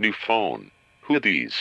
New 0.00 0.12
phone. 0.12 0.70
Who 1.08 1.18
these? 1.18 1.56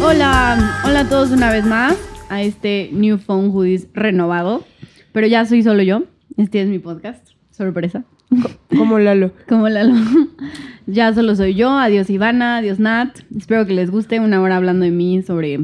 Hola, 0.00 0.82
hola 0.86 1.00
a 1.00 1.08
todos 1.08 1.32
una 1.32 1.50
vez 1.50 1.64
más 1.64 1.96
a 2.28 2.42
este 2.42 2.90
New 2.92 3.18
Phone 3.18 3.50
Hoodies 3.50 3.88
renovado. 3.92 4.64
Pero 5.10 5.26
ya 5.26 5.44
soy 5.46 5.64
solo 5.64 5.82
yo. 5.82 6.04
Este 6.36 6.62
es 6.62 6.68
mi 6.68 6.78
podcast. 6.78 7.30
Sorpresa. 7.50 8.04
Como 8.68 9.00
Lalo. 9.00 9.32
Como 9.48 9.68
Lalo. 9.68 9.94
Ya 10.92 11.12
solo 11.14 11.34
soy 11.34 11.54
yo. 11.54 11.70
Adiós 11.70 12.10
Ivana, 12.10 12.58
adiós 12.58 12.78
Nat. 12.78 13.18
Espero 13.36 13.66
que 13.66 13.72
les 13.72 13.90
guste 13.90 14.20
una 14.20 14.40
hora 14.40 14.56
hablando 14.56 14.84
de 14.84 14.90
mí 14.90 15.22
sobre 15.22 15.58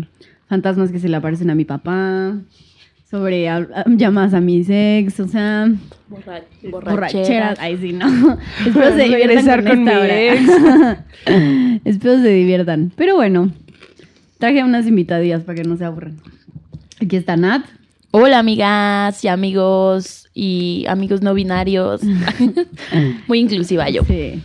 fantasmas 0.49 0.91
que 0.91 0.99
se 0.99 1.09
le 1.09 1.17
aparecen 1.17 1.51
a 1.51 1.55
mi 1.55 1.65
papá. 1.65 2.35
Sobre 3.11 3.49
llamadas 3.87 4.35
a 4.35 4.41
mis 4.41 4.69
ex, 4.69 5.19
o 5.21 5.29
sea, 5.29 5.71
borracheras. 6.71 7.59
Ay, 7.59 7.79
sí, 7.79 7.95
no. 7.95 8.07
Espero 8.67 8.91
se 8.91 9.05
diviertan 9.05 9.29
Regresar 9.29 9.65
con, 9.65 9.85
con 9.87 10.11
esta. 10.11 11.07
Espero 11.85 12.21
se 12.21 12.29
diviertan. 12.29 12.93
Pero 12.97 13.17
bueno, 13.17 13.51
traje 14.39 14.63
unas 14.63 14.87
invitadillas 14.87 15.43
para 15.43 15.57
que 15.57 15.67
no 15.67 15.79
se 15.79 15.87
aburran. 15.87 16.19
Aquí 17.01 17.17
está 17.17 17.37
Nat. 17.37 17.65
Hola 18.11 18.39
amigas 18.39 19.25
y 19.25 19.29
amigos 19.29 20.29
y 20.35 20.85
amigos 20.89 21.23
no 21.23 21.33
binarios. 21.33 22.03
Muy 23.27 23.39
inclusiva 23.39 23.89
yo. 23.89 24.03
Sí. 24.05 24.43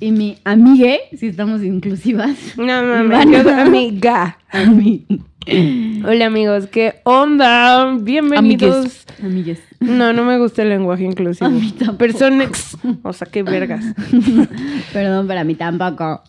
Y 0.00 0.10
mi 0.10 0.38
amigue, 0.44 1.00
si 1.16 1.28
estamos 1.28 1.62
inclusivas. 1.62 2.36
No 2.56 2.64
mames, 2.82 3.26
yo 3.44 3.50
amiga. 3.50 4.38
Ami- 4.52 5.06
Hola 6.06 6.26
amigos, 6.26 6.66
¿qué 6.66 6.94
onda? 7.04 7.94
Bienvenidos. 8.00 9.04
Amigues. 9.22 9.60
No, 9.80 10.12
no 10.12 10.24
me 10.24 10.38
gusta 10.38 10.62
el 10.62 10.70
lenguaje 10.70 11.04
inclusivo. 11.04 11.46
A 11.46 11.50
mí 11.50 11.70
tampoco. 11.78 11.98
Personas. 11.98 12.76
O 13.02 13.12
sea, 13.12 13.28
qué 13.30 13.42
vergas. 13.42 13.84
Perdón, 14.92 15.26
para 15.28 15.44
mí 15.44 15.54
tampoco. 15.54 16.22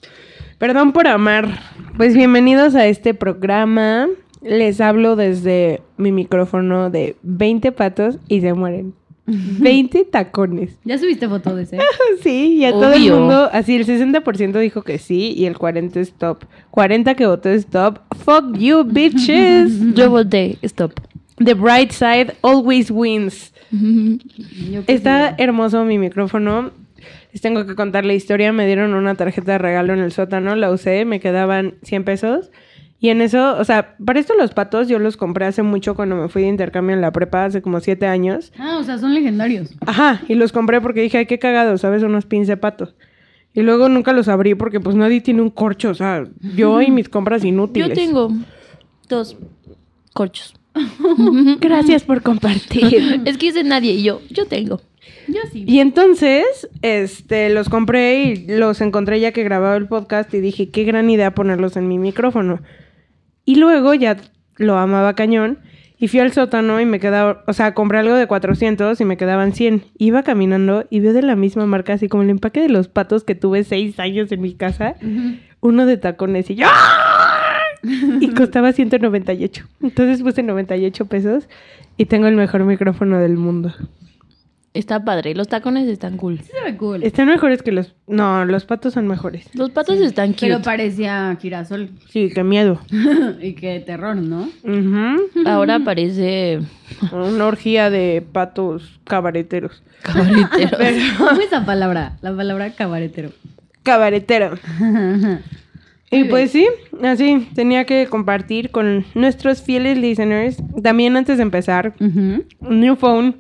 Perdón 0.60 0.92
por 0.94 1.08
amar. 1.08 1.60
Pues 1.98 2.14
bienvenidos 2.14 2.76
a 2.76 2.86
este 2.88 3.14
programa. 3.14 4.08
Les 4.44 4.80
hablo 4.80 5.16
desde 5.16 5.82
mi 5.98 6.12
micrófono 6.12 6.90
de 6.92 7.16
20 7.24 7.72
patos 7.72 8.20
y 8.28 8.42
se 8.42 8.54
mueren. 8.54 8.94
20 9.28 10.06
tacones. 10.06 10.78
¿Ya 10.84 10.98
subiste 10.98 11.28
foto 11.28 11.56
de 11.56 11.64
ese? 11.64 11.80
Sí, 12.22 12.58
y 12.58 12.66
a 12.66 12.72
todo 12.72 12.94
el 12.94 13.12
mundo, 13.12 13.50
así 13.52 13.76
el 13.76 13.86
60% 13.86 14.60
dijo 14.60 14.84
que 14.84 14.98
sí 14.98 15.34
y 15.36 15.46
el 15.46 15.56
40% 15.56 15.98
es 15.98 16.10
stop. 16.10 16.44
40 16.72 17.16
que 17.16 17.26
votó 17.26 17.50
stop. 17.50 18.00
Fuck 18.24 18.58
you, 18.58 18.84
bitches. 18.84 19.80
Yo 19.96 20.10
voté, 20.10 20.58
stop. 20.64 20.94
The 21.44 21.54
bright 21.54 21.92
side 21.92 22.34
always 22.42 22.90
wins. 22.90 23.54
Está 24.88 25.36
hermoso 25.38 25.84
mi 25.84 25.98
micrófono. 25.98 26.72
Les 27.34 27.42
tengo 27.42 27.66
que 27.66 27.76
contar 27.76 28.06
la 28.06 28.14
historia. 28.14 28.54
Me 28.54 28.66
dieron 28.66 28.94
una 28.94 29.16
tarjeta 29.16 29.54
de 29.54 29.58
regalo 29.58 29.94
en 29.94 30.00
el 30.00 30.14
sótano, 30.14 30.56
la 30.56 30.72
usé, 30.72 31.04
me 31.04 31.20
quedaban 31.20 31.76
100 31.84 32.06
pesos. 32.06 32.52
Y 33.06 33.10
en 33.10 33.22
eso, 33.22 33.56
o 33.60 33.64
sea, 33.64 33.96
para 34.04 34.20
esto 34.20 34.34
los 34.34 34.56
patos 34.56 34.88
yo 34.88 34.98
los 34.98 35.16
compré 35.16 35.46
hace 35.46 35.62
mucho 35.62 35.94
cuando 35.94 36.16
me 36.16 36.28
fui 36.28 36.42
de 36.42 36.48
intercambio 36.48 36.96
en 36.96 37.02
la 37.02 37.12
prepa, 37.12 37.46
hace 37.46 37.62
como 37.62 37.80
7 37.80 38.08
años. 38.08 38.52
Ah, 38.58 38.80
o 38.80 38.84
sea, 38.84 38.98
son 38.98 39.14
legendarios. 39.14 39.76
Ajá, 39.86 40.24
y 40.28 40.34
los 40.34 40.52
compré 40.52 40.82
porque 40.82 41.02
dije, 41.02 41.20
ay, 41.20 41.28
qué 41.28 41.38
cagado, 41.38 41.78
¿sabes? 41.78 42.02
Unos 42.02 42.26
pins 42.26 42.48
de 42.48 42.58
patos. 42.58 42.96
Y 43.54 43.62
luego 43.62 43.90
nunca 43.90 44.12
los 44.12 44.28
abrí 44.28 44.56
porque 44.56 44.80
pues 44.80 44.96
nadie 44.96 45.22
tiene 45.22 45.44
un 45.44 45.52
corcho, 45.52 45.92
o 45.92 45.94
sea, 45.94 46.24
yo 46.56 46.82
y 46.82 46.90
mis 46.90 47.08
compras 47.08 47.46
inútiles. 47.46 47.90
Yo 47.90 47.94
tengo 47.94 48.32
dos 49.08 49.38
corchos. 50.14 50.56
Gracias 51.60 52.02
por 52.06 52.24
compartir. 52.24 53.22
Es 53.26 53.38
que 53.38 53.46
dice 53.46 53.64
nadie 53.64 53.92
y 53.92 54.02
yo, 54.02 54.20
yo 54.32 54.48
tengo. 54.48 54.82
Yo 55.28 55.42
sí. 55.52 55.64
Y 55.68 55.80
entonces, 55.80 56.68
este, 56.82 57.52
los 57.52 57.70
compré 57.70 58.24
y 58.24 58.48
los 58.48 58.82
encontré 58.82 59.20
ya 59.20 59.32
que 59.32 59.44
grababa 59.44 59.76
el 59.76 59.88
podcast 59.88 60.34
y 60.34 60.40
dije, 60.40 60.72
qué 60.72 60.86
gran 60.86 61.08
idea 61.08 61.36
ponerlos 61.36 61.78
en 61.78 61.88
mi 61.88 62.00
micrófono. 62.00 62.62
Y 63.46 63.56
luego 63.56 63.94
ya 63.94 64.18
lo 64.58 64.78
amaba 64.78 65.16
cañón 65.16 65.60
y 65.98 66.08
fui 66.08 66.20
al 66.20 66.34
sótano 66.34 66.82
y 66.82 66.86
me 66.86 67.00
quedaba, 67.00 67.44
o 67.48 67.54
sea, 67.54 67.74
compré 67.74 68.00
algo 68.00 68.16
de 68.16 68.28
400 68.28 69.00
y 69.00 69.06
me 69.06 69.18
quedaban 69.18 69.54
100. 69.54 69.86
Iba 69.98 70.24
caminando 70.24 70.86
y 70.90 71.00
veo 71.00 71.14
de 71.14 71.22
la 71.22 71.36
misma 71.36 71.66
marca, 71.66 71.94
así 71.94 72.10
como 72.10 72.24
el 72.24 72.30
empaque 72.30 72.62
de 72.62 72.70
los 72.70 72.88
patos 72.88 73.24
que 73.24 73.36
tuve 73.36 73.64
seis 73.64 74.00
años 74.00 74.32
en 74.32 74.42
mi 74.42 74.54
casa, 74.54 74.96
uno 75.62 75.86
de 75.86 75.98
tacones 75.98 76.50
y 76.50 76.56
yo... 76.56 76.68
¡ah! 76.68 77.22
Y 78.20 78.30
costaba 78.30 78.72
198. 78.72 79.68
Entonces 79.84 80.24
puse 80.24 80.42
98 80.42 81.06
pesos 81.06 81.48
y 81.98 82.06
tengo 82.06 82.28
el 82.28 82.36
mejor 82.36 82.64
micrófono 82.64 83.20
del 83.20 83.38
mundo. 83.38 83.74
Está 84.76 85.06
padre, 85.06 85.34
los 85.36 85.48
tacones 85.48 85.88
están 85.88 86.18
cool. 86.18 86.40
Sí 86.40 86.52
se 86.52 86.64
ve 86.72 86.78
cool. 86.78 87.02
Están 87.02 87.28
mejores 87.28 87.64
que 87.64 87.72
los... 87.72 87.96
No, 88.08 88.44
los 88.46 88.66
patos 88.66 88.94
son 88.94 89.08
mejores. 89.08 89.48
Los 89.54 89.70
patos 89.72 90.00
están 90.02 90.34
cute. 90.34 90.48
Pero 90.48 90.62
parecía 90.62 91.36
girasol. 91.42 91.90
Sí, 92.10 92.30
qué 92.36 92.44
miedo. 92.44 92.80
y 93.42 93.54
qué 93.54 93.80
terror, 93.80 94.18
¿no? 94.18 94.50
Ahora 95.46 95.80
parece 95.80 96.60
Una 97.12 97.46
orgía 97.48 97.90
de 97.90 98.22
patos 98.32 99.00
cabareteros. 99.06 99.82
cabaretero. 100.04 100.78
¿Cómo 101.18 101.32
es 101.32 101.40
esa 101.48 101.66
palabra? 101.66 102.18
La 102.22 102.36
palabra 102.36 102.70
cabaretero. 102.72 103.32
Cabaretero. 103.84 104.58
Y 106.12 106.26
pues 106.26 106.52
sí, 106.52 106.68
así 107.04 107.48
tenía 107.56 107.86
que 107.86 108.08
compartir 108.08 108.72
con 108.72 109.06
nuestros 109.16 109.62
fieles 109.62 109.98
listeners. 109.98 110.58
También 110.84 111.16
antes 111.18 111.38
de 111.38 111.44
empezar, 111.44 111.94
Ujú. 112.00 112.44
New 112.62 112.96
Phone. 112.96 113.38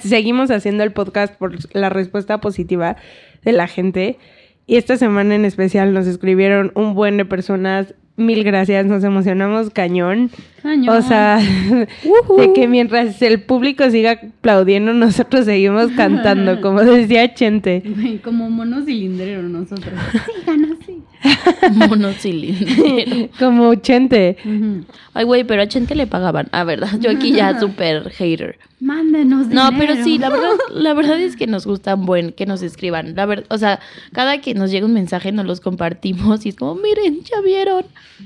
Seguimos 0.00 0.50
haciendo 0.50 0.82
el 0.84 0.92
podcast 0.92 1.34
por 1.34 1.56
la 1.74 1.88
respuesta 1.88 2.40
positiva 2.40 2.96
de 3.42 3.52
la 3.52 3.68
gente. 3.68 4.18
Y 4.66 4.76
esta 4.76 4.96
semana 4.96 5.34
en 5.34 5.44
especial 5.44 5.94
nos 5.94 6.06
escribieron 6.06 6.72
un 6.74 6.94
buen 6.94 7.16
de 7.16 7.24
personas. 7.24 7.94
Mil 8.16 8.44
gracias, 8.44 8.86
nos 8.86 9.04
emocionamos 9.04 9.70
cañón. 9.70 10.30
Cañón. 10.66 10.96
O 10.96 11.00
sea, 11.02 11.38
de 12.38 12.52
que 12.54 12.66
mientras 12.66 13.22
el 13.22 13.42
público 13.42 13.88
siga 13.88 14.12
aplaudiendo, 14.12 14.92
nosotros 14.92 15.44
seguimos 15.44 15.92
cantando, 15.92 16.60
como 16.60 16.80
decía 16.82 17.32
Chente. 17.34 17.82
Como 18.24 18.50
mono 18.50 18.84
cilindrero 18.84 19.42
nosotros. 19.42 19.94
Sigan 20.40 20.76
así. 20.80 21.02
Monocilindro. 21.72 23.28
Como 23.38 23.74
Chente. 23.76 24.36
Ujú. 24.44 24.84
Ay, 25.14 25.24
güey, 25.24 25.44
pero 25.44 25.62
a 25.62 25.66
Chente 25.68 25.94
le 25.94 26.06
pagaban. 26.06 26.48
Ah, 26.52 26.64
verdad. 26.64 26.90
Yo 27.00 27.10
aquí 27.10 27.32
ya 27.32 27.58
súper 27.58 28.10
hater. 28.10 28.58
Mándenos 28.80 29.46
No, 29.48 29.70
dinero. 29.70 29.76
pero 29.78 30.04
sí, 30.04 30.18
la 30.18 30.28
verdad, 30.28 30.50
la 30.74 30.92
verdad 30.92 31.18
es 31.18 31.34
que 31.36 31.46
nos 31.46 31.66
gustan 31.66 32.04
buen 32.04 32.32
que 32.32 32.44
nos 32.44 32.60
escriban. 32.62 33.14
La 33.14 33.24
verdad, 33.24 33.46
o 33.48 33.56
sea, 33.56 33.80
cada 34.12 34.40
que 34.42 34.54
nos 34.54 34.70
llega 34.70 34.84
un 34.84 34.92
mensaje 34.92 35.32
nos 35.32 35.46
los 35.46 35.60
compartimos 35.60 36.44
y 36.44 36.50
es 36.50 36.56
como, 36.56 36.74
miren, 36.74 37.22
ya 37.22 37.40
vieron. 37.40 37.84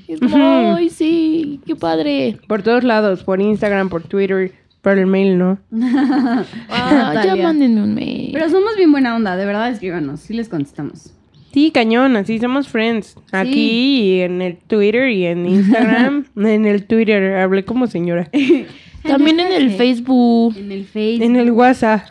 Y 0.08 0.14
es 0.14 0.20
como, 0.20 0.74
ay, 0.74 0.90
sí, 0.90 1.60
qué 1.66 1.76
padre. 1.76 2.29
Por 2.46 2.62
todos 2.62 2.84
lados, 2.84 3.24
por 3.24 3.40
Instagram, 3.40 3.88
por 3.88 4.02
Twitter, 4.02 4.52
por 4.82 4.98
el 4.98 5.06
mail, 5.06 5.38
¿no? 5.38 5.58
Ah, 6.68 7.22
ya 7.24 7.36
mándenme 7.36 7.82
un 7.82 7.94
mail. 7.94 8.30
Pero 8.32 8.48
somos 8.48 8.76
bien 8.76 8.90
buena 8.92 9.16
onda, 9.16 9.36
de 9.36 9.44
verdad, 9.44 9.70
escríbanos. 9.70 10.20
Sí 10.20 10.34
les 10.34 10.48
contestamos. 10.48 11.12
Sí, 11.52 11.70
cañón, 11.72 12.16
así 12.16 12.38
somos 12.38 12.68
friends. 12.68 13.16
Aquí 13.32 14.00
y 14.00 14.20
en 14.20 14.40
el 14.40 14.56
Twitter 14.56 15.10
y 15.10 15.26
en 15.26 15.46
Instagram. 15.46 16.26
en 16.36 16.66
el 16.66 16.86
Twitter, 16.86 17.38
hablé 17.38 17.64
como 17.64 17.86
señora. 17.86 18.30
También 19.02 19.40
en 19.40 19.52
el 19.52 19.70
Facebook, 19.70 20.56
En 20.56 20.70
el 20.70 20.84
Facebook. 20.84 21.24
En 21.24 21.36
el 21.36 21.50
WhatsApp. 21.50 22.02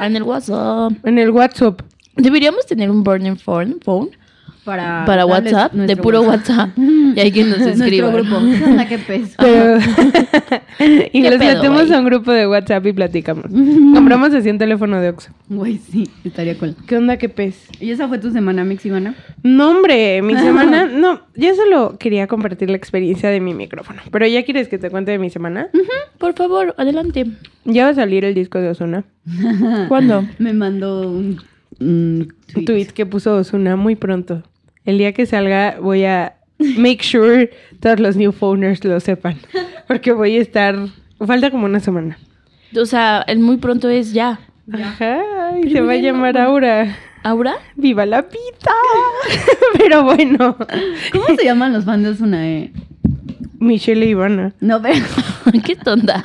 en 0.00 0.16
el 0.16 0.22
WhatsApp. 0.22 0.92
En 1.04 1.18
el 1.18 1.30
WhatsApp. 1.30 1.82
Deberíamos 2.16 2.66
tener 2.66 2.90
un 2.90 3.02
burning 3.04 3.36
phone, 3.36 3.78
phone 3.82 4.10
Para, 4.68 5.24
WhatsApp, 5.24 5.72
de 5.72 5.96
puro 5.96 6.22
WhatsApp. 6.22 6.70
Y 7.16 7.20
hay 7.20 7.32
que 7.32 7.42
nos 7.42 7.58
escriba. 7.58 8.10
Nuestro 8.10 8.38
grupo. 8.38 8.84
¿Qué 8.88 8.98
peso? 8.98 9.34
Pero... 9.38 9.78
y 10.78 11.22
¿Qué 11.22 11.30
los 11.30 11.38
pedo, 11.40 11.54
metemos 11.54 11.90
a 11.90 11.98
un 11.98 12.04
grupo 12.04 12.30
de 12.30 12.46
WhatsApp 12.46 12.86
y 12.86 12.92
platicamos. 12.92 13.46
Compramos 13.46 14.32
así 14.34 14.50
un 14.50 14.58
teléfono 14.58 15.00
de 15.00 15.08
Oxxo. 15.08 15.32
Güey, 15.48 15.78
sí, 15.78 16.08
estaría 16.22 16.56
cool. 16.58 16.76
¿Qué 16.86 16.96
onda, 16.96 17.16
qué 17.16 17.28
pez? 17.28 17.66
¿Y 17.80 17.90
esa 17.90 18.06
fue 18.08 18.18
tu 18.18 18.30
semana, 18.30 18.62
Mix 18.62 18.84
Ivana? 18.86 19.16
No, 19.42 19.70
hombre, 19.70 20.22
mi 20.22 20.36
semana... 20.36 20.84
No, 20.86 21.22
yo 21.34 21.54
solo 21.54 21.96
quería 21.98 22.26
compartir 22.26 22.70
la 22.70 22.76
experiencia 22.76 23.30
de 23.30 23.40
mi 23.40 23.54
micrófono. 23.54 24.02
Pero 24.12 24.26
ya 24.26 24.44
quieres 24.44 24.68
que 24.68 24.78
te 24.78 24.90
cuente 24.90 25.10
de 25.10 25.18
mi 25.18 25.30
semana. 25.30 25.70
Por 26.18 26.34
favor, 26.34 26.74
adelante. 26.78 27.26
Ya 27.64 27.84
va 27.84 27.90
a 27.90 27.94
salir 27.94 28.24
el 28.24 28.34
disco 28.34 28.60
de 28.60 28.68
Osuna. 28.68 29.04
¿Cuándo? 29.88 30.24
Me 30.38 30.52
mandó 30.52 31.08
un, 31.08 31.42
Un 31.80 32.28
tweet 32.64 32.88
que 32.88 33.06
puso 33.06 33.34
Osuna 33.34 33.76
muy 33.76 33.96
pronto. 33.96 34.42
El 34.88 34.96
día 34.96 35.12
que 35.12 35.26
salga 35.26 35.76
voy 35.82 36.06
a 36.06 36.38
make 36.78 37.02
sure 37.02 37.50
todos 37.78 38.00
los 38.00 38.16
new 38.16 38.32
phoners 38.32 38.82
lo 38.84 38.98
sepan. 39.00 39.36
Porque 39.86 40.12
voy 40.12 40.38
a 40.38 40.40
estar... 40.40 40.78
Falta 41.18 41.50
como 41.50 41.66
una 41.66 41.78
semana. 41.78 42.16
O 42.74 42.86
sea, 42.86 43.22
el 43.26 43.38
muy 43.38 43.58
pronto 43.58 43.90
es 43.90 44.14
ya. 44.14 44.40
Ajá, 44.72 45.20
y 45.62 45.70
se 45.72 45.82
va 45.82 45.92
a 45.92 45.96
llamar 45.96 46.38
Aura. 46.38 46.96
¿Aura? 47.22 47.56
¡Viva 47.76 48.06
la 48.06 48.22
vida! 48.22 48.72
pero 49.76 50.04
bueno, 50.04 50.56
¿Cómo 51.12 51.36
se 51.36 51.44
llaman 51.44 51.74
los 51.74 51.84
fans 51.84 52.04
de 52.04 52.08
Osuna, 52.08 52.48
eh? 52.48 52.72
Michelle 53.58 54.06
e 54.06 54.08
Ivana. 54.08 54.54
No, 54.60 54.80
pero... 54.80 55.04
Qué 55.66 55.76
tonta. 55.76 56.22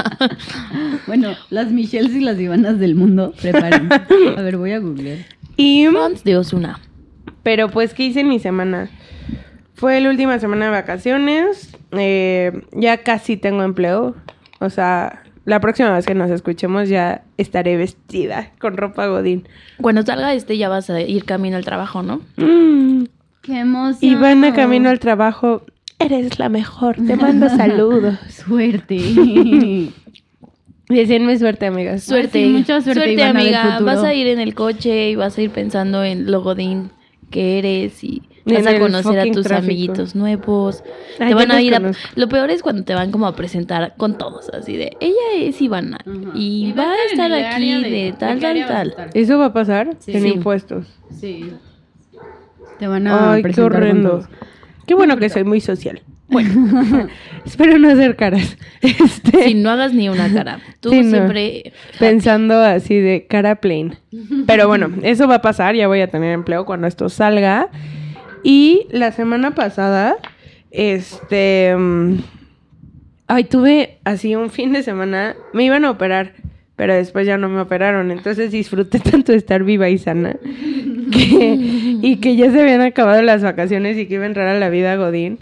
Bueno, 1.05 1.35
las 1.49 1.69
Michelles 1.69 2.15
y 2.15 2.21
las 2.21 2.39
Ivanas 2.39 2.79
del 2.79 2.95
mundo, 2.95 3.33
prepárense. 3.41 3.93
A 4.37 4.41
ver, 4.41 4.55
voy 4.55 4.71
a 4.71 4.79
googlear. 4.79 5.17
Y, 5.57 5.85
Fans 5.87 6.23
de 6.23 6.37
Osuna. 6.37 6.79
Pero 7.43 7.69
pues, 7.69 7.93
¿qué 7.93 8.03
hice 8.03 8.21
en 8.21 8.29
mi 8.29 8.39
semana? 8.39 8.89
Fue 9.75 9.99
la 9.99 10.09
última 10.09 10.39
semana 10.39 10.65
de 10.65 10.71
vacaciones. 10.71 11.75
eh, 11.91 12.61
ya 12.71 12.97
casi 12.97 13.37
tengo 13.37 13.63
empleo. 13.63 14.15
O 14.59 14.69
sea, 14.69 15.23
la 15.45 15.59
próxima 15.59 15.93
vez 15.93 16.05
que 16.05 16.15
nos 16.15 16.31
escuchemos 16.31 16.87
ya 16.87 17.23
estaré 17.37 17.75
vestida 17.75 18.51
con 18.59 18.77
ropa 18.77 19.07
godín. 19.07 19.47
Cuando 19.81 20.03
salga 20.03 20.33
este 20.33 20.57
ya 20.57 20.69
vas 20.69 20.89
a 20.89 21.01
ir 21.01 21.25
camino 21.25 21.57
al 21.57 21.65
trabajo, 21.65 22.01
¿no? 22.01 22.21
Mm. 22.37 23.03
¡Qué 23.41 23.59
emoción! 23.59 24.11
Ivana 24.11 24.53
camino 24.53 24.89
al 24.89 24.99
trabajo. 24.99 25.65
Eres 25.99 26.39
la 26.39 26.47
mejor. 26.47 26.95
Te 26.95 27.17
mando 27.17 27.49
saludos. 27.57 28.17
Suerte. 28.29 28.97
Deseenme 30.89 31.37
suerte, 31.39 31.65
amigas. 31.65 32.03
Suerte. 32.03 32.43
sí, 32.43 32.49
mucha 32.49 32.81
suerte, 32.81 33.11
Ivana, 33.11 33.41
del 33.41 33.55
amiga. 33.55 33.79
Vas 33.81 34.03
a 34.03 34.13
ir 34.13 34.27
en 34.27 34.39
el 34.39 34.53
coche 34.53 35.09
y 35.09 35.15
vas 35.15 35.37
a 35.37 35.41
ir 35.41 35.49
pensando 35.49 36.03
en 36.03 36.31
lo 36.31 36.41
godín 36.41 36.91
que 37.33 37.57
eres 37.57 38.03
y 38.03 38.21
vas 38.45 38.67
a 38.67 38.77
conocer 38.77 39.19
a 39.19 39.25
tus 39.31 39.47
tráfico. 39.47 39.65
amiguitos 39.65 40.15
nuevos. 40.15 40.83
Ay, 41.19 41.29
te 41.29 41.33
van 41.33 41.51
a 41.51 41.61
ir 41.61 41.73
a... 41.73 41.91
Lo 42.15 42.29
peor 42.29 42.51
es 42.51 42.61
cuando 42.61 42.83
te 42.83 42.93
van 42.93 43.11
como 43.11 43.25
a 43.25 43.35
presentar 43.35 43.95
con 43.97 44.19
todos, 44.19 44.49
así 44.49 44.77
de, 44.77 44.95
ella 44.99 45.15
es 45.35 45.59
Ivana 45.61 45.97
y, 46.35 46.71
va 46.73 46.91
a 46.91 47.05
estar 47.11 47.33
aquí 47.33 47.83
de, 47.83 48.13
tal, 48.17 48.39
tal, 48.39 48.65
tal. 48.67 49.09
¿Eso 49.15 49.39
va 49.39 49.47
a 49.47 49.53
pasar? 49.53 49.97
Sí. 49.99 50.11
en 50.15 50.21
Sí. 50.21 50.27
impuestos. 50.29 50.85
Sí. 51.19 51.51
Te 52.77 52.87
van 52.87 53.07
a 53.07 53.33
Ay, 53.33 53.41
qué 53.41 53.43
presentar 53.49 53.75
horrendo. 53.81 54.09
todos. 54.11 54.25
Qué 54.85 54.93
bueno 54.93 55.17
que 55.17 55.29
soy 55.29 55.43
muy 55.43 55.59
social. 55.59 56.01
Bueno, 56.29 57.07
espero 57.45 57.77
no 57.77 57.89
hacer 57.89 58.15
caras. 58.15 58.57
Este, 58.81 59.43
Si 59.45 59.53
no 59.53 59.69
hagas 59.69 59.93
ni 59.93 60.09
una 60.09 60.31
cara. 60.33 60.59
Tú 60.79 60.89
Sí, 60.89 61.01
no. 61.01 61.09
siempre... 61.09 61.73
pensando 61.99 62.59
así 62.61 62.95
de 62.95 63.27
cara 63.29 63.55
plain. 63.55 63.95
Pero 64.47 64.67
bueno, 64.67 64.89
eso 65.03 65.27
va 65.27 65.35
a 65.35 65.41
pasar, 65.41 65.75
ya 65.75 65.87
voy 65.87 66.01
a 66.01 66.07
tener 66.09 66.33
empleo 66.33 66.65
cuando 66.65 66.87
esto 66.87 67.09
salga. 67.09 67.69
Y 68.43 68.87
la 68.91 69.11
semana 69.11 69.55
pasada, 69.55 70.15
este, 70.71 71.73
mm, 71.77 72.15
ay, 73.27 73.43
tuve 73.45 73.99
así 74.03 74.35
un 74.35 74.49
fin 74.49 74.73
de 74.73 74.83
semana, 74.83 75.35
me 75.53 75.63
iban 75.63 75.85
a 75.85 75.91
operar, 75.91 76.33
pero 76.75 76.93
después 76.93 77.25
ya 77.25 77.37
no 77.37 77.47
me 77.47 77.61
operaron, 77.61 78.11
entonces 78.11 78.51
disfruté 78.51 78.99
tanto 79.11 79.31
de 79.31 79.37
estar 79.37 79.63
viva 79.63 79.89
y 79.89 79.97
sana 79.97 80.35
que, 81.11 81.57
y 82.01 82.17
que 82.17 82.35
ya 82.35 82.51
se 82.51 82.61
habían 82.61 82.81
acabado 82.81 83.21
las 83.21 83.43
vacaciones 83.43 83.97
y 83.97 84.07
que 84.07 84.15
iba 84.15 84.23
a 84.23 84.27
entrar 84.27 84.47
a 84.47 84.59
la 84.59 84.69
vida 84.69 84.95
Godín, 84.95 85.39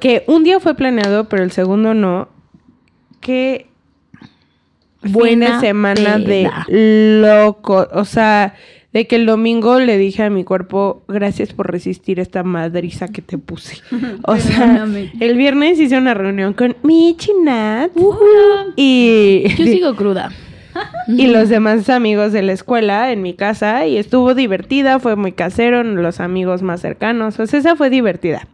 que 0.00 0.24
un 0.26 0.44
día 0.44 0.60
fue 0.60 0.74
planeado, 0.74 1.28
pero 1.28 1.42
el 1.42 1.52
segundo 1.52 1.94
no, 1.94 2.28
de 3.26 3.66
Buena 5.02 5.60
semana 5.60 6.18
de 6.18 6.50
loco. 7.20 7.86
O 7.92 8.04
sea, 8.04 8.54
de 8.92 9.06
que 9.06 9.16
el 9.16 9.26
domingo 9.26 9.78
le 9.80 9.98
dije 9.98 10.22
a 10.22 10.30
mi 10.30 10.44
cuerpo, 10.44 11.02
gracias 11.08 11.52
por 11.52 11.70
resistir 11.70 12.20
esta 12.20 12.42
madriza 12.42 13.08
que 13.08 13.22
te 13.22 13.38
puse. 13.38 13.78
O 14.26 14.36
sea, 14.36 14.86
el 15.20 15.36
viernes 15.36 15.78
hice 15.78 15.98
una 15.98 16.14
reunión 16.14 16.54
con 16.54 16.76
Michi 16.82 17.32
Nat 17.42 17.90
y, 18.76 19.44
Yo 19.58 19.64
sigo 19.64 19.94
cruda. 19.96 20.32
y 21.08 21.26
los 21.28 21.50
demás 21.50 21.88
amigos 21.90 22.32
de 22.32 22.42
la 22.42 22.52
escuela 22.52 23.12
en 23.12 23.22
mi 23.22 23.34
casa 23.34 23.86
y 23.86 23.96
estuvo 23.96 24.34
divertida, 24.34 24.98
fue 24.98 25.14
muy 25.14 25.32
casero, 25.32 25.84
los 25.84 26.20
amigos 26.20 26.62
más 26.62 26.80
cercanos. 26.80 27.38
O 27.38 27.46
sea, 27.46 27.60
esa 27.60 27.76
fue 27.76 27.90
divertida. 27.90 28.48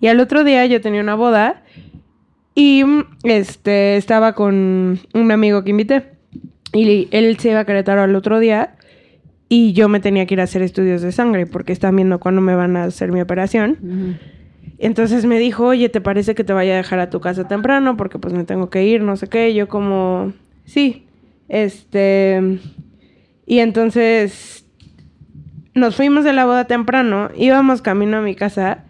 Y 0.00 0.06
al 0.06 0.20
otro 0.20 0.44
día 0.44 0.64
yo 0.66 0.80
tenía 0.80 1.00
una 1.00 1.14
boda 1.14 1.62
y 2.54 2.84
mm, 2.84 3.04
este 3.24 3.96
estaba 3.96 4.34
con 4.34 5.00
un 5.14 5.32
amigo 5.32 5.64
que 5.64 5.70
invité. 5.70 6.04
Y 6.72 7.08
él 7.10 7.38
se 7.38 7.50
iba 7.50 7.60
a 7.60 7.64
Querétaro 7.64 8.02
al 8.02 8.14
otro 8.14 8.38
día 8.38 8.74
y 9.48 9.72
yo 9.72 9.88
me 9.88 10.00
tenía 10.00 10.26
que 10.26 10.34
ir 10.34 10.40
a 10.40 10.44
hacer 10.44 10.62
estudios 10.62 11.00
de 11.00 11.12
sangre 11.12 11.46
porque 11.46 11.72
están 11.72 11.96
viendo 11.96 12.20
cuándo 12.20 12.42
me 12.42 12.54
van 12.54 12.76
a 12.76 12.84
hacer 12.84 13.10
mi 13.10 13.20
operación. 13.20 14.18
Entonces 14.78 15.24
me 15.24 15.38
dijo, 15.38 15.64
oye, 15.66 15.88
¿te 15.88 16.00
parece 16.00 16.34
que 16.34 16.44
te 16.44 16.52
vaya 16.52 16.74
a 16.74 16.76
dejar 16.76 17.00
a 17.00 17.10
tu 17.10 17.20
casa 17.20 17.48
temprano? 17.48 17.96
Porque 17.96 18.18
pues 18.18 18.34
me 18.34 18.44
tengo 18.44 18.68
que 18.70 18.84
ir, 18.84 19.02
no 19.02 19.16
sé 19.16 19.28
qué. 19.28 19.54
Yo 19.54 19.68
como, 19.68 20.32
sí. 20.64 21.06
Este... 21.48 22.60
Y 23.46 23.60
entonces 23.60 24.66
nos 25.74 25.96
fuimos 25.96 26.24
de 26.24 26.34
la 26.34 26.44
boda 26.44 26.66
temprano, 26.66 27.30
íbamos 27.34 27.80
camino 27.80 28.18
a 28.18 28.20
mi 28.20 28.34
casa 28.34 28.84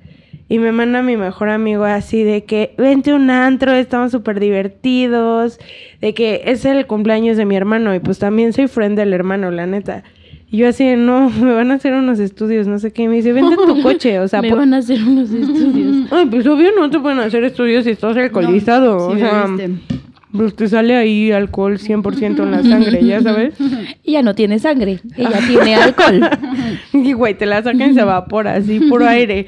y 0.49 0.59
me 0.59 0.73
manda 0.73 1.03
mi 1.03 1.17
mejor 1.17 1.49
amigo 1.51 1.85
así 1.85 2.23
de 2.23 2.45
que 2.45 2.75
vente 2.79 3.13
un 3.13 3.29
antro, 3.31 3.73
estamos 3.75 4.13
súper 4.13 4.41
divertidos, 4.41 5.59
de 6.01 6.15
que 6.15 6.43
es 6.47 6.65
el 6.65 6.87
cumpleaños 6.87 7.37
de 7.37 7.45
mi 7.45 7.57
hermano 7.57 7.95
y 7.95 8.01
pues 8.01 8.19
también 8.19 8.53
soy 8.53 8.67
friend 8.69 8.97
del 8.99 9.13
hermano, 9.13 9.51
la 9.51 9.67
neta. 9.67 10.05
Y 10.51 10.57
yo 10.59 10.69
así, 10.69 10.87
de, 10.87 10.97
no, 10.97 11.29
me 11.29 11.53
van 11.53 11.71
a 11.71 11.75
hacer 11.75 11.93
unos 11.93 12.19
estudios, 12.21 12.67
no 12.67 12.79
sé 12.79 12.91
qué. 12.91 13.03
Y 13.03 13.09
me 13.09 13.17
dice, 13.17 13.35
vente 13.35 13.55
en 13.61 13.67
tu 13.67 13.83
coche, 13.83 14.19
o 14.19 14.27
sea, 14.29 14.41
Me 14.43 14.49
po- 14.49 14.57
van 14.57 14.73
a 14.73 14.79
hacer 14.79 14.99
unos 15.03 15.31
estudios. 15.31 16.07
Ay, 16.11 16.25
pues 16.31 16.47
obvio 16.47 16.71
no 16.75 16.89
te 16.89 16.99
pueden 16.99 17.19
hacer 17.19 17.45
estudios 17.45 17.85
si 17.85 17.91
estás 17.91 18.17
alcoholizado. 18.17 18.97
No, 18.97 19.07
o 19.09 19.19
sea, 19.19 19.47
viste. 19.47 19.98
Pues 20.33 20.55
te 20.55 20.69
sale 20.69 20.95
ahí 20.97 21.33
alcohol 21.33 21.79
100% 21.79 22.43
en 22.43 22.51
la 22.51 22.63
sangre, 22.63 23.05
ya 23.05 23.23
sabes. 23.23 23.55
Ella 24.05 24.23
no 24.23 24.35
tiene 24.35 24.59
sangre, 24.59 25.01
ella 25.17 25.41
tiene 25.47 25.75
alcohol. 25.75 26.21
Y 26.93 27.13
güey, 27.13 27.35
te 27.35 27.47
la 27.47 27.63
sacan 27.63 27.93
y 27.93 27.95
se 27.95 28.01
evapora, 28.01 28.55
así, 28.55 28.81
puro 28.81 29.07
aire. 29.07 29.47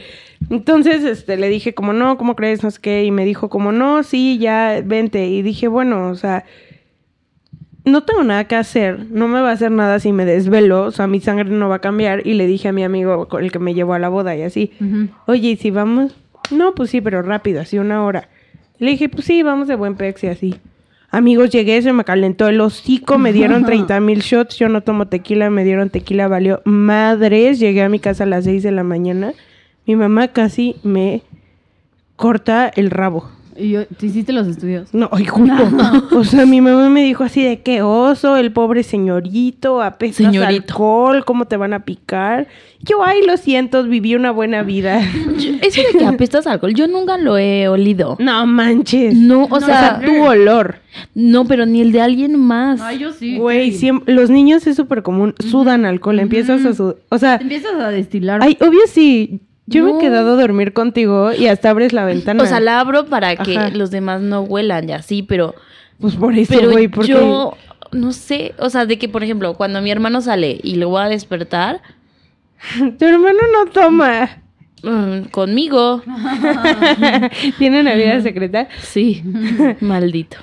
Entonces, 0.48 1.04
este, 1.04 1.36
le 1.36 1.48
dije 1.48 1.74
como, 1.74 1.92
no, 1.92 2.16
¿cómo 2.16 2.34
crees? 2.36 2.62
No 2.62 2.70
sé 2.70 2.78
qué. 2.80 3.04
Y 3.04 3.10
me 3.10 3.24
dijo 3.24 3.48
como, 3.48 3.72
no, 3.72 4.02
sí, 4.02 4.38
ya, 4.38 4.80
vente. 4.84 5.26
Y 5.26 5.42
dije, 5.42 5.68
bueno, 5.68 6.08
o 6.08 6.14
sea, 6.14 6.44
no 7.84 8.02
tengo 8.02 8.24
nada 8.24 8.44
que 8.44 8.56
hacer. 8.56 9.06
No 9.10 9.28
me 9.28 9.40
va 9.40 9.50
a 9.50 9.52
hacer 9.52 9.70
nada 9.70 9.98
si 10.00 10.12
me 10.12 10.24
desvelo. 10.24 10.84
O 10.84 10.90
sea, 10.90 11.06
mi 11.06 11.20
sangre 11.20 11.50
no 11.50 11.68
va 11.68 11.76
a 11.76 11.80
cambiar. 11.80 12.26
Y 12.26 12.34
le 12.34 12.46
dije 12.46 12.68
a 12.68 12.72
mi 12.72 12.84
amigo 12.84 13.28
con 13.28 13.44
el 13.44 13.52
que 13.52 13.58
me 13.58 13.74
llevó 13.74 13.94
a 13.94 13.98
la 13.98 14.08
boda 14.08 14.36
y 14.36 14.42
así. 14.42 14.72
Oye, 15.26 15.50
¿y 15.50 15.56
si 15.56 15.70
vamos? 15.70 16.16
No, 16.50 16.74
pues 16.74 16.90
sí, 16.90 17.00
pero 17.00 17.22
rápido, 17.22 17.60
así 17.60 17.78
una 17.78 18.04
hora. 18.04 18.28
Le 18.78 18.92
dije, 18.92 19.08
pues 19.08 19.26
sí, 19.26 19.42
vamos 19.42 19.68
de 19.68 19.76
buen 19.76 19.94
pex 19.94 20.24
y 20.24 20.28
así. 20.28 20.56
Amigos, 21.12 21.50
llegué, 21.50 21.82
se 21.82 21.92
me 21.92 22.04
calentó 22.04 22.46
el 22.48 22.60
hocico, 22.60 23.18
me 23.18 23.32
dieron 23.32 23.64
30 23.66 23.98
mil 24.00 24.20
shots, 24.20 24.56
yo 24.58 24.68
no 24.68 24.82
tomo 24.82 25.06
tequila, 25.08 25.50
me 25.50 25.64
dieron 25.64 25.90
tequila, 25.90 26.28
valió 26.28 26.62
madres. 26.64 27.58
Llegué 27.58 27.82
a 27.82 27.88
mi 27.88 27.98
casa 27.98 28.24
a 28.24 28.26
las 28.26 28.44
6 28.44 28.62
de 28.62 28.72
la 28.72 28.84
mañana. 28.84 29.32
Mi 29.86 29.96
mamá 29.96 30.28
casi 30.28 30.76
me 30.84 31.22
corta 32.16 32.68
el 32.68 32.90
rabo. 32.90 33.28
Y 33.60 33.70
yo, 33.70 33.86
¿te 33.86 34.06
hiciste 34.06 34.32
los 34.32 34.46
estudios? 34.46 34.92
No, 34.94 35.08
ay, 35.12 35.24
justo. 35.26 35.54
O 36.16 36.24
sea, 36.24 36.46
mi 36.46 36.60
mamá 36.60 36.88
me 36.88 37.02
dijo 37.02 37.24
así 37.24 37.42
de 37.44 37.60
qué 37.60 37.82
oso, 37.82 38.36
el 38.36 38.52
pobre 38.52 38.82
señorito, 38.82 39.82
apestas 39.82 40.26
Señorito. 40.26 40.46
alcohol, 40.72 41.24
¿cómo 41.24 41.44
te 41.46 41.56
van 41.56 41.72
a 41.72 41.84
picar? 41.84 42.46
Yo, 42.82 43.04
ay, 43.04 43.20
lo 43.26 43.36
siento, 43.36 43.84
viví 43.84 44.14
una 44.14 44.30
buena 44.30 44.62
vida. 44.62 45.00
Yo- 45.38 45.52
Eso 45.60 45.82
de 45.92 45.98
que 45.98 46.06
apestas 46.06 46.46
alcohol, 46.46 46.72
yo 46.74 46.86
nunca 46.88 47.18
lo 47.18 47.36
he 47.36 47.68
olido. 47.68 48.16
No 48.18 48.46
manches. 48.46 49.14
No, 49.14 49.44
o 49.44 49.56
O 49.56 49.60
sea, 49.60 50.00
sea, 50.00 50.00
tu 50.06 50.22
olor. 50.24 50.76
no, 51.14 51.44
pero 51.44 51.66
ni 51.66 51.80
el 51.82 51.92
de 51.92 52.00
alguien 52.00 52.36
más. 52.38 52.80
Ay, 52.80 52.98
yo 52.98 53.12
sí. 53.12 53.36
Güey, 53.36 53.72
sí. 53.72 53.78
siempre- 53.78 54.14
los 54.14 54.30
niños 54.30 54.66
es 54.66 54.76
súper 54.76 55.02
común, 55.02 55.34
sudan 55.38 55.84
alcohol, 55.84 56.18
empiezas 56.20 56.64
a 56.64 56.72
sudar. 56.74 56.96
O 57.10 57.18
sea, 57.18 57.36
empiezas 57.36 57.74
a 57.74 57.88
destilar. 57.90 58.40
ay, 58.42 58.56
obvio 58.60 58.80
sí. 58.86 59.40
Yo 59.70 59.84
me 59.84 59.92
he 59.92 59.98
quedado 59.98 60.32
a 60.32 60.40
dormir 60.40 60.72
contigo 60.72 61.32
y 61.32 61.46
hasta 61.46 61.70
abres 61.70 61.92
la 61.92 62.04
ventana. 62.04 62.42
O 62.42 62.46
sea, 62.46 62.60
la 62.60 62.80
abro 62.80 63.06
para 63.06 63.36
que 63.36 63.56
Ajá. 63.56 63.70
los 63.70 63.90
demás 63.90 64.20
no 64.20 64.42
huelan 64.42 64.88
y 64.88 64.92
así, 64.92 65.22
pero, 65.22 65.54
Pues 66.00 66.16
por 66.16 66.34
eso, 66.36 66.60
güey, 66.70 66.88
porque... 66.88 67.08
yo 67.12 67.54
no 67.92 68.12
sé, 68.12 68.54
o 68.58 68.68
sea, 68.70 68.86
de 68.86 68.98
que 68.98 69.08
por 69.08 69.22
ejemplo, 69.24 69.54
cuando 69.54 69.80
mi 69.82 69.90
hermano 69.90 70.20
sale 70.20 70.58
y 70.62 70.76
lo 70.76 70.88
voy 70.90 71.02
a 71.02 71.08
despertar 71.08 71.80
Tu 72.98 73.04
hermano 73.04 73.38
no 73.52 73.70
toma. 73.70 74.42
mm, 74.82 75.28
conmigo, 75.30 76.02
¿Tiene 77.58 77.80
una 77.80 77.94
vida 77.94 78.20
secreta? 78.20 78.68
sí, 78.82 79.22
maldito. 79.80 80.36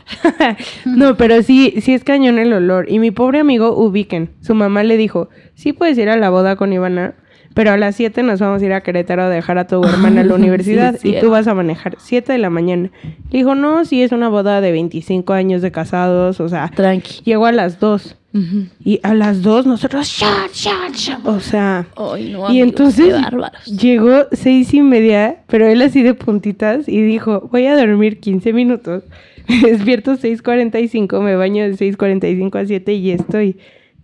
no, 0.86 1.16
pero 1.16 1.42
sí, 1.44 1.76
sí 1.82 1.94
es 1.94 2.04
cañón 2.04 2.38
el 2.40 2.54
olor. 2.54 2.86
Y 2.90 3.00
mi 3.00 3.12
pobre 3.12 3.40
amigo 3.40 3.76
Ubiquen, 3.78 4.32
su 4.42 4.56
mamá 4.56 4.84
le 4.84 4.98
dijo, 4.98 5.30
sí 5.56 5.74
puedes 5.74 5.98
ir 5.98 6.10
a 6.10 6.18
la 6.18 6.30
boda 6.30 6.56
con 6.56 6.72
Ivana, 6.74 7.16
pero 7.58 7.72
a 7.72 7.78
las 7.78 7.96
7 7.96 8.22
nos 8.22 8.40
vamos 8.40 8.62
a 8.62 8.66
ir 8.68 8.72
a 8.72 8.82
Querétaro 8.82 9.24
a 9.24 9.30
dejar 9.30 9.58
a 9.58 9.66
tu 9.66 9.84
hermana 9.84 10.22
a 10.22 10.24
la 10.24 10.30
Sí, 10.36 10.40
universidad 10.40 10.94
es 10.94 11.04
y 11.04 11.20
tú 11.20 11.32
vas 11.32 11.48
a 11.48 11.56
manejar 11.56 11.96
7 11.98 12.32
de 12.32 12.38
la 12.38 12.52
mañana. 12.52 12.92
Le 13.32 13.40
dijo, 13.40 13.56
no, 13.56 13.84
sí 13.84 14.04
es 14.04 14.12
una 14.12 14.30
boda 14.30 14.62
de 14.62 14.72
25 14.72 15.34
años 15.34 15.64
de 15.64 15.72
casados, 15.72 16.40
o 16.40 16.50
sea, 16.50 16.70
Tranqui. 16.76 17.24
llegó 17.24 17.48
a 17.48 17.52
las 17.52 17.80
2. 17.80 18.16
Ujú. 18.36 18.66
Y 18.86 19.00
a 19.02 19.16
las 19.16 19.42
2 19.42 19.66
nosotros, 19.66 20.06
shot, 20.06 20.54
shot, 20.54 20.94
shot. 20.94 21.26
O 21.26 21.40
sea... 21.40 21.88
Ay, 21.98 22.30
no, 22.30 22.42
y 22.42 22.62
amigos, 22.62 22.70
entonces 22.70 23.16
llegó 23.66 24.28
seis 24.34 24.76
y 24.76 24.84
media, 24.84 25.38
pero 25.48 25.66
él 25.66 25.82
así 25.82 26.04
de 26.04 26.14
puntitas 26.14 26.88
y 26.88 27.02
dijo, 27.02 27.50
voy 27.52 27.66
a 27.66 27.76
dormir 27.76 28.20
15 28.20 28.54
minutos. 28.54 29.02
Me 29.48 29.62
despierto 29.72 30.14
6.45, 30.14 31.22
me 31.22 31.36
baño 31.36 31.64
de 31.64 31.72
6.45 31.72 32.56
a 32.62 32.66
7 32.68 32.94
y 32.94 33.12
estoy. 33.12 33.58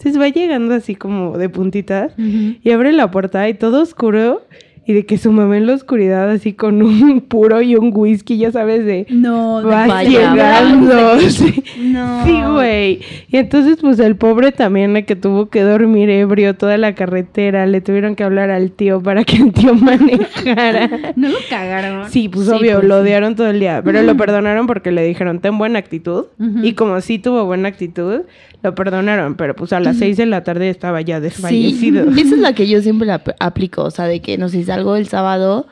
Entonces 0.03 0.21
va 0.21 0.27
llegando 0.27 0.73
así 0.73 0.95
como 0.95 1.37
de 1.37 1.47
puntitas 1.47 2.11
y 2.17 2.71
abre 2.71 2.91
la 2.91 3.09
puerta 3.09 3.47
y 3.47 3.53
todo 3.53 3.81
oscuro 3.81 4.41
y 4.85 4.93
de 4.93 5.05
que 5.05 5.17
su 5.17 5.31
mamá 5.31 5.57
en 5.57 5.65
la 5.67 5.73
oscuridad 5.73 6.29
así 6.29 6.53
con 6.53 6.81
un 6.81 7.21
puro 7.27 7.61
y 7.61 7.75
un 7.75 7.91
whisky, 7.93 8.37
ya 8.37 8.51
sabes, 8.51 8.85
de 8.85 9.05
No, 9.09 9.61
de 9.61 9.67
va 9.67 9.87
vaya, 9.87 10.09
llegando. 10.09 11.19
Sí. 11.21 11.63
No. 11.81 12.25
Sí, 12.25 12.41
güey. 12.51 12.99
Y 13.29 13.37
entonces, 13.37 13.77
pues 13.79 13.99
el 13.99 14.15
pobre 14.15 14.51
también, 14.51 14.95
el 14.97 15.05
que 15.05 15.15
tuvo 15.15 15.49
que 15.49 15.61
dormir 15.61 16.09
ebrio 16.09 16.55
toda 16.55 16.77
la 16.77 16.95
carretera, 16.95 17.65
le 17.65 17.81
tuvieron 17.81 18.15
que 18.15 18.23
hablar 18.23 18.49
al 18.49 18.71
tío 18.71 19.01
para 19.01 19.23
que 19.23 19.37
el 19.37 19.53
tío 19.53 19.73
manejara. 20.27 21.13
¿No 21.15 21.29
lo 21.29 21.37
cagaron? 21.49 22.09
Sí, 22.09 22.29
pues 22.29 22.45
Sí, 22.47 22.51
obvio, 22.51 22.75
pues, 22.79 22.87
lo 22.87 22.95
sí. 22.97 23.01
odiaron 23.03 23.35
todo 23.35 23.47
el 23.49 23.59
día, 23.59 23.81
pero 23.83 24.01
lo 24.03 24.17
perdonaron 24.17 24.67
porque 24.67 24.91
le 24.91 25.03
dijeron, 25.05 25.39
ten 25.39 25.57
buena 25.57 25.79
actitud. 25.79 26.25
Y 26.61 26.73
como 26.73 26.99
sí 27.01 27.19
tuvo 27.19 27.45
buena 27.45 27.69
actitud, 27.69 28.21
lo 28.61 28.75
perdonaron, 28.75 29.35
pero 29.35 29.55
pues 29.55 29.73
a 29.73 29.79
las 29.79 29.97
seis 29.97 30.17
de 30.17 30.25
la 30.25 30.43
tarde 30.43 30.69
estaba 30.69 31.01
ya 31.01 31.17
Sí, 31.17 31.23
desfallecido. 31.23 32.09
esa 32.11 32.21
es 32.35 32.37
la 32.39 32.53
que 32.53 32.67
yo 32.67 32.81
siempre 32.81 33.07
la 33.07 33.15
ap- 33.15 33.35
aplico, 33.39 33.83
o 33.83 33.91
sea, 33.91 34.05
de 34.05 34.21
que 34.21 34.37
no 34.37 34.49
sé, 34.49 34.63
salgo 34.75 34.95
el 34.95 35.07
sábado 35.07 35.67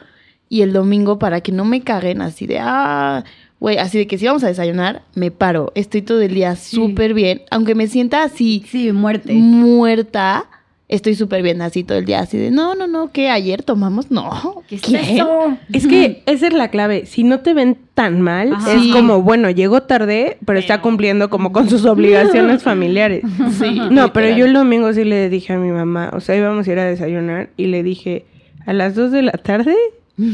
y 0.49 0.61
el 0.63 0.73
domingo 0.73 1.17
para 1.19 1.41
que 1.41 1.51
no 1.51 1.65
me 1.65 1.81
caguen 1.81 2.21
así 2.21 2.45
de, 2.47 2.59
ah, 2.61 3.23
güey, 3.59 3.77
así 3.77 3.97
de 3.99 4.07
que 4.07 4.17
si 4.17 4.25
vamos 4.25 4.43
a 4.43 4.47
desayunar, 4.47 5.03
me 5.15 5.31
paro, 5.31 5.71
estoy 5.75 6.01
todo 6.01 6.21
el 6.21 6.33
día 6.33 6.55
súper 6.55 7.13
bien, 7.13 7.41
aunque 7.51 7.75
me 7.75 7.87
sienta 7.87 8.23
así 8.23 8.63
Sí, 8.67 8.91
muerte. 8.91 9.33
muerta, 9.33 10.45
estoy 10.89 11.15
súper 11.15 11.41
bien 11.41 11.61
así 11.61 11.85
todo 11.85 11.97
el 11.99 12.03
día, 12.05 12.19
así 12.19 12.37
de, 12.37 12.51
no, 12.51 12.75
no, 12.75 12.85
no, 12.87 13.11
que 13.13 13.29
ayer 13.29 13.63
tomamos, 13.63 14.11
no, 14.11 14.63
¿Qué 14.67 14.75
es 14.75 14.81
¿qué? 14.81 15.15
eso? 15.15 15.57
Es 15.71 15.87
que 15.87 16.21
esa 16.25 16.47
es 16.47 16.53
la 16.53 16.67
clave. 16.69 17.05
Si 17.05 17.23
no 17.23 17.39
te 17.39 17.53
ven 17.53 17.77
tan 17.93 18.19
mal, 18.19 18.51
Ajá. 18.53 18.73
es 18.73 18.81
Sí. 18.81 18.91
como, 18.91 19.21
bueno, 19.21 19.49
llegó 19.51 19.83
tarde, 19.83 20.37
pero 20.45 20.59
está 20.59 20.81
cumpliendo 20.81 21.29
como 21.29 21.53
con 21.53 21.69
sus 21.69 21.85
obligaciones 21.85 22.61
familiares. 22.63 23.23
Sí, 23.57 23.79
No, 23.89 24.11
pero 24.11 24.35
yo 24.35 24.45
el 24.45 24.53
domingo 24.53 24.91
sí 24.91 25.05
le 25.05 25.29
dije 25.29 25.53
a 25.53 25.57
mi 25.59 25.71
mamá, 25.71 26.09
o 26.13 26.19
sea, 26.19 26.35
íbamos 26.35 26.67
a 26.67 26.71
ir 26.71 26.79
a 26.79 26.83
desayunar 26.85 27.51
y 27.55 27.67
le 27.67 27.83
dije, 27.83 28.25
a 28.65 28.73
las 28.73 28.95
2 28.95 29.11
de 29.11 29.21
la 29.23 29.31
tarde 29.33 29.75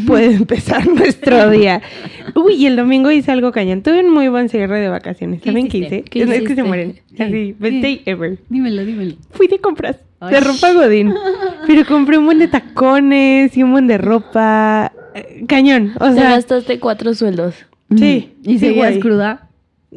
puede 0.06 0.34
empezar 0.36 0.88
nuestro 0.94 1.50
día. 1.50 1.82
Uy, 2.36 2.56
y 2.56 2.66
el 2.66 2.76
domingo 2.76 3.10
hice 3.12 3.32
algo 3.32 3.52
cañón. 3.52 3.84
Tuve 3.84 4.02
un 4.02 4.14
muy 4.14 4.28
buen 4.28 4.50
cierre 4.50 4.80
de 4.80 4.90
vacaciones. 4.90 5.42
¿Qué 5.42 5.50
¿Saben 5.52 5.70
qué 5.70 5.78
hice? 5.78 6.04
¿Qué 6.04 6.24
es 6.24 6.42
que 6.44 6.56
se 6.56 6.64
mueren. 6.64 7.00
Así, 7.18 7.56
best 7.58 7.76
day 7.82 8.02
ever. 8.06 8.38
Dímelo, 8.50 8.84
dímelo. 8.86 9.16
Fui 9.32 9.48
de 9.48 9.60
compras 9.60 9.98
de 10.30 10.40
ropa 10.40 10.74
godín. 10.74 11.14
Pero 11.68 11.86
compré 11.86 12.18
un 12.18 12.26
buen 12.26 12.40
de 12.40 12.48
tacones 12.48 13.56
y 13.56 13.64
un 13.64 13.72
buen 13.72 13.88
de 13.88 13.98
ropa. 13.98 14.92
eh, 15.16 15.46
Cañón. 15.48 15.94
O 16.00 16.08
Te 16.10 16.16
sea, 16.16 16.32
gastaste 16.32 16.80
cuatro 16.80 17.14
sueldos. 17.14 17.56
Sí, 17.96 18.34
¿Y 18.44 18.60
seguías 18.60 18.98
cruda? 18.98 19.47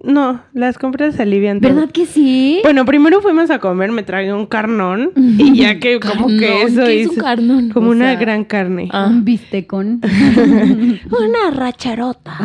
No, 0.04 0.40
las 0.54 0.78
compras 0.78 1.18
alivian 1.18 1.60
todo. 1.60 1.74
¿Verdad 1.74 1.90
que 1.90 2.06
sí? 2.06 2.60
Bueno, 2.62 2.84
primero 2.84 3.20
fuimos 3.20 3.50
a 3.50 3.58
comer, 3.58 3.90
me 3.90 4.04
tragué 4.04 4.32
un 4.32 4.46
carnón 4.46 5.10
y 5.16 5.58
ya 5.58 5.80
que 5.80 5.98
como 5.98 6.28
que 6.28 6.62
eso 6.62 6.84
¿qué 6.84 7.00
es 7.02 7.08
un 7.08 7.12
hizo 7.14 7.22
carnón? 7.22 7.70
como 7.70 7.88
O 7.88 7.90
una 7.90 8.10
sea, 8.12 8.20
gran 8.20 8.44
carne. 8.44 8.88
Ah. 8.92 9.08
Un 9.10 9.24
bistecón. 9.24 10.00
Una 11.10 11.50
racharota. 11.52 12.38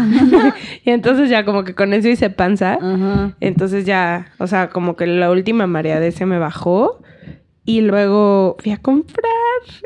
y 0.84 0.90
entonces 0.90 1.30
ya 1.30 1.46
como 1.46 1.64
que 1.64 1.76
con 1.76 1.94
eso 1.94 2.10
hice 2.10 2.30
panza. 2.32 2.80
Ajá. 2.82 3.36
Entonces 3.40 3.86
ya, 3.86 4.32
o 4.40 4.48
sea, 4.48 4.70
como 4.70 4.96
que 4.96 5.06
la 5.06 5.30
última 5.30 5.68
marea 5.68 6.00
de 6.00 6.08
ese 6.08 6.26
me 6.26 6.40
bajó. 6.40 7.00
Y 7.68 7.82
luego 7.82 8.58
fui 8.60 8.72
a 8.74 8.78
comprar. 8.78 9.26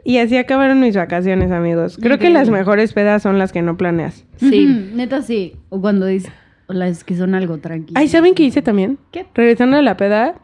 Y 0.04 0.18
así 0.18 0.36
acabaron 0.36 0.82
mis 0.82 0.98
vacaciones, 0.98 1.50
amigos. 1.52 1.98
Creo 2.02 2.20
que 2.20 2.30
las 2.30 2.50
mejores 2.50 2.92
pedas 2.92 3.24
son 3.24 3.40
las 3.40 3.54
que 3.54 3.62
no 3.62 3.78
planeas. 3.78 4.26
Sí. 4.36 4.66
Ujú, 4.66 4.98
Neta 4.98 5.22
sí. 5.22 5.56
O 5.70 5.80
cuando 5.80 6.06
dices, 6.06 6.30
las 6.70 7.04
que 7.04 7.16
son 7.16 7.36
algo 7.36 7.58
tranquilas. 7.58 8.00
Ay, 8.00 8.08
¿saben 8.08 8.34
qué 8.36 8.44
hice 8.44 8.62
también? 8.62 8.98
¿Qué? 9.12 9.26
Regresando 9.34 9.78
a 9.78 9.82
la 9.82 9.98
peda, 9.98 10.36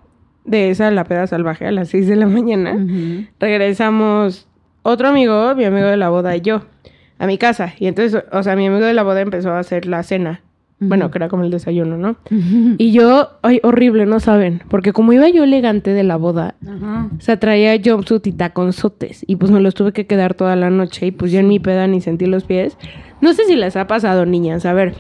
de 0.46 0.70
esa 0.70 0.92
la 0.92 1.04
peda 1.06 1.26
salvaje 1.28 1.66
a 1.66 1.72
las 1.72 1.90
6 1.90 2.08
de 2.08 2.16
la 2.16 2.28
mañana, 2.28 2.78
regresamos 3.40 4.48
otro 4.84 5.08
amigo, 5.08 5.56
mi 5.56 5.66
amigo 5.66 5.88
de 5.88 5.98
la 5.98 6.10
boda 6.10 6.36
y 6.36 6.42
yo, 6.42 6.62
a 7.18 7.28
mi 7.28 7.38
casa. 7.38 7.74
Y 7.80 7.88
entonces, 7.88 8.24
o 8.32 8.44
sea, 8.44 8.56
mi 8.56 8.68
amigo 8.68 8.86
de 8.86 8.94
la 8.94 9.04
boda 9.04 9.22
empezó 9.22 9.52
a 9.52 9.60
hacer 9.60 9.86
la 9.86 10.04
cena. 10.04 10.42
Bueno, 10.78 11.10
que 11.10 11.18
era 11.18 11.30
como 11.30 11.44
el 11.44 11.52
desayuno, 11.52 11.98
¿no? 11.98 12.18
Y 12.78 12.92
yo, 12.92 13.30
ay, 13.44 13.62
horrible, 13.64 14.06
no 14.06 14.20
saben. 14.20 14.62
Porque 14.70 14.92
como 14.92 15.14
iba 15.14 15.30
yo 15.30 15.46
elegante 15.46 15.92
de 15.94 16.04
la 16.04 16.18
boda, 16.18 16.56
Ajá. 16.68 17.10
o 17.18 17.22
sea, 17.22 17.40
traía 17.40 17.80
jumpsuit 17.84 18.28
y 18.28 18.34
taconzotes. 18.34 19.24
Y 19.26 19.38
pues 19.38 19.52
me 19.52 19.62
los 19.62 19.74
tuve 19.74 19.94
que 19.94 20.06
quedar 20.06 20.34
toda 20.34 20.58
la 20.58 20.70
noche. 20.70 21.08
Y 21.08 21.12
pues 21.12 21.32
yo 21.32 21.40
en 21.40 21.48
mi 21.48 21.60
peda 21.60 21.88
ni 21.88 22.02
sentí 22.02 22.26
los 22.26 22.44
pies. 22.44 22.78
No 23.22 23.34
sé 23.34 23.46
si 23.46 23.56
les 23.56 23.78
ha 23.78 23.88
pasado, 23.88 24.26
niñas. 24.26 24.66
A 24.66 24.74
ver, 24.74 24.96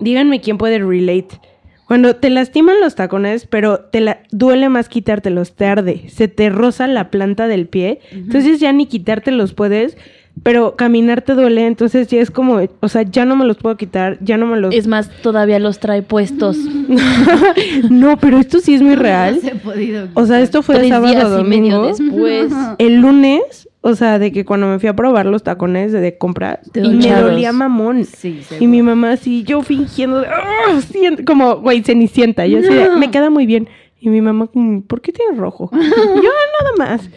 díganme 0.00 0.40
quién 0.40 0.58
puede 0.58 0.78
relate. 0.78 1.40
Cuando 1.86 2.16
te 2.16 2.30
lastiman 2.30 2.80
los 2.80 2.96
tacones, 2.96 3.46
pero 3.46 3.78
te 3.78 4.00
la 4.00 4.18
duele 4.32 4.68
más 4.68 4.88
quitártelos, 4.88 5.54
te 5.54 5.66
arde. 5.66 6.08
Se 6.08 6.26
te 6.26 6.50
roza 6.50 6.88
la 6.88 7.10
planta 7.10 7.46
del 7.46 7.68
pie. 7.68 8.00
Entonces 8.10 8.58
ya 8.58 8.72
ni 8.72 8.86
quitártelos 8.86 9.52
puedes. 9.52 9.96
Pero 10.42 10.76
caminar 10.76 11.22
te 11.22 11.32
duele, 11.32 11.66
entonces 11.66 12.08
ya 12.08 12.20
es 12.20 12.30
como, 12.30 12.60
o 12.80 12.88
sea, 12.88 13.02
ya 13.02 13.24
no 13.24 13.36
me 13.36 13.46
los 13.46 13.56
puedo 13.56 13.78
quitar, 13.78 14.18
ya 14.20 14.36
no 14.36 14.46
me 14.46 14.60
los... 14.60 14.74
Es 14.74 14.86
más, 14.86 15.08
todavía 15.22 15.58
los 15.58 15.78
trae 15.78 16.02
puestos. 16.02 16.58
no, 17.90 18.18
pero 18.18 18.36
esto 18.38 18.60
sí 18.60 18.74
es 18.74 18.82
muy 18.82 18.96
real. 18.96 19.36
No 19.36 19.40
se 19.40 19.50
ha 19.52 19.54
podido 19.54 20.08
O 20.12 20.26
sea, 20.26 20.42
esto 20.42 20.62
fue 20.62 20.74
Tres 20.74 20.90
sábado 20.90 21.08
días 21.10 21.24
y 21.24 21.44
medio 21.44 21.78
domingo. 21.78 21.86
después. 21.86 22.52
El 22.76 22.96
lunes, 22.96 23.66
o 23.86 23.94
sea, 23.94 24.18
de 24.18 24.32
que 24.32 24.44
cuando 24.44 24.66
me 24.66 24.78
fui 24.78 24.88
a 24.88 24.96
probar 24.96 25.26
los 25.26 25.42
tacones 25.42 25.92
de, 25.92 26.00
de 26.00 26.18
compra, 26.18 26.60
y 26.74 26.80
me 26.90 27.20
dolía 27.22 27.52
mamón. 27.52 28.04
Sí, 28.04 28.40
Y 28.60 28.66
mi 28.66 28.82
mamá 28.82 29.12
así, 29.12 29.42
yo 29.44 29.62
fingiendo 29.62 30.20
de, 30.20 30.26
"Ah, 30.28 30.80
siento", 30.80 31.24
como, 31.24 31.56
güey, 31.56 31.82
cenicienta. 31.82 32.46
Yo 32.46 32.58
así, 32.58 32.68
de, 32.68 32.90
me 32.96 33.10
queda 33.10 33.30
muy 33.30 33.46
bien. 33.46 33.68
Y 34.00 34.08
mi 34.10 34.20
mamá, 34.20 34.46
como, 34.48 34.82
¿por 34.82 35.00
qué 35.00 35.12
tienes 35.12 35.36
rojo? 35.38 35.70
yo, 35.72 35.78
nada 35.78 36.72
más. 36.78 37.08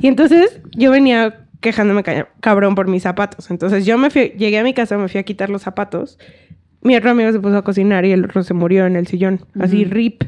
Y 0.00 0.08
entonces, 0.08 0.60
yo 0.76 0.90
venía 0.90 1.46
quejándome 1.60 2.02
ca- 2.02 2.28
cabrón 2.40 2.74
por 2.74 2.88
mis 2.88 3.02
zapatos. 3.02 3.50
Entonces, 3.50 3.86
yo 3.86 3.96
me 3.98 4.10
fui, 4.10 4.32
llegué 4.36 4.58
a 4.58 4.64
mi 4.64 4.74
casa, 4.74 4.98
me 4.98 5.08
fui 5.08 5.18
a 5.20 5.22
quitar 5.22 5.48
los 5.50 5.62
zapatos. 5.62 6.18
Mi 6.82 6.96
otro 6.96 7.10
amigo 7.10 7.32
se 7.32 7.40
puso 7.40 7.56
a 7.56 7.62
cocinar 7.64 8.04
y 8.04 8.12
el 8.12 8.24
otro 8.24 8.42
se 8.42 8.52
murió 8.52 8.84
en 8.86 8.96
el 8.96 9.06
sillón. 9.06 9.40
Así, 9.58 9.84
rip. 9.84 10.24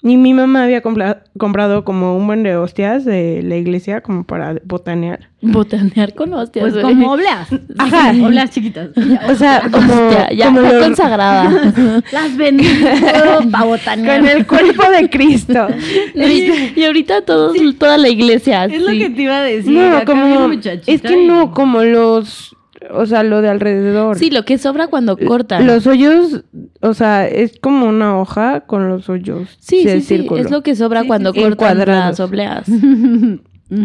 Y 0.00 0.16
mi 0.16 0.32
mamá 0.32 0.62
había 0.62 0.80
compla- 0.80 1.24
comprado 1.38 1.84
como 1.84 2.16
un 2.16 2.24
buen 2.28 2.44
de 2.44 2.56
hostias 2.56 3.04
de 3.04 3.42
la 3.42 3.56
iglesia 3.56 4.00
como 4.00 4.22
para 4.22 4.54
botanear. 4.64 5.28
Botanear 5.42 6.14
con 6.14 6.32
hostias. 6.34 6.62
Pues 6.62 6.74
güey. 6.74 6.84
como 6.94 7.12
oblas. 7.14 7.48
Ajá. 7.78 8.12
Oblas 8.24 8.50
chiquitas. 8.50 8.90
O 9.28 9.34
sea, 9.34 9.62
como, 9.72 9.92
Hostia, 9.92 10.30
ya, 10.32 10.46
como 10.46 10.62
ya 10.62 10.72
lo- 10.72 10.80
consagrada. 10.84 11.72
Las 12.12 12.36
bendigo 12.36 12.70
pa' 13.50 13.64
botanear. 13.64 14.20
con 14.20 14.28
el 14.28 14.46
cuerpo 14.46 14.82
de 14.90 15.10
Cristo. 15.10 15.66
y, 16.14 16.74
y 16.80 16.84
ahorita 16.84 17.22
todos, 17.22 17.56
toda 17.78 17.98
la 17.98 18.08
iglesia. 18.08 18.66
Es 18.66 18.80
lo 18.80 18.92
que 18.92 19.10
te 19.10 19.22
iba 19.22 19.38
a 19.38 19.42
decir. 19.42 19.72
no, 19.72 20.04
como 20.04 20.52
es 20.52 21.02
que 21.02 21.20
y- 21.22 21.26
no, 21.26 21.50
como 21.52 21.82
los, 21.82 22.54
o 22.90 23.06
sea, 23.06 23.22
lo 23.22 23.42
de 23.42 23.48
alrededor. 23.48 24.18
Sí, 24.18 24.30
lo 24.30 24.44
que 24.44 24.58
sobra 24.58 24.88
cuando 24.88 25.16
cortan. 25.16 25.66
Los 25.66 25.86
hoyos, 25.86 26.44
o 26.80 26.94
sea, 26.94 27.26
es 27.26 27.58
como 27.60 27.86
una 27.86 28.18
hoja 28.18 28.60
con 28.60 28.88
los 28.88 29.08
hoyos. 29.08 29.56
sí, 29.60 29.82
sí, 29.82 30.00
sí, 30.00 30.26
es 30.36 30.50
lo 30.50 30.62
que 30.62 30.74
sobra 30.76 31.02
Sí, 31.02 31.08
cuando 31.08 31.32
sí, 31.32 31.40
cortan 31.40 31.78
las 31.78 32.20
obleas. 32.20 32.66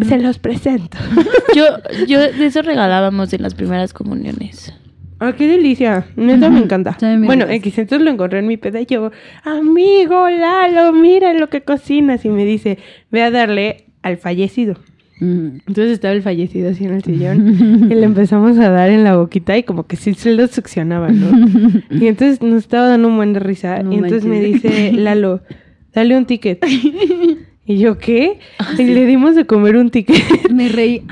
Se 0.08 0.18
los 0.18 0.40
presento. 0.40 0.98
Yo, 1.56 1.66
yo 2.08 2.20
de 2.20 2.46
eso 2.46 2.62
regalábamos 2.62 3.34
en 3.34 3.42
las 3.42 3.54
primeras 3.54 3.94
comuniones. 3.94 4.74
Ah, 5.20 5.34
qué 5.38 5.48
delicia. 5.48 6.06
Neta 6.16 6.50
me 6.50 6.60
encanta. 6.60 6.98
Bueno. 7.20 7.46
X, 7.48 7.78
entonces 7.78 8.04
lo 8.04 8.12
encontré 8.12 8.40
en 8.40 8.48
mi 8.48 8.58
peda 8.58 8.82
y 8.82 8.86
yo, 8.86 9.12
amigo 9.44 10.30
Lalo, 10.30 10.92
mira 10.94 11.34
lo 11.34 11.50
que 11.50 11.62
cocinas. 11.62 12.26
Y 12.26 12.30
me 12.30 12.44
dice, 12.44 12.78
ve 13.12 13.24
a 13.24 13.32
darle 13.32 13.86
al 14.02 14.18
fallecido. 14.18 14.76
Entonces 15.20 15.92
estaba 15.92 16.14
el 16.14 16.22
fallecido 16.22 16.70
así 16.70 16.86
en 16.86 16.94
el 16.94 17.04
sillón 17.04 17.88
y 17.92 17.94
le 17.94 18.04
empezamos 18.04 18.58
a 18.58 18.70
dar 18.70 18.90
en 18.90 19.04
la 19.04 19.16
boquita 19.16 19.58
y 19.58 19.64
como 19.64 19.86
que 19.86 19.96
sí 19.96 20.14
se 20.14 20.34
lo 20.34 20.48
succionaba, 20.48 21.10
¿no? 21.10 21.30
Y 21.92 22.08
entonces 22.08 22.42
nos 22.42 22.64
estaba 22.64 22.88
dando 22.88 23.08
un 23.08 23.16
buen 23.18 23.34
de 23.34 23.40
risa 23.40 23.82
No 23.84 23.94
y 23.94 23.96
entonces 23.96 24.26
me 24.26 24.42
dice 24.42 24.92
Lalo, 24.94 25.42
dale 25.94 26.18
un 26.18 26.26
ticket. 26.26 26.66
Y 27.66 27.78
yo, 27.78 27.98
¿qué? 27.98 28.40
y 28.78 28.84
le 28.84 29.06
dimos 29.06 29.36
de 29.36 29.46
comer 29.46 29.78
un 29.78 29.90
ticket. 29.90 30.52
Me 30.52 30.68
reí. 30.68 31.04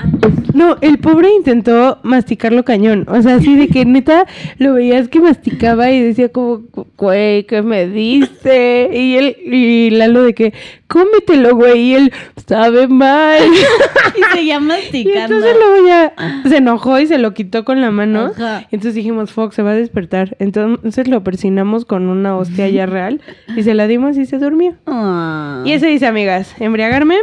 No, 0.53 0.77
el 0.81 0.97
pobre 0.97 1.29
intentó 1.33 1.99
masticarlo 2.03 2.65
cañón. 2.65 3.05
O 3.07 3.21
sea, 3.21 3.35
así 3.35 3.55
de 3.55 3.69
que 3.69 3.85
neta 3.85 4.25
lo 4.57 4.73
veías 4.73 5.07
que 5.07 5.21
masticaba 5.21 5.91
y 5.91 6.01
decía 6.01 6.29
como, 6.29 6.63
güey, 6.97 7.45
¿qué 7.45 7.61
me 7.61 7.87
dice? 7.87 8.89
Y 8.93 9.15
él, 9.15 9.37
y 9.45 9.91
Lalo 9.91 10.23
de 10.23 10.33
que, 10.33 10.53
cómetelo, 10.91 11.55
güey. 11.55 11.79
Y 11.81 11.93
él, 11.95 12.13
sabe 12.47 12.87
mal. 12.87 13.39
Y 14.17 14.35
seguía 14.35 14.55
Y 14.57 14.59
masticando. 14.59 15.35
entonces 15.35 15.55
luego 15.57 15.87
ya 15.87 16.13
se 16.49 16.57
enojó 16.57 16.99
y 16.99 17.07
se 17.07 17.17
lo 17.17 17.33
quitó 17.33 17.63
con 17.63 17.79
la 17.79 17.91
mano. 17.91 18.31
Ajá. 18.35 18.63
Entonces 18.71 18.95
dijimos, 18.95 19.31
Fox, 19.31 19.55
se 19.55 19.61
va 19.63 19.71
a 19.71 19.75
despertar. 19.75 20.35
Entonces 20.39 21.07
lo 21.07 21.23
persinamos 21.23 21.85
con 21.85 22.09
una 22.09 22.35
hostia 22.35 22.67
ya 22.69 22.85
real 22.85 23.21
y 23.55 23.63
se 23.63 23.73
la 23.73 23.87
dimos 23.87 24.17
y 24.17 24.25
se 24.25 24.37
durmió. 24.37 24.75
Ah. 24.85 25.63
Y 25.65 25.71
eso 25.71 25.85
dice, 25.85 26.07
amigas, 26.07 26.53
embriagarme, 26.59 27.15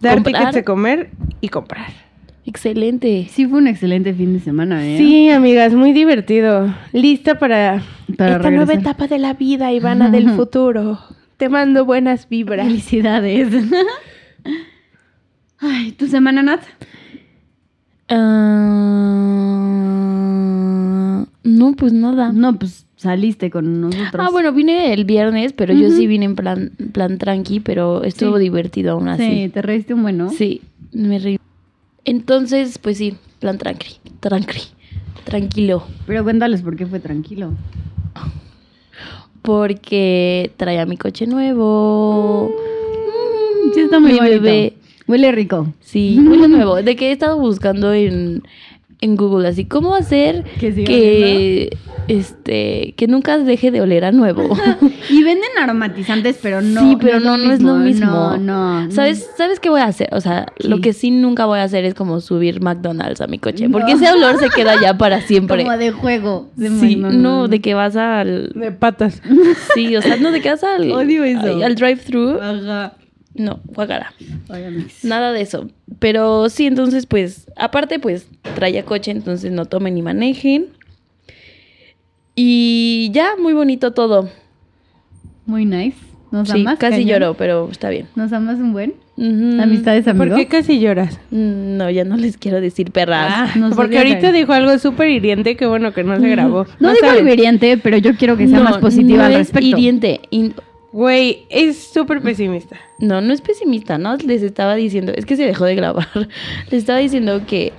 dar 0.00 0.14
Comprar. 0.16 0.34
tickets 0.34 0.54
de 0.54 0.64
comer 0.64 1.10
y 1.40 1.48
comprar. 1.48 1.88
Excelente. 2.44 3.26
Sí, 3.30 3.46
fue 3.46 3.58
un 3.58 3.66
excelente 3.66 4.12
fin 4.14 4.32
de 4.34 4.40
semana, 4.40 4.86
¿eh? 4.86 4.98
Sí, 4.98 5.30
amigas, 5.30 5.72
muy 5.72 5.92
divertido. 5.92 6.72
Lista 6.92 7.38
para, 7.38 7.82
Para 8.16 8.36
esta 8.36 8.50
nueva 8.50 8.74
etapa 8.74 9.08
de 9.08 9.18
la 9.18 9.32
vida, 9.34 9.72
Ivana 9.72 10.10
del 10.10 10.30
futuro. 10.36 10.98
Te 11.36 11.48
mando 11.48 11.84
buenas 11.84 12.28
vibras. 12.28 12.66
Felicidades. 12.66 13.52
Ay, 15.58 15.92
¿tu 15.92 16.06
semana, 16.06 16.42
Nat? 16.42 16.60
Ah, 19.96 21.26
no, 21.42 21.72
pues 21.74 21.92
nada. 21.92 22.32
No, 22.32 22.58
pues 22.58 22.86
saliste 22.96 23.50
con 23.50 23.80
nosotros. 23.80 24.24
Ah, 24.26 24.30
bueno, 24.30 24.52
vine 24.52 24.92
el 24.92 25.04
viernes, 25.04 25.52
pero 25.52 25.74
yo 25.74 25.90
sí 25.90 26.06
vine 26.06 26.24
en 26.24 26.36
plan, 26.36 26.72
plan 26.92 27.18
tranqui, 27.18 27.60
pero 27.60 28.02
estuvo 28.04 28.36
Sí. 28.36 28.42
divertido 28.44 28.92
aún 28.92 29.06
Sí, 29.16 29.22
así. 29.22 29.48
te 29.52 29.62
reíste 29.62 29.94
un 29.94 30.02
buen, 30.02 30.18
¿no? 30.18 30.30
Sí, 30.30 30.62
me 30.92 31.18
reí. 31.18 31.38
Entonces, 32.04 32.78
pues 32.78 32.98
sí, 32.98 33.16
plan 33.40 33.58
tranqui, 33.58 33.96
tranqui, 34.20 34.60
tranquilo. 35.24 35.84
Pero 36.06 36.24
cuéntales 36.24 36.62
por 36.62 36.76
qué 36.76 36.86
fue 36.86 37.00
tranquilo. 37.00 37.52
Porque 39.46 40.50
traía 40.56 40.84
mi 40.86 40.96
coche 40.96 41.26
nuevo. 41.26 42.50
Mm, 42.50 43.72
Sí, 43.74 43.80
está 43.80 44.00
muy 44.00 44.12
Mi 44.12 44.18
bonito. 44.18 44.42
bebé. 44.42 44.74
Huele 45.08 45.30
rico. 45.32 45.72
Sí, 45.80 46.18
huele 46.20 46.48
nuevo. 46.48 46.82
De 46.82 46.96
que 46.96 47.08
he 47.08 47.12
estado 47.12 47.38
buscando 47.38 47.92
en, 47.94 48.42
en 49.00 49.16
Google 49.16 49.48
así, 49.48 49.66
¿cómo 49.66 49.94
hacer 49.94 50.44
Que 50.58 51.70
este 52.08 52.94
que 52.96 53.06
nunca 53.08 53.36
deje 53.38 53.70
de 53.70 53.80
oler 53.80 54.04
a 54.04 54.12
nuevo? 54.12 54.48
Y 55.08 55.22
venden 55.22 55.50
aromatizantes, 55.60 56.38
pero 56.42 56.60
no. 56.60 56.80
sí, 56.80 56.96
pero 57.00 57.20
no, 57.20 57.36
no 57.36 57.52
es 57.52 57.62
lo 57.62 57.76
mismo. 57.76 58.06
No, 58.06 58.36
no. 58.38 58.90
¿Sabes, 58.90 59.30
¿Sabes 59.36 59.60
qué 59.60 59.70
voy 59.70 59.80
a 59.80 59.84
hacer? 59.86 60.08
O 60.12 60.20
sea, 60.20 60.46
¿Qué? 60.56 60.68
lo 60.68 60.80
que 60.80 60.92
sí 60.92 61.10
nunca 61.10 61.46
voy 61.46 61.60
a 61.60 61.62
hacer 61.62 61.84
es 61.84 61.94
como 61.94 62.20
subir 62.20 62.60
McDonald's 62.60 63.20
a 63.20 63.26
mi 63.26 63.38
coche. 63.38 63.68
No. 63.68 63.78
Porque 63.78 63.92
ese 63.92 64.10
olor 64.10 64.38
se 64.38 64.48
queda 64.50 64.80
ya 64.80 64.98
para 64.98 65.20
siempre. 65.26 65.64
Como 65.64 65.76
de 65.76 65.92
juego. 65.92 66.50
de 66.56 66.70
sí, 66.70 66.96
no, 66.96 67.48
de 67.48 67.60
que 67.60 67.74
vas 67.74 67.96
al... 67.96 68.52
De 68.54 68.72
patas. 68.72 69.22
Sí, 69.74 69.96
o 69.96 70.02
sea, 70.02 70.16
no, 70.16 70.32
de 70.32 70.40
que 70.40 70.50
vas 70.50 70.64
al... 70.64 70.90
Odio 70.92 71.24
eso. 71.24 71.64
Al 71.64 71.74
drive-thru. 71.76 72.40
Ajá. 72.40 72.94
No, 73.36 73.60
amigos. 74.48 74.92
Nada 75.04 75.32
de 75.32 75.40
eso. 75.42 75.68
Pero 75.98 76.48
sí, 76.48 76.66
entonces, 76.66 77.06
pues, 77.06 77.46
aparte, 77.56 77.98
pues, 77.98 78.28
traía 78.54 78.84
coche, 78.84 79.10
entonces 79.10 79.52
no 79.52 79.66
tomen 79.66 79.94
ni 79.94 80.02
manejen. 80.02 80.66
Y 82.34 83.10
ya, 83.12 83.30
muy 83.40 83.52
bonito 83.52 83.92
todo. 83.92 84.28
Muy 85.46 85.64
nice. 85.64 85.96
Nos 86.30 86.48
Sí, 86.48 86.60
amas. 86.60 86.78
casi 86.78 87.04
lloró, 87.04 87.34
pero 87.34 87.68
está 87.70 87.88
bien. 87.88 88.08
Nos 88.16 88.32
amas 88.32 88.58
un 88.58 88.72
buen. 88.72 88.94
Ujú. 89.16 89.62
Amistades, 89.62 90.04
¿Por 90.04 90.10
amigo. 90.12 90.36
qué 90.36 90.46
casi 90.46 90.78
lloras? 90.80 91.18
Mm, 91.30 91.76
No, 91.78 91.88
ya 91.88 92.04
no 92.04 92.16
les 92.16 92.36
quiero 92.36 92.60
decir 92.60 92.90
perras. 92.90 93.32
Ah, 93.56 93.70
Porque 93.74 93.96
ahorita 93.98 94.32
dijo 94.32 94.52
algo 94.52 94.76
súper 94.78 95.08
hiriente 95.08 95.56
que 95.56 95.64
bueno 95.66 95.92
que 95.94 96.04
no 96.04 96.18
se 96.20 96.28
grabó. 96.28 96.66
No 96.80 96.92
digo 96.92 97.06
algo 97.08 97.28
hiriente, 97.32 97.78
pero 97.78 97.96
yo 97.96 98.14
quiero 98.16 98.36
que 98.36 98.48
sea 98.48 98.58
No, 98.58 98.64
más 98.64 98.78
positiva 98.78 99.18
no 99.20 99.24
al 99.26 99.32
es 99.32 99.38
respecto. 99.38 99.66
hiriente. 99.66 100.20
Güey, 100.96 101.44
es 101.50 101.76
súper 101.92 102.22
pesimista. 102.22 102.76
No, 103.00 103.20
no 103.20 103.34
es 103.34 103.42
pesimista, 103.42 103.98
¿no? 103.98 104.16
Les 104.16 104.40
estaba 104.42 104.74
diciendo, 104.76 105.12
es 105.14 105.26
que 105.26 105.36
se 105.36 105.44
dejó 105.44 105.66
de 105.66 105.74
grabar. 105.74 106.08
Les 106.70 106.78
estaba 106.80 107.00
diciendo 107.00 107.42
que, 107.46 107.74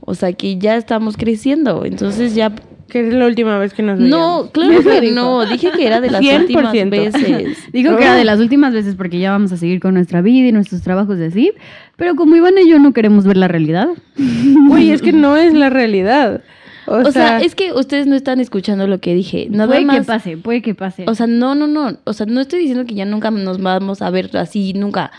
o 0.00 0.16
sea, 0.16 0.32
que 0.32 0.58
ya 0.58 0.76
estamos 0.76 1.16
creciendo. 1.16 1.84
Entonces 1.84 2.34
ya... 2.34 2.52
Que 2.88 3.06
es 3.06 3.14
la 3.14 3.26
última 3.26 3.56
vez 3.58 3.72
que 3.72 3.82
nos 3.84 4.00
No, 4.00 4.06
veíamos. 4.08 4.50
claro 4.50 4.72
Eso 4.80 5.00
que 5.00 5.10
no. 5.12 5.46
Dije 5.46 5.70
que 5.76 5.86
era 5.86 6.00
de 6.00 6.10
las 6.10 6.20
100%. 6.22 6.40
últimas 6.40 6.72
veces. 6.90 7.58
Digo 7.72 7.96
que 7.96 8.02
era 8.02 8.16
de 8.16 8.24
las 8.24 8.40
últimas 8.40 8.72
veces 8.74 8.96
porque 8.96 9.20
ya 9.20 9.30
vamos 9.30 9.52
a 9.52 9.56
seguir 9.56 9.78
con 9.78 9.94
nuestra 9.94 10.20
vida 10.20 10.48
y 10.48 10.52
nuestros 10.52 10.82
trabajos 10.82 11.18
de 11.18 11.26
así. 11.26 11.52
Pero 11.96 12.16
como 12.16 12.34
Iván 12.34 12.54
y 12.58 12.68
yo 12.68 12.80
no 12.80 12.92
queremos 12.92 13.24
ver 13.26 13.36
la 13.36 13.46
realidad. 13.46 13.90
Güey, 14.66 14.90
es 14.90 15.02
que 15.02 15.12
no 15.12 15.36
es 15.36 15.54
la 15.54 15.70
realidad. 15.70 16.42
O, 16.86 16.94
O 16.96 17.12
sea, 17.12 17.40
es 17.40 17.54
que 17.54 17.72
ustedes 17.72 18.06
no 18.06 18.14
están 18.14 18.40
escuchando 18.40 18.86
lo 18.86 19.00
que 19.00 19.14
dije. 19.14 19.48
Nada 19.50 19.66
puede 19.68 19.84
más. 19.84 19.96
que 19.98 20.02
pase, 20.04 20.36
puede 20.36 20.62
que 20.62 20.74
pase. 20.74 21.04
O 21.08 21.14
sea, 21.14 21.26
no, 21.26 21.54
no, 21.54 21.66
no. 21.66 21.98
O 22.04 22.12
sea, 22.12 22.26
no 22.26 22.40
estoy 22.40 22.60
diciendo 22.60 22.84
que 22.86 22.94
ya 22.94 23.04
nunca 23.04 23.30
nos 23.30 23.60
vamos 23.60 24.02
a 24.02 24.10
ver 24.10 24.36
así, 24.36 24.72
nunca. 24.72 25.10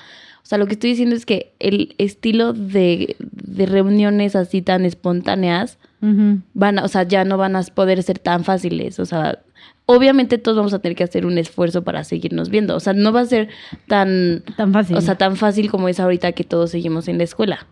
O 0.44 0.46
sea, 0.50 0.58
lo 0.58 0.66
que 0.68 0.74
estoy 0.74 0.92
diciendo 0.92 1.14
es 1.16 1.26
que 1.26 1.52
el 1.60 1.94
estilo 1.98 2.54
de, 2.54 3.18
de 3.20 3.66
reuniones 3.66 4.36
así 4.36 4.62
tan 4.62 4.86
espontáneas 4.86 5.78
van, 6.54 6.80
a- 6.80 6.84
o 6.86 6.88
sea, 6.88 7.04
ya 7.04 7.26
no 7.26 7.38
van 7.38 7.56
a 7.58 7.64
poder 7.64 8.02
ser 8.04 8.20
tan 8.20 8.44
fáciles. 8.46 9.00
O 9.00 9.06
sea, 9.06 9.40
obviamente 9.88 10.38
todos 10.38 10.56
vamos 10.56 10.74
a 10.74 10.80
tener 10.80 10.96
que 10.96 11.04
hacer 11.04 11.26
un 11.26 11.38
esfuerzo 11.38 11.84
para 11.84 12.04
seguirnos 12.06 12.50
viendo. 12.50 12.76
O 12.78 12.80
sea, 12.80 12.94
no 12.94 13.12
va 13.12 13.22
a 13.22 13.26
ser 13.26 13.50
tan, 13.88 14.44
Tan 14.56 14.72
fácil. 14.72 14.96
o 14.96 15.02
sea, 15.02 15.16
tan 15.16 15.36
fácil 15.36 15.70
como 15.70 15.90
es 15.90 16.00
ahorita 16.00 16.32
que 16.32 16.44
todos 16.46 16.72
seguimos 16.72 17.08
en 17.10 17.18
la 17.18 17.24
escuela. 17.26 17.68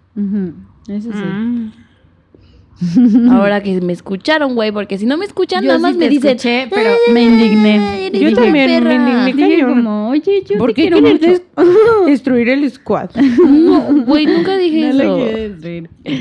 Eso 0.89 1.11
sí. 1.13 1.17
Mm. 1.23 1.71
Ahora 3.31 3.63
que 3.63 3.79
me 3.79 3.93
escucharon, 3.93 4.53
güey, 4.55 4.71
porque 4.71 4.97
si 4.97 5.05
no 5.05 5.15
me 5.17 5.25
escuchan, 5.25 5.61
Yo 5.63 5.67
nada 5.67 5.77
sí 5.79 5.81
más 5.83 5.95
me 5.95 6.09
dicen, 6.09 6.31
escuché, 6.35 6.67
pero 6.69 6.89
me 7.13 7.23
indigné. 7.23 8.07
"Eres 8.07 8.19
Yo 8.21 8.33
también 8.33 8.53
me 8.53 8.79
perra". 8.81 8.93
indigné. 8.95 9.25
Dije 9.47 9.57
cañón. 9.61 9.69
como, 9.75 10.09
oye, 10.09 10.43
yo 10.49 10.57
¿Por 10.57 10.69
te 10.71 10.73
qué 10.73 10.81
quiero 10.83 10.97
quieres 10.99 11.21
mucho. 11.21 11.31
des- 11.31 11.41
destruir 12.07 12.49
el 12.49 12.69
squad? 12.69 13.11
No, 13.15 14.03
güey, 14.05 14.25
nunca 14.25 14.57
dije 14.57 14.93
No 14.93 15.01
eso. 15.01 15.17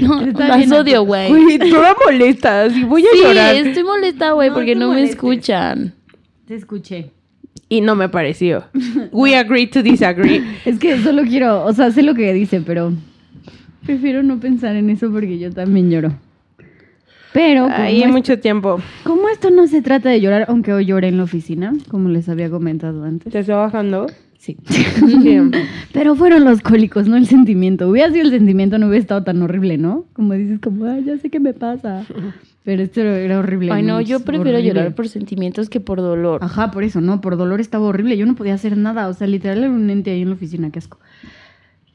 No, 0.06 0.20
Está 0.22 0.48
las 0.48 0.58
bien, 0.58 0.72
odio, 0.72 1.02
güey. 1.04 1.28
Güey, 1.28 1.58
toda 1.58 1.94
molesta. 2.04 2.70
Si 2.70 2.84
voy 2.84 3.02
a 3.02 3.10
Sí, 3.12 3.18
llorar. 3.22 3.54
estoy 3.56 3.82
molesta, 3.84 4.32
güey, 4.32 4.48
No 4.50 4.54
porque 4.54 4.74
no 4.76 4.92
me 4.92 5.02
escuchan. 5.02 5.92
Te 6.46 6.54
escuché. 6.54 7.10
Y 7.68 7.80
no 7.80 7.96
me 7.96 8.08
pareció. 8.08 8.64
We 9.10 9.34
agree 9.36 9.66
to 9.66 9.82
disagree. 9.82 10.42
Es 10.64 10.78
que 10.78 10.98
solo 11.02 11.22
quiero, 11.24 11.64
o 11.64 11.72
sea, 11.72 11.90
sé 11.90 12.02
lo 12.02 12.14
que 12.14 12.32
dice, 12.32 12.60
pero 12.60 12.92
prefiero 13.84 14.22
no 14.22 14.38
pensar 14.38 14.76
en 14.76 14.88
eso 14.90 15.10
porque 15.10 15.38
yo 15.38 15.50
también 15.50 15.90
lloro. 15.90 16.14
Pero 17.34 17.66
Ahí 17.68 17.96
hay 17.96 18.02
es- 18.04 18.10
mucho 18.12 18.38
tiempo. 18.38 18.78
como 19.02 19.28
esto 19.28 19.50
no 19.50 19.66
se 19.66 19.82
trata 19.82 20.08
de 20.08 20.20
llorar, 20.20 20.46
aunque 20.48 20.72
hoy 20.72 20.86
lloré 20.86 21.08
en 21.08 21.16
la 21.18 21.24
oficina, 21.24 21.72
como 21.90 22.08
les 22.08 22.28
había 22.28 22.48
comentado 22.48 23.02
antes. 23.04 23.32
¿Te 23.32 23.40
está 23.40 23.56
bajando? 23.56 24.06
Sí. 24.38 24.56
Sí. 24.66 25.38
Pero 25.92 26.14
fueron 26.14 26.44
los 26.44 26.60
cólicos, 26.60 27.08
no 27.08 27.16
el 27.16 27.26
sentimiento. 27.26 27.88
Hubiera 27.88 28.12
sido 28.12 28.22
el 28.26 28.30
sentimiento, 28.30 28.78
no 28.78 28.86
hubiera 28.86 29.00
estado 29.02 29.24
tan 29.24 29.42
horrible, 29.42 29.78
¿no? 29.78 30.04
Como 30.12 30.34
dices, 30.34 30.60
como, 30.60 30.84
ay, 30.84 31.02
ya 31.04 31.18
sé 31.18 31.28
qué 31.28 31.40
me 31.40 31.54
pasa. 31.54 32.04
Pero 32.62 32.82
esto 32.82 33.00
era 33.00 33.40
horrible. 33.40 33.72
Ay, 33.72 33.82
no, 33.82 34.00
yo 34.00 34.20
prefiero 34.20 34.50
horrible. 34.58 34.68
llorar 34.68 34.94
por 34.94 35.08
sentimientos 35.08 35.68
que 35.68 35.80
por 35.80 35.98
dolor. 35.98 36.38
Ajá, 36.44 36.70
por 36.70 36.84
eso, 36.84 37.00
no, 37.00 37.20
por 37.20 37.36
dolor 37.36 37.60
estaba 37.60 37.84
horrible. 37.86 38.16
Yo 38.16 38.26
no 38.26 38.36
podía 38.36 38.54
hacer 38.54 38.76
nada. 38.76 39.08
O 39.08 39.12
sea, 39.14 39.26
literal 39.26 39.58
era 39.58 39.70
un 39.70 39.90
ente 39.90 40.12
ahí 40.12 40.22
en 40.22 40.28
la 40.28 40.34
oficina, 40.36 40.70
qué 40.70 40.78
asco. 40.78 40.98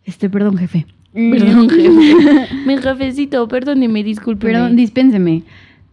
Este, 0.06 0.30
perdón, 0.30 0.58
jefe. 0.58 0.86
Perdón, 1.13 1.69
jefe. 1.69 2.48
Mi 2.65 2.78
jefecito, 2.78 3.48
perdóneme, 3.48 4.04
discúlpeme. 4.04 4.54
Perdón, 4.54 4.76
dispénseme. 4.76 5.43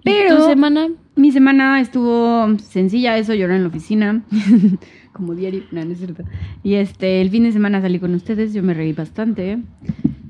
Pero 0.05 0.37
¿Tu 0.37 0.45
semana? 0.45 0.89
mi 1.17 1.33
semana 1.33 1.81
estuvo 1.81 2.57
sencilla, 2.59 3.17
eso, 3.17 3.35
llorar 3.35 3.57
en 3.57 3.63
la 3.63 3.69
oficina. 3.69 4.23
Como 5.13 5.35
diario, 5.35 5.63
no, 5.73 5.85
no 5.85 5.93
es 5.93 5.99
cierto. 5.99 6.25
Y 6.63 6.75
este, 6.75 7.23
el 7.23 7.31
fin 7.31 7.45
de 7.45 7.53
semana 7.53 7.81
salí 7.81 7.99
con 7.99 8.15
ustedes, 8.15 8.53
yo 8.53 8.63
me 8.63 8.75
reí 8.75 8.93
bastante. 8.93 9.59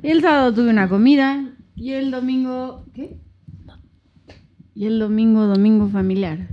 El 0.02 0.22
sábado 0.22 0.54
tuve 0.54 0.70
una 0.70 0.88
comida. 0.88 1.44
Y 1.74 1.90
el 1.90 2.12
domingo. 2.12 2.84
¿Qué? 2.94 3.16
Y 4.76 4.86
el 4.86 5.00
domingo, 5.00 5.46
domingo 5.46 5.88
familiar. 5.88 6.48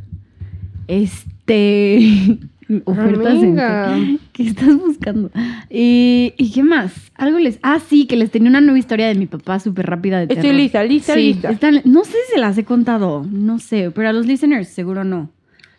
Este. 0.88 2.40
Ofertas 2.86 3.34
en 3.36 3.60
Amiga. 3.60 3.94
qué, 3.96 4.18
¿Qué 4.34 4.44
estás 4.50 4.76
buscando? 4.78 5.32
Y, 5.70 6.34
¿Y 6.38 6.52
qué 6.52 6.64
más? 6.64 6.94
Algo 7.16 7.40
les. 7.40 7.60
Ah, 7.62 7.80
sí, 7.80 8.06
que 8.06 8.16
les 8.16 8.32
tenía 8.32 8.50
una 8.50 8.62
nueva 8.62 8.80
historia 8.80 9.08
de 9.08 9.16
mi 9.16 9.26
papá 9.26 9.60
súper 9.60 9.86
rápida 9.88 10.18
de 10.18 10.24
Estoy 10.24 10.38
terror. 10.42 10.56
lista, 10.56 10.84
lista, 10.84 11.14
Sí, 11.16 11.22
lista. 11.34 11.52
están- 11.52 11.82
no 11.86 12.04
sé 12.04 12.12
si 12.28 12.34
se 12.36 12.40
las 12.40 12.58
he 12.58 12.64
contado, 12.64 13.26
no 13.30 13.60
sé, 13.60 13.92
pero 13.92 14.10
a 14.10 14.14
los 14.14 14.26
listeners 14.26 14.68
seguro 14.70 15.04
no. 15.04 15.30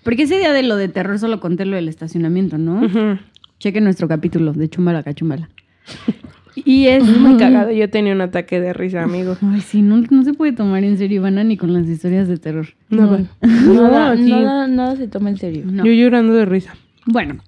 Porque 0.03 0.25
ese 0.25 0.38
día 0.38 0.53
de 0.53 0.62
lo 0.62 0.77
de 0.77 0.88
terror 0.88 1.18
solo 1.18 1.40
conté 1.40 1.64
lo 1.64 1.77
del 1.77 1.88
estacionamiento, 1.88 2.59
¿no? 2.59 2.83
Ujú. 2.85 3.18
Chequen 3.59 3.85
nuestro 3.85 4.07
capítulo 4.09 4.53
de 4.53 4.68
Chumbala 4.68 5.03
Cachumbala. 5.03 5.49
Y 6.57 6.87
es 6.87 7.05
Muy 7.05 7.37
cagado. 7.38 7.71
Yo 7.73 7.88
tenía 7.90 8.12
un 8.12 8.21
ataque 8.21 8.61
de 8.61 8.73
risa, 8.73 9.03
amigo. 9.03 9.37
Ay, 9.43 9.61
sí, 9.61 9.83
no, 9.83 10.03
no 10.11 10.23
se 10.23 10.35
puede 10.35 10.53
tomar 10.53 10.85
en 10.85 10.97
serio, 10.99 11.17
Ivana, 11.17 11.43
ni 11.45 11.57
con 11.57 11.73
las 11.73 11.88
historias 11.88 12.29
de 12.29 12.37
terror. 12.38 12.69
No, 12.90 13.19
Nada, 13.43 14.14
no, 14.14 14.23
sí. 14.25 14.31
nada, 14.31 14.67
nada 14.69 14.97
se 14.97 15.09
toma 15.09 15.31
en 15.31 15.37
serio. 15.38 15.64
No. 15.67 15.85
Yo 15.85 15.93
llorando 15.93 16.33
de 16.35 16.45
risa. 16.45 16.75
Bueno, 17.07 17.38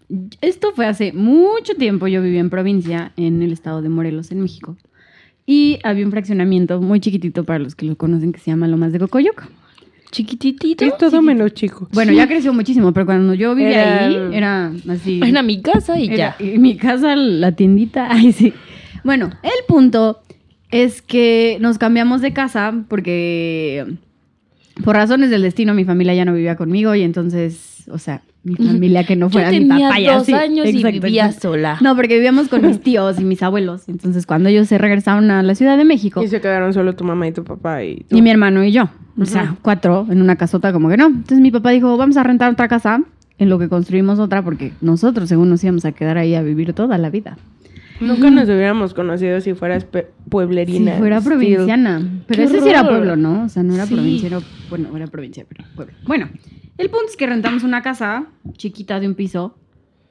esto 0.42 0.72
fue 0.74 0.86
hace 0.86 1.12
mucho 1.12 1.74
tiempo. 1.76 2.08
Yo 2.08 2.20
vivía 2.22 2.40
en 2.40 2.50
provincia, 2.50 3.12
en 3.16 3.40
el 3.42 3.52
estado 3.52 3.80
de 3.80 3.88
Morelos, 3.88 4.30
en 4.32 4.40
México. 4.40 4.76
Y 5.46 5.78
había 5.84 6.04
un 6.04 6.10
fraccionamiento 6.10 6.80
muy 6.82 6.98
chiquitito 7.00 7.44
para 7.44 7.60
los 7.60 7.74
que 7.76 7.86
lo 7.86 7.96
conocen 7.96 8.32
que 8.32 8.40
se 8.40 8.50
llama 8.50 8.66
Lomas 8.68 8.92
de 8.92 8.98
Cocoyoc. 8.98 9.44
Chiquititito. 10.10 10.84
Es 10.84 10.96
todo 10.98 11.20
menos 11.20 11.52
chico. 11.54 11.88
Bueno, 11.92 12.12
ya 12.12 12.26
creció 12.28 12.52
muchísimo, 12.52 12.92
pero 12.92 13.06
cuando 13.06 13.34
yo 13.34 13.54
vivía 13.54 13.82
Era- 13.82 14.06
ahí 14.06 14.16
era 14.32 14.72
así. 14.88 15.20
Era 15.24 15.42
mi 15.42 15.60
casa 15.60 15.98
y 15.98 16.06
Era- 16.06 16.16
ya. 16.16 16.36
y 16.44 16.58
mi 16.58 16.76
casa, 16.76 17.16
la 17.16 17.52
tiendita, 17.52 18.06
ay 18.10 18.32
sí. 18.32 18.52
Bueno, 19.06 19.30
el 19.42 19.64
punto 19.68 20.20
es 20.70 21.00
que 21.00 21.58
nos 21.60 21.78
cambiamos 21.78 22.20
de 22.20 22.32
casa 22.32 22.74
porque 22.88 23.86
por 24.84 24.96
razones 24.96 25.30
del 25.30 25.42
destino 25.42 25.74
mi 25.74 25.84
familia 25.84 26.12
ya 26.14 26.24
no 26.24 26.34
vivía 26.34 26.56
conmigo 26.56 26.94
y 26.94 27.02
entonces, 27.02 27.84
o 27.88 27.98
sea, 27.98 28.22
mi 28.42 28.54
familia 28.56 29.04
que 29.04 29.16
no 29.16 29.26
Yo 29.26 29.32
fuera 29.32 29.50
mi 29.50 29.58
tenía 29.60 29.88
papá. 29.88 30.00
dos 30.18 30.26
sí, 30.26 30.32
años 30.32 30.68
y 30.68 30.82
vivía 30.84 31.26
exacto. 31.26 31.48
sola. 31.52 31.78
No, 31.80 31.96
porque 31.96 32.14
vivíamos 32.14 32.48
con 32.48 32.66
mis 32.66 32.80
tíos 32.80 33.18
y 33.18 33.24
mis 33.24 33.42
abuelos. 33.42 33.88
Entonces, 33.88 34.26
cuando 34.26 34.48
ellos 34.48 34.68
se 34.68 34.78
regresaron 34.78 35.30
a 35.30 35.42
la 35.42 35.54
Ciudad 35.54 35.76
de 35.78 35.84
México, 35.84 36.22
Y 36.22 36.28
se 36.28 36.40
quedaron 36.40 36.72
solo 36.74 36.94
tu 36.94 37.02
mamá 37.04 37.26
y 37.26 37.32
tu 37.32 37.42
papá 37.44 37.82
y 37.84 38.04
tú. 38.08 38.16
y 38.16 38.22
mi 38.22 38.30
hermano 38.30 38.62
y 38.64 38.70
yo. 38.72 38.88
O 39.20 39.24
sea, 39.24 39.56
cuatro 39.62 40.06
en 40.10 40.20
una 40.20 40.36
casota, 40.36 40.72
como 40.72 40.88
que 40.88 40.96
no. 40.96 41.06
Entonces 41.06 41.40
mi 41.40 41.50
papá 41.50 41.70
dijo, 41.70 41.96
vamos 41.96 42.16
a 42.16 42.22
rentar 42.22 42.52
otra 42.52 42.68
casa 42.68 43.02
en 43.38 43.48
lo 43.48 43.58
que 43.58 43.68
construimos 43.68 44.18
otra, 44.18 44.42
porque 44.42 44.72
nosotros 44.80 45.28
según 45.28 45.48
nos 45.48 45.62
íbamos 45.64 45.84
a 45.84 45.92
quedar 45.92 46.18
ahí 46.18 46.34
a 46.34 46.42
vivir 46.42 46.72
toda 46.72 46.98
la 46.98 47.10
vida. 47.10 47.36
Nunca 48.00 48.30
nos 48.30 48.44
hubiéramos 48.44 48.92
conocido 48.94 49.40
si 49.40 49.54
fueras 49.54 49.86
pueblerina. 50.28 50.92
Si 50.94 50.98
fuera 50.98 51.20
provinciana. 51.20 52.02
Pero 52.26 52.38
¡Qué 52.42 52.44
ese 52.44 52.60
sí 52.62 52.68
era 52.68 52.86
pueblo, 52.86 53.16
¿no? 53.16 53.44
O 53.44 53.48
sea, 53.48 53.62
no 53.62 53.74
era 53.74 53.86
Sí. 53.86 53.94
provincia, 53.94 54.26
era, 54.26 54.40
bueno, 54.68 54.94
era 54.96 55.06
provincia, 55.06 55.44
pero 55.48 55.64
pueblo. 55.74 55.94
Bueno, 56.06 56.28
el 56.78 56.90
punto 56.90 57.06
es 57.08 57.16
que 57.16 57.26
rentamos 57.26 57.62
una 57.62 57.82
casa 57.82 58.26
chiquita 58.56 59.00
de 59.00 59.06
un 59.08 59.14
piso, 59.14 59.56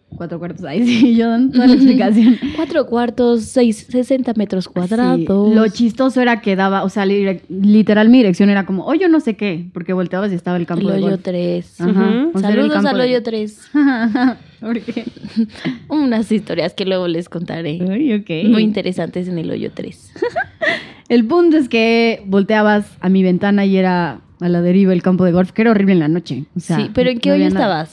cuatro 0.10 0.40
cuartos, 0.40 0.64
ahí 0.66 0.86
sí, 0.86 1.16
yo 1.18 1.30
dando 1.30 1.54
toda 1.54 1.68
la 1.68 1.74
explicación. 1.74 2.38
Cuatro 2.56 2.86
cuartos, 2.86 3.44
seis, 3.44 3.86
60 3.90 4.34
metros 4.36 4.68
cuadrados. 4.68 5.18
Sí, 5.20 5.26
lo 5.28 5.68
chistoso 5.68 6.22
era 6.22 6.42
que 6.42 6.56
daba, 6.56 6.84
o 6.84 6.90
sea, 6.90 7.06
li- 7.06 7.42
literal 7.50 8.10
mi 8.10 8.18
dirección 8.20 8.50
era 8.50 8.66
como, 8.66 8.86
hoyo 8.86 9.08
no 9.10 9.20
sé 9.20 9.36
qué, 9.36 9.68
porque 9.74 9.94
volteabas 9.94 10.32
y 10.32 10.36
estaba 10.36 10.58
el 10.58 10.66
campo 10.66 10.88
El 10.90 10.96
de 10.96 11.02
hoyo 11.02 11.10
golf. 11.12 11.22
3. 11.24 11.82
Ajá, 11.82 11.90
Ujú. 11.92 12.32
o 12.34 12.40
sea, 12.40 12.50
era 12.52 12.62
el 12.62 12.70
Saludos 12.72 12.86
al 12.86 13.02
hoyo 13.02 13.24
3. 13.24 13.62
¿Por 14.62 14.82
qué? 14.82 15.04
Unas 15.90 16.32
historias 16.32 16.74
que 16.74 16.86
luego 16.86 17.08
les 17.08 17.28
contaré. 17.30 17.80
Ay. 17.90 18.24
Muy 18.48 18.64
interesantes 18.64 19.28
en 19.28 19.38
el 19.38 19.52
hoyo 19.52 19.72
3. 19.74 20.12
El 21.10 21.26
punto 21.26 21.58
es 21.58 21.70
que 21.70 22.24
volteabas 22.26 22.88
a 23.00 23.10
mi 23.10 23.22
ventana 23.22 23.66
y 23.66 23.78
era 23.78 24.22
a 24.40 24.50
la 24.50 24.62
deriva 24.62 24.92
el 24.94 25.02
campo 25.04 25.24
de 25.24 25.32
golf, 25.32 25.52
que 25.52 25.62
era 25.62 25.72
horrible 25.72 25.94
en 25.94 26.00
la 26.00 26.08
noche. 26.08 26.46
O 26.56 26.60
sea, 26.60 26.78
sí, 26.78 26.90
pero 26.94 27.10
¿en 27.10 27.20
qué 27.20 27.30
no 27.30 27.36
hoyo 27.36 27.46
había 27.46 27.54
nada. 27.60 27.88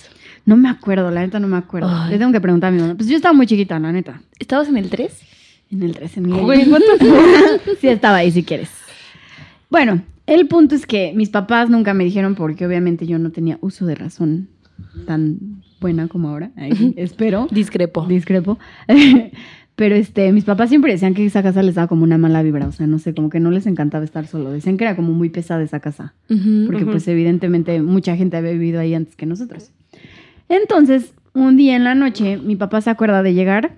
No 0.44 0.56
me 0.56 0.68
acuerdo, 0.68 1.10
la 1.10 1.20
neta 1.20 1.38
no 1.38 1.48
me 1.48 1.56
acuerdo. 1.56 1.88
Ay. 1.90 2.12
Le 2.12 2.18
tengo 2.18 2.32
que 2.32 2.40
preguntar 2.40 2.68
a 2.68 2.72
mi 2.72 2.80
mamá. 2.80 2.94
Pues 2.94 3.08
yo 3.08 3.16
estaba 3.16 3.32
muy 3.32 3.46
chiquita, 3.46 3.78
la 3.78 3.92
neta. 3.92 4.22
¿Estabas 4.38 4.68
en 4.68 4.76
el 4.76 4.90
3? 4.90 5.20
En 5.70 5.82
el 5.82 5.92
13, 5.94 6.20
en 6.20 6.26
mi 6.26 6.32
Güey? 6.38 6.64
Sí, 7.80 7.88
estaba 7.88 8.16
ahí 8.16 8.30
si 8.30 8.42
quieres. 8.42 8.70
Bueno, 9.70 10.02
el 10.26 10.46
punto 10.48 10.74
es 10.74 10.86
que 10.86 11.12
mis 11.14 11.30
papás 11.30 11.70
nunca 11.70 11.94
me 11.94 12.04
dijeron 12.04 12.34
porque 12.34 12.66
obviamente 12.66 13.06
yo 13.06 13.18
no 13.18 13.30
tenía 13.30 13.58
uso 13.60 13.86
de 13.86 13.94
razón 13.94 14.48
tan 15.06 15.62
buena 15.80 16.08
como 16.08 16.28
ahora. 16.28 16.50
Espero. 16.96 17.46
Discrepo. 17.50 18.06
Discrepo. 18.06 18.58
Pero 19.74 19.94
este, 19.94 20.32
mis 20.32 20.44
papás 20.44 20.68
siempre 20.68 20.92
decían 20.92 21.14
que 21.14 21.24
esa 21.24 21.42
casa 21.42 21.62
les 21.62 21.76
daba 21.76 21.88
como 21.88 22.04
una 22.04 22.18
mala 22.18 22.42
vibra. 22.42 22.66
O 22.66 22.72
sea, 22.72 22.86
no 22.86 22.98
sé, 22.98 23.14
como 23.14 23.30
que 23.30 23.40
no 23.40 23.50
les 23.50 23.66
encantaba 23.66 24.04
estar 24.04 24.26
solo. 24.26 24.50
Decían 24.50 24.76
que 24.76 24.84
era 24.84 24.96
como 24.96 25.12
muy 25.12 25.30
pesada 25.30 25.62
esa 25.62 25.80
casa. 25.80 26.14
Porque 26.28 26.84
pues 26.84 27.08
evidentemente 27.08 27.80
mucha 27.80 28.16
gente 28.16 28.36
había 28.36 28.52
vivido 28.52 28.80
ahí 28.80 28.94
antes 28.94 29.16
que 29.16 29.26
nosotros. 29.26 29.70
Entonces, 30.56 31.14
un 31.34 31.56
día 31.56 31.76
en 31.76 31.84
la 31.84 31.94
noche, 31.94 32.36
mi 32.36 32.56
papá 32.56 32.80
se 32.82 32.90
acuerda 32.90 33.22
de 33.22 33.32
llegar 33.32 33.72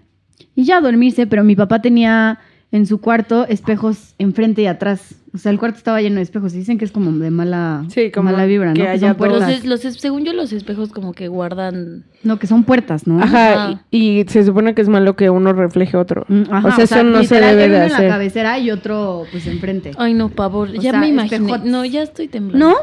y 0.56 0.64
ya 0.64 0.78
a 0.78 0.80
dormirse, 0.80 1.26
pero 1.28 1.44
mi 1.44 1.54
papá 1.54 1.80
tenía 1.80 2.40
en 2.72 2.87
su 2.87 3.00
cuarto 3.00 3.46
espejos 3.46 4.14
enfrente 4.18 4.62
y 4.62 4.66
atrás. 4.66 5.14
O 5.32 5.38
sea, 5.38 5.52
el 5.52 5.58
cuarto 5.60 5.78
estaba 5.78 6.00
lleno 6.02 6.16
de 6.16 6.22
espejos. 6.22 6.52
Y 6.54 6.58
dicen 6.58 6.76
que 6.78 6.84
es 6.84 6.90
como 6.90 7.12
de 7.12 7.30
mala, 7.30 7.84
Sí, 7.88 8.10
como 8.10 8.32
mala 8.32 8.46
vibra, 8.46 8.68
¿no? 8.70 8.74
que 8.74 8.82
Que 8.82 8.88
haya 8.88 9.08
son 9.10 9.16
puertas. 9.16 9.40
Los 9.40 9.48
es- 9.50 9.64
los 9.64 9.84
es- 9.84 9.94
según 10.00 10.24
yo, 10.24 10.32
los 10.32 10.52
espejos 10.52 10.90
como 10.90 11.12
que 11.12 11.28
guardan... 11.28 12.04
No, 12.24 12.38
que 12.40 12.48
son 12.48 12.64
puertas, 12.64 13.06
¿no? 13.06 13.20
Ajá, 13.22 13.84
y, 13.92 14.20
y 14.20 14.24
se 14.28 14.42
supone 14.44 14.74
que 14.74 14.82
es 14.82 14.88
malo 14.88 15.14
que 15.14 15.30
uno 15.30 15.52
refleje 15.52 15.96
otro. 15.96 16.24
Mm, 16.28 16.42
ajá, 16.50 16.68
o 16.68 16.72
sea, 16.72 16.84
eso 16.84 17.02
no 17.04 17.22
se 17.22 17.37
debe 17.40 17.68
de 17.68 17.76
uno 17.76 17.84
en 17.84 17.90
la 17.90 17.96
hacer. 17.96 18.08
cabecera 18.08 18.58
y 18.58 18.72
otro 18.72 19.24
pues 19.30 19.46
enfrente. 19.46 19.92
Ay, 19.96 20.14
no, 20.14 20.28
pavor. 20.30 20.70
O 20.70 20.74
ya 20.74 20.90
sea, 20.90 21.00
me 21.00 21.08
imaginé. 21.08 21.37
espejotes. 21.37 21.70
No, 21.70 21.84
ya 21.84 22.02
estoy 22.02 22.26
temblando. 22.28 22.66
¿No? 22.70 22.74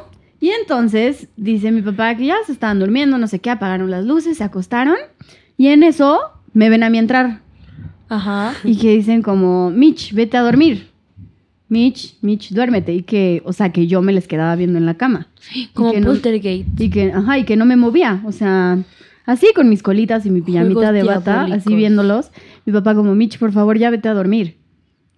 Y 0.41 0.49
entonces 0.49 1.27
dice 1.37 1.71
mi 1.71 1.81
papá 1.83 2.15
que 2.15 2.25
ya 2.25 2.35
se 2.45 2.51
estaban 2.51 2.79
durmiendo, 2.79 3.17
no 3.17 3.27
sé 3.27 3.39
qué, 3.39 3.51
apagaron 3.51 3.89
las 3.91 4.03
luces, 4.03 4.37
se 4.37 4.43
acostaron. 4.43 4.95
Y 5.55 5.67
en 5.67 5.83
eso 5.83 6.19
me 6.53 6.69
ven 6.69 6.83
a 6.83 6.89
mí 6.89 6.97
entrar. 6.97 7.39
Ajá. 8.09 8.53
Y 8.63 8.75
que 8.77 8.89
dicen 8.95 9.21
como, 9.21 9.69
Mitch, 9.69 10.13
vete 10.13 10.35
a 10.37 10.41
dormir. 10.41 10.89
Mitch, 11.69 12.17
Mitch, 12.21 12.51
duérmete. 12.51 12.93
Y 12.93 13.03
que, 13.03 13.41
o 13.45 13.53
sea, 13.53 13.71
que 13.71 13.87
yo 13.87 14.01
me 14.01 14.11
les 14.11 14.27
quedaba 14.27 14.55
viendo 14.55 14.77
en 14.79 14.85
la 14.85 14.95
cama. 14.95 15.27
Como 15.73 15.93
no- 15.93 16.07
poltergeist. 16.07 16.67
Y 16.81 16.89
que, 16.89 17.13
ajá, 17.13 17.37
y 17.37 17.45
que 17.45 17.55
no 17.55 17.65
me 17.65 17.75
movía. 17.77 18.21
O 18.25 18.31
sea, 18.31 18.79
así 19.25 19.47
con 19.55 19.69
mis 19.69 19.83
colitas 19.83 20.25
y 20.25 20.31
mi 20.31 20.41
pijamita 20.41 20.73
Juegos 20.73 20.93
de 20.93 21.03
bata, 21.03 21.31
diabólicos. 21.31 21.65
así 21.67 21.75
viéndolos. 21.75 22.31
Mi 22.65 22.73
papá 22.73 22.95
como, 22.95 23.13
Mitch, 23.15 23.37
por 23.37 23.51
favor, 23.53 23.77
ya 23.77 23.89
vete 23.91 24.09
a 24.09 24.13
dormir. 24.13 24.57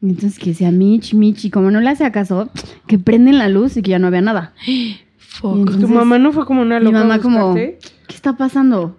Y 0.01 0.09
entonces 0.09 0.38
que 0.38 0.49
decía 0.49 0.69
Mitch, 0.69 1.13
Mitch, 1.13 1.45
y 1.45 1.49
como 1.49 1.71
no 1.71 1.79
le 1.79 1.89
hace 1.89 2.12
caso, 2.12 2.49
que 2.88 2.99
prenden 2.99 3.38
la 3.38 3.47
luz 3.47 3.77
y 3.77 3.81
que 3.81 3.91
ya 3.91 3.99
no 3.99 4.07
había 4.07 4.21
nada. 4.21 4.53
Fuck. 5.33 5.55
Y 5.55 5.59
entonces- 5.61 5.81
¿Tu 5.81 5.87
mamá 5.93 6.17
no 6.19 6.31
fue 6.31 6.45
como 6.45 6.61
una 6.61 6.79
Mi 6.79 6.85
loca? 6.85 6.99
a 6.99 7.03
mamá 7.03 7.19
como? 7.19 7.53
¿qué 7.55 7.77
está 8.09 8.35
pasando? 8.37 8.97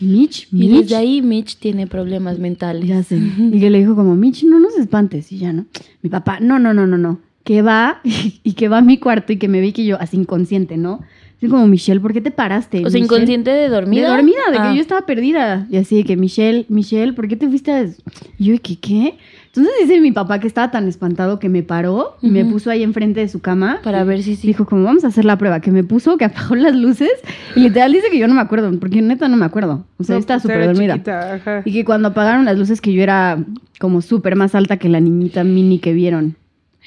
Mitch, 0.00 0.48
Y 0.52 0.56
Mitch. 0.56 0.70
desde 0.82 0.96
ahí 0.96 1.22
Mitch 1.22 1.56
tiene 1.58 1.86
problemas 1.86 2.38
mentales. 2.38 2.86
Ya 2.86 3.02
sé. 3.02 3.16
Y 3.38 3.58
que 3.60 3.70
le 3.70 3.78
dijo 3.78 3.96
como, 3.96 4.14
Mitch, 4.14 4.44
no 4.44 4.60
nos 4.60 4.76
espantes. 4.78 5.32
Y 5.32 5.38
ya, 5.38 5.52
¿no? 5.52 5.66
Mi 6.02 6.10
papá, 6.10 6.38
no, 6.40 6.58
no, 6.58 6.74
no, 6.74 6.86
no, 6.86 6.98
no. 6.98 7.18
Que 7.44 7.62
va 7.62 8.00
y 8.04 8.52
que 8.52 8.68
va 8.68 8.78
a 8.78 8.82
mi 8.82 8.98
cuarto 8.98 9.32
y 9.32 9.36
que 9.38 9.48
me 9.48 9.60
vi 9.60 9.72
que 9.72 9.84
yo, 9.86 9.96
así 10.00 10.16
inconsciente, 10.16 10.76
¿no? 10.76 11.00
Así 11.38 11.48
como, 11.48 11.66
Michelle, 11.66 12.00
¿por 12.00 12.12
qué 12.14 12.20
te 12.22 12.30
paraste? 12.30 12.78
O 12.78 12.80
sea, 12.80 12.86
Michelle?" 13.00 13.04
inconsciente 13.04 13.50
de 13.50 13.68
dormida. 13.68 14.08
De 14.10 14.16
dormida, 14.16 14.38
de 14.50 14.58
Ah. 14.58 14.68
que 14.70 14.76
yo 14.76 14.80
estaba 14.80 15.04
perdida. 15.04 15.66
Y 15.70 15.76
así 15.76 15.96
de 15.96 16.04
que, 16.04 16.16
Michelle, 16.16 16.64
Michelle, 16.68 17.12
¿por 17.12 17.28
qué 17.28 17.36
te 17.36 17.46
fuiste 17.48 17.72
a...? 17.72 17.82
des-?" 17.82 18.02
Y 18.38 18.44
yo 18.46 18.54
que, 18.62 18.76
¿qué? 18.76 19.18
Entonces 19.56 19.88
dice 19.88 20.00
mi 20.00 20.12
papá 20.12 20.38
que 20.38 20.46
estaba 20.46 20.70
tan 20.70 20.86
espantado 20.88 21.38
que 21.38 21.48
me 21.48 21.62
paró 21.62 22.16
y 22.22 22.30
me 22.30 22.44
puso 22.44 22.70
ahí 22.70 22.82
enfrente 22.82 23.20
de 23.20 23.28
su 23.28 23.40
cama. 23.40 23.80
Para 23.82 24.04
ver 24.04 24.22
si 24.22 24.36
sí. 24.36 24.46
Dijo, 24.48 24.66
como 24.66 24.82
vamos 24.84 25.04
a 25.04 25.08
hacer 25.08 25.24
la 25.24 25.38
prueba, 25.38 25.60
que 25.60 25.70
me 25.70 25.82
puso, 25.84 26.16
que 26.16 26.24
apagó 26.26 26.54
las 26.56 26.74
luces 26.74 27.10
y 27.54 27.60
literal 27.60 27.92
dice 27.92 28.08
que 28.10 28.18
yo 28.18 28.28
no 28.28 28.34
me 28.34 28.40
acuerdo, 28.40 28.70
porque 28.78 29.00
neta 29.02 29.28
no 29.28 29.36
me 29.36 29.44
acuerdo. 29.46 29.84
O 29.98 30.04
sea, 30.04 30.18
No, 30.18 30.22
pues, 30.26 30.42
súper 30.42 30.56
era 30.58 30.66
dormida. 30.66 30.94
chiquita. 30.94 31.62
Y 31.64 31.72
que 31.72 31.84
cuando 31.84 32.08
apagaron 32.08 32.44
las 32.44 32.58
luces 32.58 32.80
que 32.80 32.92
yo 32.92 33.02
era 33.02 33.38
como 33.80 34.02
súper 34.02 34.36
más 34.36 34.54
alta 34.54 34.76
que 34.76 34.88
la 34.88 35.00
niñita 35.00 35.44
mini 35.44 35.78
que 35.78 35.92
vieron. 35.92 36.36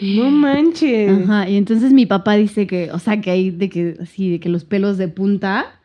No 0.02 0.30
manches. 0.32 1.24
Ajá, 1.24 1.50
y 1.50 1.58
entonces 1.58 1.92
mi 1.92 2.06
papá 2.06 2.36
dice 2.36 2.68
que, 2.68 2.90
o 2.92 3.00
sea, 3.00 3.20
que 3.20 3.32
hay 3.32 3.52
de 3.52 3.70
que 3.70 3.98
así, 4.02 4.32
de 4.32 4.40
que 4.40 4.48
los 4.50 4.64
pelos 4.64 4.98
de 4.98 5.08
punta 5.10 5.79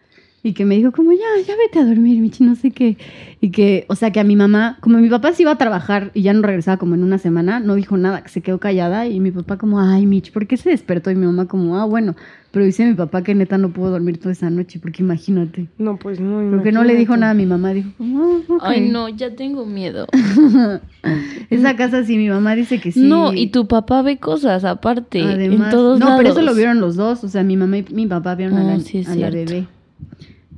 y 0.46 0.52
que 0.52 0.66
me 0.66 0.76
dijo 0.76 0.92
como, 0.92 1.10
ya, 1.12 1.18
ya 1.46 1.54
vete 1.56 1.78
a 1.80 1.86
dormir, 1.86 2.20
Michi, 2.20 2.44
no 2.44 2.54
sé 2.54 2.70
qué. 2.70 2.98
Y 3.40 3.50
que, 3.50 3.86
o 3.88 3.96
sea, 3.96 4.12
que 4.12 4.20
a 4.20 4.24
mi 4.24 4.36
mamá, 4.36 4.76
como 4.82 4.98
mi 4.98 5.08
papá 5.08 5.32
se 5.32 5.42
iba 5.42 5.50
a 5.52 5.56
trabajar 5.58 6.10
y 6.12 6.20
ya 6.20 6.34
no 6.34 6.42
regresaba 6.42 6.76
como 6.76 6.94
en 6.94 7.02
una 7.02 7.16
semana, 7.16 7.60
no 7.60 7.74
dijo 7.76 7.96
nada, 7.96 8.22
que 8.22 8.28
se 8.28 8.42
quedó 8.42 8.60
callada 8.60 9.06
y 9.08 9.20
mi 9.20 9.30
papá 9.30 9.56
como, 9.56 9.80
ay, 9.80 10.04
Mitch, 10.06 10.32
¿por 10.32 10.46
qué 10.46 10.58
se 10.58 10.68
despertó? 10.68 11.10
Y 11.10 11.14
mi 11.16 11.24
mamá 11.24 11.46
como, 11.46 11.78
ah, 11.78 11.86
bueno, 11.86 12.14
pero 12.50 12.66
dice 12.66 12.84
mi 12.86 12.92
papá 12.94 13.22
que 13.22 13.34
neta 13.34 13.56
no 13.58 13.70
pudo 13.70 13.90
dormir 13.90 14.18
toda 14.18 14.32
esa 14.32 14.50
noche, 14.50 14.78
porque 14.80 15.02
imagínate. 15.02 15.66
No, 15.78 15.96
pues 15.96 16.20
no. 16.20 16.50
Porque 16.50 16.72
no 16.72 16.84
le 16.84 16.94
dijo 16.94 17.14
imagínate. 17.14 17.20
nada 17.20 17.30
a 17.30 17.34
mi 17.34 17.46
mamá, 17.46 17.72
dijo 17.72 17.90
como, 17.96 18.22
"Ah, 18.22 18.38
ok". 18.48 18.62
Ay, 18.64 18.88
no, 18.90 19.08
ya 19.08 19.34
tengo 19.34 19.64
miedo. 19.64 20.06
Esa 21.50 21.76
casa 21.76 22.04
sí, 22.04 22.16
mi 22.16 22.28
mamá 22.28 22.54
dice 22.54 22.80
que 22.80 22.92
sí. 22.92 23.00
No, 23.02 23.32
y 23.34 23.48
tu 23.48 23.66
papá 23.66 24.02
ve 24.02 24.18
cosas 24.18 24.64
aparte. 24.64 25.22
Además, 25.22 25.68
en 25.68 25.70
todos 25.70 25.98
no, 25.98 26.06
lados. 26.06 26.20
pero 26.20 26.32
eso 26.32 26.42
lo 26.42 26.54
vieron 26.54 26.80
los 26.80 26.96
dos. 26.96 27.24
O 27.24 27.28
sea, 27.28 27.42
mi 27.42 27.56
mamá 27.56 27.78
y 27.78 27.84
mi 27.92 28.06
papá 28.06 28.34
vieron 28.34 28.56
a, 28.58 28.64
Oh, 28.64 28.68
la, 28.68 28.80
sí, 28.80 29.04
a 29.06 29.14
la 29.14 29.30
bebé. 29.30 29.66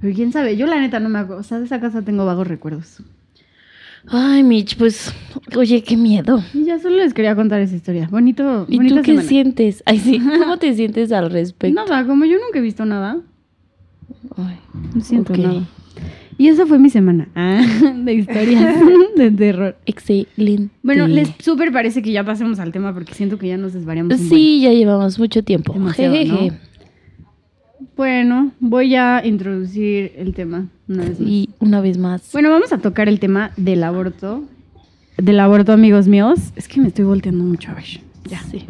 Pero 0.01 0.15
quién 0.15 0.33
sabe, 0.33 0.57
yo 0.57 0.67
la 0.67 0.81
neta 0.81 1.01
no 1.01 1.09
me 1.09 1.19
acuerdo. 1.19 1.41
O 1.41 1.45
sea, 1.45 1.59
de 1.59 1.65
esa 1.67 1.81
casa 1.81 2.03
tengo 2.03 2.25
vagos 2.27 2.47
recuerdos. 2.47 3.03
Ay, 4.09 4.45
Mitch, 4.45 4.77
pues, 4.77 5.13
oye, 5.57 5.83
qué 5.83 5.97
miedo. 5.97 6.41
Y 6.55 6.65
ya 6.65 6.79
solo 6.79 6.97
les 6.97 7.13
quería 7.13 7.35
contar 7.35 7.61
esa 7.61 7.75
historia. 7.75 8.07
Bonito. 8.11 8.65
¿Y 8.69 8.79
tú 8.87 8.97
qué 8.97 9.03
semana. 9.13 9.23
sientes? 9.29 9.83
Ay, 9.85 9.99
sí, 9.99 10.21
¿cómo 10.41 10.59
te 10.59 10.75
sientes 10.75 11.11
al 11.11 11.31
respecto? 11.31 11.75
Nada, 11.75 12.07
como 12.07 12.25
yo 12.25 12.37
nunca 12.39 12.59
he 12.59 12.63
visto 12.63 12.85
nada, 12.85 13.19
Ay, 14.37 14.57
no 14.95 15.01
siento 15.01 15.33
Ok. 15.33 15.39
nada. 15.41 15.63
Y 16.39 16.49
esa 16.49 16.67
fue 16.67 16.79
mi 16.79 16.91
semana 16.91 17.29
ah, 17.35 17.63
de 17.97 18.15
historias 18.15 18.77
de 19.17 19.31
terror. 19.31 19.77
excelente. 19.87 20.69
Bueno, 20.83 21.09
les 21.09 21.31
súper 21.41 21.73
parece 21.73 22.03
que 22.03 22.13
ya 22.13 22.23
pasemos 22.25 22.59
al 22.61 22.71
tema 22.73 22.93
porque 22.93 23.15
siento 23.15 23.39
que 23.39 23.49
ya 23.49 23.57
nos 23.57 23.73
desvariamos. 23.73 24.21
un 24.21 24.29
Sí, 24.29 24.61
ya 24.61 24.71
llevamos 24.73 25.19
mucho 25.19 25.43
tiempo. 25.43 25.73
Demasiado. 25.73 26.15
¿no? 26.27 26.51
Bueno, 27.97 28.53
voy 28.61 28.95
a 28.95 29.25
introducir 29.25 30.13
el 30.17 30.35
tema 30.35 30.67
una 30.89 31.05
vez 31.05 31.21
más. 31.21 31.29
Y 31.29 31.51
una 31.61 31.81
vez 31.81 31.99
más. 31.99 32.31
Bueno, 32.33 32.51
vamos 32.51 32.73
a 32.73 32.79
tocar 32.79 33.09
el 33.09 33.21
tema 33.21 33.53
del 33.57 33.83
aborto. 33.85 34.45
Del 35.19 35.41
aborto, 35.41 35.73
amigos 35.73 36.09
míos. 36.09 36.39
Es 36.57 36.69
que 36.69 36.81
me 36.81 36.89
estoy 36.89 37.05
volteando 37.05 37.43
mucho 37.45 37.71
a 37.71 37.75
ver. 37.75 37.85
ya 38.25 38.41
sí. 38.51 38.65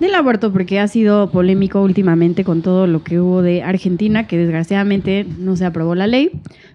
Del 0.00 0.14
aborto, 0.14 0.52
porque 0.52 0.80
ha 0.80 0.88
sido 0.88 1.30
polémico 1.30 1.80
últimamente 1.82 2.42
con 2.44 2.62
todo 2.62 2.86
lo 2.86 3.04
que 3.04 3.20
hubo 3.20 3.40
de 3.42 3.62
Argentina, 3.62 4.26
que 4.26 4.36
desgraciadamente 4.36 5.24
no 5.38 5.54
se 5.56 5.64
aprobó 5.64 5.94
la 5.94 6.06
ley. 6.06 6.30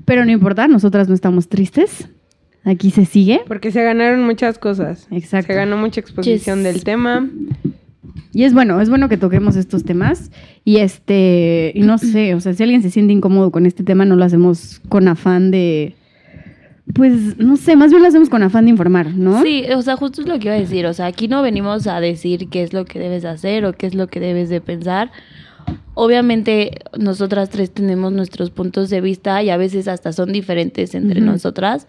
Pero 0.06 0.24
no 0.26 0.32
importa, 0.32 0.68
nosotras 0.68 1.10
no 1.10 1.14
estamos 1.16 1.50
tristes. 1.50 2.08
Aquí 2.64 2.92
se 2.92 3.06
sigue. 3.06 3.42
Porque 3.48 3.72
se 3.72 3.84
ganaron 3.84 4.26
muchas 4.26 4.58
cosas. 4.60 5.08
Exacto. 5.12 5.48
Se 5.48 5.54
ganó 5.58 5.78
mucha 5.78 6.00
exposición 6.02 6.60
Yes. 6.60 6.64
del 6.74 6.84
tema. 6.84 7.28
Y 8.34 8.44
es 8.44 8.54
bueno, 8.54 8.80
es 8.82 8.90
bueno 8.90 9.10
que 9.10 9.18
toquemos 9.18 9.56
estos 9.56 9.84
temas. 9.84 10.32
Y 10.64 10.78
este, 10.78 11.72
y 11.76 11.82
no 11.82 11.98
sé, 11.98 12.36
o 12.36 12.40
sea, 12.40 12.54
si 12.54 12.64
alguien 12.64 12.82
se 12.82 12.92
siente 12.92 13.14
incómodo 13.14 13.52
con 13.52 13.66
este 13.66 13.84
tema, 13.84 14.06
no 14.06 14.16
lo 14.16 14.26
hacemos 14.26 14.82
con 14.90 15.08
afán 15.08 15.52
de. 15.52 15.96
Pues 16.94 17.38
no 17.38 17.58
sé, 17.58 17.76
más 17.76 17.92
bien 17.92 18.02
lo 18.02 18.08
hacemos 18.08 18.30
con 18.30 18.44
afán 18.44 18.66
de 18.66 18.72
informar, 18.72 19.14
¿no? 19.14 19.42
Sí, 19.42 19.66
o 19.76 19.82
sea, 19.82 19.98
justo 19.98 20.22
es 20.22 20.28
lo 20.28 20.40
que 20.40 20.48
iba 20.48 20.56
a 20.56 20.60
decir. 20.60 20.86
O 20.86 20.94
sea, 20.94 21.08
aquí 21.08 21.28
no 21.28 21.42
venimos 21.42 21.86
a 21.88 22.00
decir 22.00 22.48
qué 22.50 22.64
es 22.64 22.72
lo 22.72 22.86
que 22.86 23.00
debes 23.00 23.26
hacer 23.26 23.66
o 23.66 23.74
qué 23.74 23.88
es 23.88 23.94
lo 23.94 24.08
que 24.08 24.20
debes 24.22 24.50
de 24.50 24.62
pensar. 24.62 25.12
Obviamente, 25.96 26.72
nosotras 26.98 27.50
tres 27.50 27.72
tenemos 27.72 28.14
nuestros 28.14 28.52
puntos 28.52 28.90
de 28.90 29.02
vista 29.02 29.44
y 29.44 29.50
a 29.50 29.58
veces 29.58 29.88
hasta 29.88 30.14
son 30.14 30.32
diferentes 30.32 30.96
entre 30.96 31.20
Ujú. 31.22 31.32
nosotras. 31.32 31.88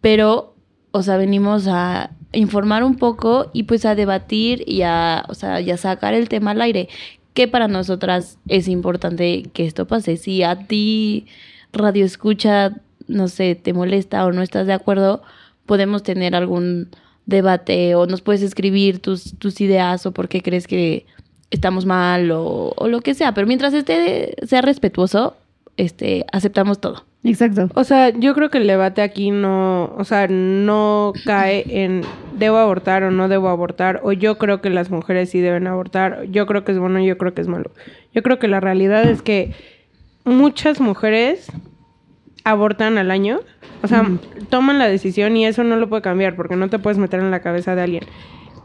Pero, 0.00 0.54
o 0.92 1.02
sea, 1.02 1.18
venimos 1.18 1.66
a 1.68 2.12
informar 2.32 2.84
un 2.84 2.96
poco 2.96 3.50
y 3.52 3.64
pues 3.64 3.84
a 3.84 3.94
debatir 3.94 4.64
y 4.66 4.82
a, 4.82 5.24
o 5.28 5.34
sea, 5.34 5.60
y 5.60 5.70
a 5.70 5.76
sacar 5.76 6.14
el 6.14 6.28
tema 6.28 6.52
al 6.52 6.62
aire. 6.62 6.88
Que 7.34 7.48
para 7.48 7.68
nosotras 7.68 8.38
es 8.48 8.68
importante 8.68 9.44
que 9.54 9.66
esto 9.66 9.86
pase. 9.86 10.16
Si 10.16 10.42
a 10.42 10.66
ti 10.66 11.26
radio 11.72 12.04
escucha, 12.04 12.76
no 13.08 13.28
sé, 13.28 13.54
te 13.54 13.72
molesta 13.72 14.24
o 14.26 14.32
no 14.32 14.42
estás 14.42 14.66
de 14.66 14.74
acuerdo, 14.74 15.22
podemos 15.66 16.02
tener 16.02 16.34
algún 16.34 16.88
debate 17.26 17.94
o 17.94 18.06
nos 18.06 18.20
puedes 18.20 18.42
escribir 18.42 18.98
tus, 18.98 19.38
tus 19.38 19.60
ideas 19.60 20.04
o 20.06 20.12
por 20.12 20.28
qué 20.28 20.42
crees 20.42 20.66
que 20.66 21.06
estamos 21.50 21.86
mal 21.86 22.30
o, 22.32 22.74
o 22.76 22.88
lo 22.88 23.00
que 23.00 23.14
sea. 23.14 23.32
Pero 23.34 23.46
mientras 23.46 23.72
este 23.74 24.34
sea 24.46 24.60
respetuoso, 24.62 25.36
este, 25.76 26.26
aceptamos 26.32 26.80
todo. 26.80 27.04
Exacto. 27.24 27.68
O 27.74 27.84
sea, 27.84 28.10
yo 28.10 28.34
creo 28.34 28.50
que 28.50 28.58
el 28.58 28.66
debate 28.66 29.00
aquí 29.00 29.30
no, 29.30 29.94
o 29.96 30.04
sea, 30.04 30.26
no 30.28 31.12
cae 31.24 31.64
en 31.68 32.02
debo 32.36 32.56
abortar 32.56 33.04
o 33.04 33.12
no 33.12 33.28
debo 33.28 33.48
abortar, 33.48 34.00
o 34.02 34.12
yo 34.12 34.38
creo 34.38 34.60
que 34.60 34.70
las 34.70 34.90
mujeres 34.90 35.30
sí 35.30 35.40
deben 35.40 35.68
abortar, 35.68 36.24
yo 36.30 36.46
creo 36.46 36.64
que 36.64 36.72
es 36.72 36.78
bueno, 36.78 37.00
yo 37.00 37.16
creo 37.18 37.32
que 37.32 37.40
es 37.40 37.48
malo. 37.48 37.70
Yo 38.12 38.22
creo 38.22 38.38
que 38.40 38.48
la 38.48 38.58
realidad 38.58 39.04
es 39.04 39.22
que 39.22 39.52
muchas 40.24 40.80
mujeres 40.80 41.52
abortan 42.44 42.98
al 42.98 43.12
año, 43.12 43.40
o 43.82 43.88
sea, 43.88 44.04
toman 44.50 44.80
la 44.80 44.88
decisión 44.88 45.36
y 45.36 45.46
eso 45.46 45.62
no 45.62 45.76
lo 45.76 45.88
puede 45.88 46.02
cambiar 46.02 46.34
porque 46.34 46.56
no 46.56 46.68
te 46.68 46.80
puedes 46.80 46.98
meter 46.98 47.20
en 47.20 47.30
la 47.30 47.40
cabeza 47.40 47.76
de 47.76 47.82
alguien. 47.82 48.04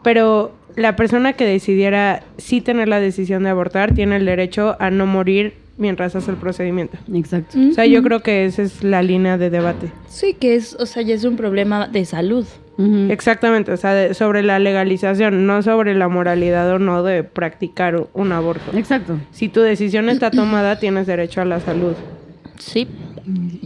Pero 0.04 0.56
la 0.76 0.96
persona 0.96 1.34
que 1.34 1.46
decidiera 1.46 2.24
sí 2.38 2.62
tener 2.62 2.88
la 2.88 3.00
decisión 3.00 3.44
de 3.44 3.50
abortar 3.50 3.94
tiene 3.94 4.16
el 4.16 4.26
derecho 4.26 4.78
a 4.80 4.90
no 4.90 5.06
morir 5.06 5.67
mientras 5.78 6.16
hace 6.16 6.32
el 6.32 6.38
procedimiento. 6.38 6.98
Exacto. 7.14 7.58
O 7.70 7.74
sea, 7.74 7.86
yo 7.86 8.02
creo 8.04 8.22
que 8.22 8.46
esa 8.46 8.62
es 8.64 8.84
la 8.84 9.02
línea 9.04 9.38
de 9.38 9.50
debate. 9.50 9.92
Sí, 10.08 10.34
que 10.40 10.56
es, 10.56 10.76
o 10.80 10.86
sea, 10.86 11.04
ya 11.04 11.14
es 11.16 11.24
un 11.24 11.36
problema 11.36 11.88
de 11.88 12.06
salud. 12.06 12.46
Exactamente, 13.10 13.72
o 13.72 13.78
sea, 13.78 13.94
de- 13.94 14.14
sobre 14.14 14.44
la 14.44 14.60
legalización, 14.60 15.48
no 15.48 15.64
sobre 15.64 15.96
la 15.96 16.08
moralidad 16.10 16.72
o 16.74 16.78
no 16.80 17.02
de 17.04 17.24
practicar 17.24 18.08
un 18.14 18.32
aborto. 18.32 18.78
Exacto. 18.78 19.18
Si 19.32 19.50
tu 19.50 19.62
decisión 19.62 20.10
está 20.10 20.30
tomada, 20.30 20.78
tienes 20.80 21.08
derecho 21.08 21.42
a 21.42 21.46
la 21.46 21.60
salud. 21.60 21.94
Sí. 22.60 22.88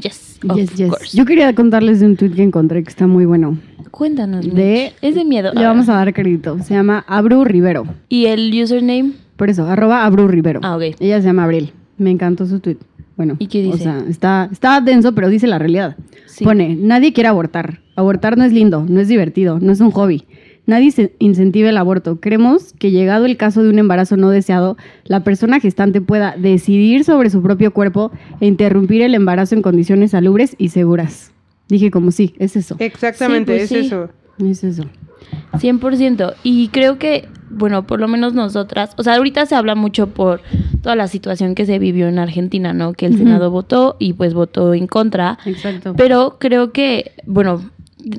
Yes. 0.02 0.40
Of 0.48 0.56
Yes, 0.58 0.74
yes. 0.76 0.90
course. 0.90 1.18
Yo 1.18 1.26
quería 1.26 1.54
contarles 1.54 2.00
de 2.00 2.06
un 2.08 2.16
tweet 2.16 2.32
que 2.32 2.44
encontré 2.44 2.84
que 2.84 2.90
está 2.90 3.06
muy 3.06 3.26
bueno. 3.26 3.58
Cuéntanos. 3.92 4.50
De-. 4.54 4.94
Es 5.02 5.16
de 5.16 5.26
miedo. 5.26 5.52
Le 5.54 5.66
vamos 5.66 5.90
a 5.90 5.94
dar 5.96 6.14
crédito. 6.14 6.58
Se 6.64 6.74
llama 6.74 7.04
Abru 7.08 7.44
Rivero. 7.44 7.86
¿Y 8.10 8.26
el 8.28 8.50
username? 8.64 9.12
Por 9.36 9.50
eso, 9.50 9.66
arroba 9.68 10.06
Abru 10.06 10.28
Rivero. 10.28 10.62
Ah, 10.64 10.78
ok. 10.78 10.96
Ella 11.00 11.20
se 11.20 11.28
llama 11.28 11.44
Abril. 11.44 11.74
Me 11.98 12.12
encantó 12.12 12.46
su 12.46 12.60
tweet. 12.60 12.78
Bueno, 13.18 13.36
¿Y 13.40 13.48
qué 13.48 13.62
dice? 13.62 13.76
O 13.76 13.78
sea, 13.78 14.04
está, 14.10 14.50
está 14.52 14.82
denso, 14.82 15.14
pero 15.14 15.30
dice 15.30 15.48
la 15.48 15.60
realidad. 15.60 15.96
Sí. 16.26 16.44
Pone, 16.44 16.76
nadie 16.76 17.14
quiere 17.14 17.28
abortar. 17.28 17.82
Abortar 17.96 18.38
no 18.38 18.44
es 18.44 18.54
lindo, 18.54 18.86
no 18.88 19.00
es 19.00 19.08
divertido, 19.08 19.60
no 19.60 19.72
es 19.72 19.80
un 19.80 19.92
hobby. 19.92 20.26
Nadie 20.66 20.92
se 20.92 21.16
incentiva 21.20 21.70
el 21.70 21.78
aborto. 21.78 22.20
Creemos 22.20 22.74
que 22.74 22.92
llegado 22.92 23.26
el 23.26 23.36
caso 23.38 23.64
de 23.64 23.70
un 23.70 23.80
embarazo 23.80 24.16
no 24.16 24.30
deseado, 24.30 24.78
la 25.04 25.24
persona 25.24 25.60
gestante 25.60 26.02
pueda 26.02 26.36
decidir 26.38 27.04
sobre 27.04 27.30
su 27.30 27.42
propio 27.42 27.72
cuerpo 27.74 28.12
e 28.40 28.48
interrumpir 28.48 29.02
el 29.02 29.16
embarazo 29.16 29.56
en 29.56 29.62
condiciones 29.62 30.12
salubres 30.12 30.56
y 30.58 30.70
seguras. 30.70 31.32
Dije 31.68 31.92
como 31.92 32.12
sí, 32.12 32.36
es 32.38 32.56
eso. 32.56 32.76
Exactamente, 32.80 33.52
pues 33.52 33.64
es 33.64 33.70
sí. 33.70 33.86
eso. 33.88 34.10
Es 34.40 34.64
eso. 34.64 34.84
100%. 35.54 36.36
Y 36.44 36.68
creo 36.70 36.98
que, 36.98 37.28
bueno, 37.52 37.86
por 37.86 38.00
lo 38.00 38.08
menos 38.08 38.34
nosotras, 38.34 38.94
o 38.98 39.04
sea, 39.04 39.16
ahorita 39.16 39.46
se 39.46 39.56
habla 39.56 39.76
mucho 39.76 40.08
por 40.08 40.42
toda 40.82 40.96
la 40.96 41.08
situación 41.08 41.56
que 41.56 41.66
se 41.66 41.80
vivió 41.80 42.08
en 42.08 42.20
Argentina, 42.20 42.74
¿no? 42.74 42.94
Que 42.94 43.06
el. 43.06 43.18
Senado 43.18 43.52
votó 43.52 43.98
y 44.00 44.14
pues 44.14 44.34
votó 44.34 44.74
en 44.74 44.88
contra. 44.88 45.38
Exacto. 45.46 45.94
Pero 45.96 46.38
creo 46.40 46.72
que, 46.72 47.12
bueno, 47.28 47.70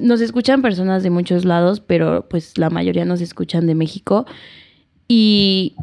nos 0.00 0.20
escuchan 0.20 0.62
personas 0.62 1.02
de 1.02 1.10
muchos 1.10 1.44
lados, 1.44 1.80
pero 1.80 2.26
pues 2.28 2.56
la 2.58 2.70
mayoría 2.70 3.04
nos 3.04 3.20
escuchan 3.20 3.66
de 3.66 3.74
México 3.74 4.26
y, 5.08 5.74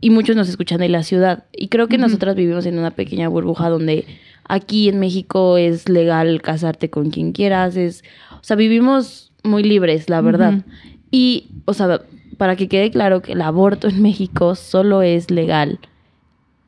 y 0.00 0.10
muchos 0.10 0.36
nos 0.36 0.48
escuchan 0.48 0.80
de 0.80 0.88
la 0.88 1.02
ciudad. 1.02 1.44
Y 1.52 1.68
creo 1.68 1.88
que 1.88 1.98
nosotras 1.98 2.34
vivimos 2.34 2.64
en 2.66 2.78
una 2.78 2.92
pequeña 2.92 3.28
burbuja 3.28 3.68
donde 3.68 4.06
aquí 4.48 4.88
en 4.88 5.00
México 5.00 5.58
es 5.58 5.88
legal 5.88 6.40
casarte 6.40 6.88
con 6.90 7.10
quien 7.10 7.32
quieras, 7.32 7.76
es, 7.76 8.04
o 8.32 8.44
sea, 8.44 8.56
vivimos 8.56 9.32
muy 9.44 9.62
libres, 9.62 10.08
la 10.08 10.20
verdad. 10.20 10.64
Y, 11.10 11.48
o 11.66 11.74
sea, 11.74 12.00
para 12.42 12.56
que 12.56 12.66
quede 12.66 12.90
claro 12.90 13.22
que 13.22 13.34
el 13.34 13.40
aborto 13.40 13.86
en 13.86 14.02
México 14.02 14.56
solo 14.56 15.00
es 15.02 15.30
legal 15.30 15.78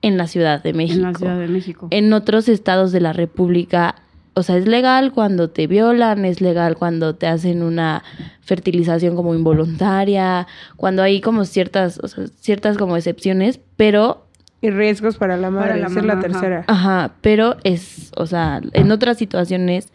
en 0.03 0.17
la 0.17 0.29
Ciudad 0.29 0.63
de 0.63 0.73
México. 0.73 0.99
En 0.99 1.03
la 1.03 1.15
Ciudad 1.19 1.37
de 1.37 1.49
México. 1.49 1.89
En 1.91 2.13
otros 2.13 2.49
estados 2.49 2.93
de 2.93 3.01
la 3.01 3.13
República, 3.13 3.97
o 4.35 4.45
sea, 4.45 4.57
es 4.57 4.69
legal 4.69 5.11
cuando 5.11 5.51
te 5.51 5.67
violan, 5.67 6.25
es 6.27 6.41
legal 6.41 6.77
cuando 6.77 7.17
te 7.17 7.27
hacen 7.27 7.65
una 7.65 8.05
fertilización 8.43 9.17
como 9.17 9.35
involuntaria, 9.35 10.47
cuando 10.77 11.03
hay 11.03 11.21
como 11.21 11.45
ciertas, 11.45 11.99
o 12.05 12.07
sea, 12.07 12.29
ciertas 12.39 12.79
como 12.79 12.97
excepciones, 12.97 13.59
pero, 13.75 14.29
Y 14.61 14.71
riesgos 14.71 15.17
para 15.17 15.37
la 15.37 15.51
madre, 15.51 15.71
Para 15.71 15.81
la 15.81 15.87
es 15.89 16.05
la 16.05 16.13
ajá. 16.13 16.21
tercera. 16.23 16.65
ajá, 16.69 17.15
pero 17.21 17.57
es, 17.65 18.13
o 18.17 18.27
sea, 18.27 18.61
en 18.75 18.93
otras 18.93 19.19
situaciones 19.19 19.93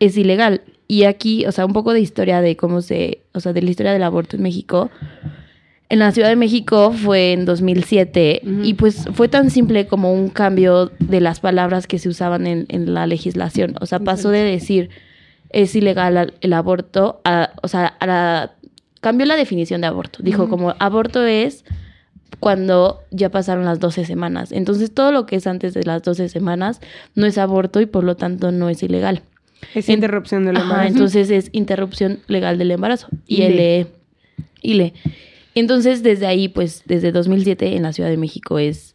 es 0.00 0.16
ilegal. 0.16 0.62
Y 0.86 1.04
aquí, 1.04 1.44
o 1.46 1.52
sea, 1.52 1.66
un 1.66 1.72
poco 1.72 1.92
de 1.92 2.00
historia 2.00 2.40
de 2.40 2.56
cómo 2.56 2.80
se, 2.82 3.20
o 3.34 3.40
sea, 3.40 3.52
de 3.52 3.62
la 3.62 3.70
historia 3.70 3.92
del 3.92 4.02
aborto 4.02 4.36
en 4.36 4.42
México. 4.42 4.90
En 5.90 5.98
la 6.00 6.12
Ciudad 6.12 6.28
de 6.28 6.36
México 6.36 6.92
fue 6.92 7.32
en 7.32 7.46
2007 7.46 8.42
Ujú. 8.42 8.62
y 8.62 8.74
pues 8.74 9.06
fue 9.14 9.28
tan 9.28 9.50
simple 9.50 9.86
como 9.86 10.12
un 10.12 10.28
cambio 10.28 10.92
de 10.98 11.20
las 11.20 11.40
palabras 11.40 11.86
que 11.86 11.98
se 11.98 12.08
usaban 12.10 12.46
en, 12.46 12.66
en 12.68 12.92
la 12.92 13.06
legislación. 13.06 13.74
O 13.80 13.86
sea, 13.86 13.98
pasó 13.98 14.28
de 14.30 14.40
decir 14.42 14.90
es 15.50 15.74
ilegal 15.74 16.18
al- 16.18 16.34
el 16.42 16.52
aborto 16.52 17.20
a, 17.24 17.52
o 17.62 17.68
sea, 17.68 17.86
a 17.86 18.06
la, 18.06 18.52
cambió 19.00 19.24
la 19.26 19.36
definición 19.36 19.80
de 19.80 19.86
aborto. 19.86 20.22
Dijo 20.22 20.50
como 20.50 20.74
aborto 20.78 21.24
es 21.24 21.64
cuando 22.40 23.00
ya 23.10 23.30
pasaron 23.30 23.64
las 23.64 23.80
12 23.80 24.04
semanas. 24.04 24.52
Entonces 24.52 24.92
todo 24.92 25.10
lo 25.10 25.24
que 25.26 25.36
es 25.36 25.46
antes 25.46 25.74
de 25.74 25.84
las 25.84 26.02
12 26.02 26.28
semanas 26.28 26.80
no 27.14 27.26
es 27.26 27.38
aborto 27.38 27.80
y 27.80 27.86
por 27.86 28.04
lo 28.04 28.14
tanto 28.16 28.52
no 28.52 28.68
es 28.68 28.82
ilegal. 28.82 29.22
Es 29.74 29.88
En- 29.88 29.96
interrupción 29.96 30.44
del 30.46 30.56
Ajá, 30.56 30.64
embarazo. 30.64 30.88
entonces 30.88 31.30
es 31.30 31.48
interrupción 31.52 32.20
legal 32.28 32.58
del 32.58 32.70
embarazo. 32.70 33.08
Y 33.26 33.42
ILE. 33.42 33.80
el 33.80 33.86
ILE. 34.62 34.94
Entonces, 35.54 36.02
desde 36.02 36.26
ahí, 36.26 36.48
pues, 36.48 36.82
desde 36.86 37.10
2007 37.12 37.76
en 37.76 37.82
la 37.82 37.92
Ciudad 37.92 38.08
de 38.10 38.16
México 38.16 38.58
es, 38.58 38.94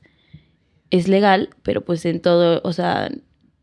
es 0.91 1.08
legal, 1.08 1.49
pero 1.63 1.82
pues 1.82 2.06
en 2.06 2.21
todo, 2.21 2.62
o 2.63 2.71
sea, 2.71 3.12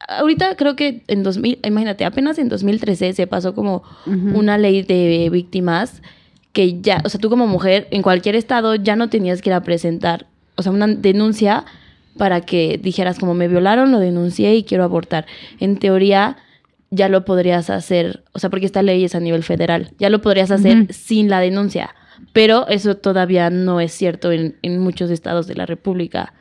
ahorita 0.09 0.57
creo 0.57 0.77
que 0.77 1.03
en 1.09 1.23
2000, 1.23 1.61
imagínate, 1.65 2.05
apenas 2.05 2.39
en 2.39 2.49
2013 2.49 3.13
se 3.13 3.27
pasó 3.27 3.55
como 3.55 3.83
una 4.07 4.59
ley 4.59 4.83
de 4.83 5.29
víctimas 5.31 6.03
que 6.53 6.81
ya, 6.81 7.01
o 7.05 7.09
sea, 7.09 7.21
tú 7.21 7.31
como 7.31 7.47
mujer 7.47 7.87
en 7.93 8.03
cualquier 8.03 8.35
estado 8.35 8.75
ya 8.75 8.97
no 8.97 9.09
tenías 9.09 9.41
que 9.41 9.51
ir 9.51 9.55
a 9.55 9.63
presentar, 9.63 10.27
o 10.57 10.63
sea, 10.63 10.73
una 10.73 10.89
denuncia 10.89 11.65
para 12.19 12.41
que 12.41 12.79
dijeras 12.83 13.19
como 13.21 13.35
me 13.35 13.47
violaron, 13.47 13.93
lo 13.93 14.01
denuncié 14.01 14.57
y 14.57 14.65
quiero 14.65 14.83
abortar. 14.85 15.27
En 15.61 15.79
teoría 15.79 16.37
ya 16.91 17.09
lo 17.09 17.25
podrías 17.25 17.71
hacer, 17.71 18.25
o 18.33 18.39
sea, 18.39 18.51
porque 18.51 18.67
esta 18.67 18.83
ley 18.83 19.05
es 19.05 19.15
a 19.15 19.21
nivel 19.21 19.43
federal, 19.45 19.93
ya 19.99 20.11
lo 20.11 20.21
podrías 20.21 20.51
hacer 20.51 20.93
sin 20.93 21.29
la 21.29 21.41
denuncia, 21.41 21.95
pero 22.33 22.67
eso 22.69 22.97
todavía 22.97 23.49
no 23.51 23.81
es 23.81 23.93
cierto 23.93 24.33
en, 24.33 24.57
en 24.63 24.79
muchos 24.81 25.11
estados 25.11 25.47
de 25.47 25.55
la 25.55 25.67
República. 25.67 26.35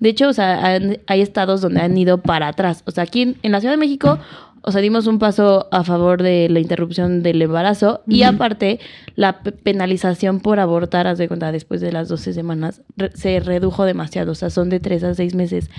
De 0.00 0.10
hecho, 0.10 0.28
o 0.28 0.32
sea, 0.32 0.74
han- 0.74 0.98
hay 1.06 1.20
estados 1.22 1.60
donde 1.60 1.80
han 1.80 1.96
ido 1.96 2.18
para 2.18 2.48
atrás. 2.48 2.82
O 2.86 2.90
sea, 2.90 3.04
aquí 3.04 3.22
en, 3.22 3.36
en 3.42 3.52
la 3.52 3.60
Ciudad 3.60 3.72
de 3.74 3.78
México, 3.78 4.18
o 4.66 4.72
sea, 4.72 4.80
dimos 4.80 5.06
un 5.06 5.18
paso 5.18 5.68
a 5.70 5.84
favor 5.84 6.22
de 6.22 6.48
la 6.50 6.58
interrupción 6.60 7.22
del 7.22 7.40
embarazo 7.42 8.02
y 8.06 8.22
aparte 8.22 8.80
la 9.14 9.42
pe- 9.42 9.52
penalización 9.52 10.40
por 10.40 10.58
abortar, 10.58 11.06
haz 11.06 11.18
de 11.18 11.28
cuenta, 11.28 11.52
después 11.52 11.80
de 11.80 11.92
las 11.92 12.08
12 12.08 12.32
semanas, 12.32 12.82
re- 12.96 13.10
se 13.14 13.40
redujo 13.40 13.84
demasiado. 13.84 14.32
O 14.32 14.34
sea, 14.34 14.50
son 14.50 14.68
de 14.70 14.80
3 14.80 15.04
a 15.04 15.14
6 15.14 15.34
meses. 15.34 15.70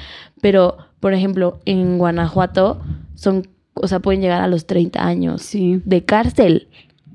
Pero, 0.42 0.78
por 1.00 1.14
ejemplo, 1.14 1.60
en 1.66 1.98
Guanajuato 1.98 2.82
son, 3.16 3.48
o 3.76 3.88
sea, 3.88 4.00
pueden 4.00 4.22
llegar 4.22 4.42
a 4.42 4.48
los 4.48 4.66
30 4.66 5.06
años 5.06 5.42
Sí. 5.44 5.82
de 5.86 6.04
cárcel 6.04 6.68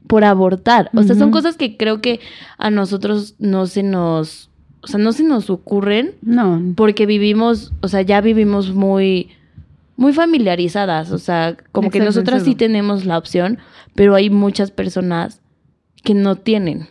por 0.06 0.24
abortar. 0.24 0.90
O 0.94 1.02
sea, 1.02 1.16
son 1.16 1.30
cosas 1.30 1.56
que 1.56 1.76
creo 1.76 2.00
que 2.00 2.20
a 2.58 2.70
nosotros 2.70 3.34
no 3.38 3.66
se 3.66 3.82
nos, 3.82 4.50
o 4.82 4.86
sea, 4.86 4.98
no 4.98 5.12
se 5.12 5.22
nos 5.24 5.50
ocurren 5.50 6.12
No. 6.22 6.60
porque 6.76 7.06
vivimos, 7.06 7.72
o 7.80 7.88
sea, 7.88 8.02
ya 8.02 8.20
vivimos 8.20 8.72
muy 8.74 9.30
muy 9.96 10.14
familiarizadas, 10.14 11.12
o 11.12 11.18
sea, 11.18 11.56
como 11.72 11.90
que 11.90 11.98
Exacto, 11.98 12.20
nosotras 12.20 12.42
sí 12.44 12.54
tenemos 12.54 13.04
la 13.04 13.18
opción, 13.18 13.58
pero 13.94 14.14
hay 14.14 14.30
muchas 14.30 14.70
personas 14.70 15.42
que 16.02 16.14
no 16.14 16.36
tienen 16.36 16.88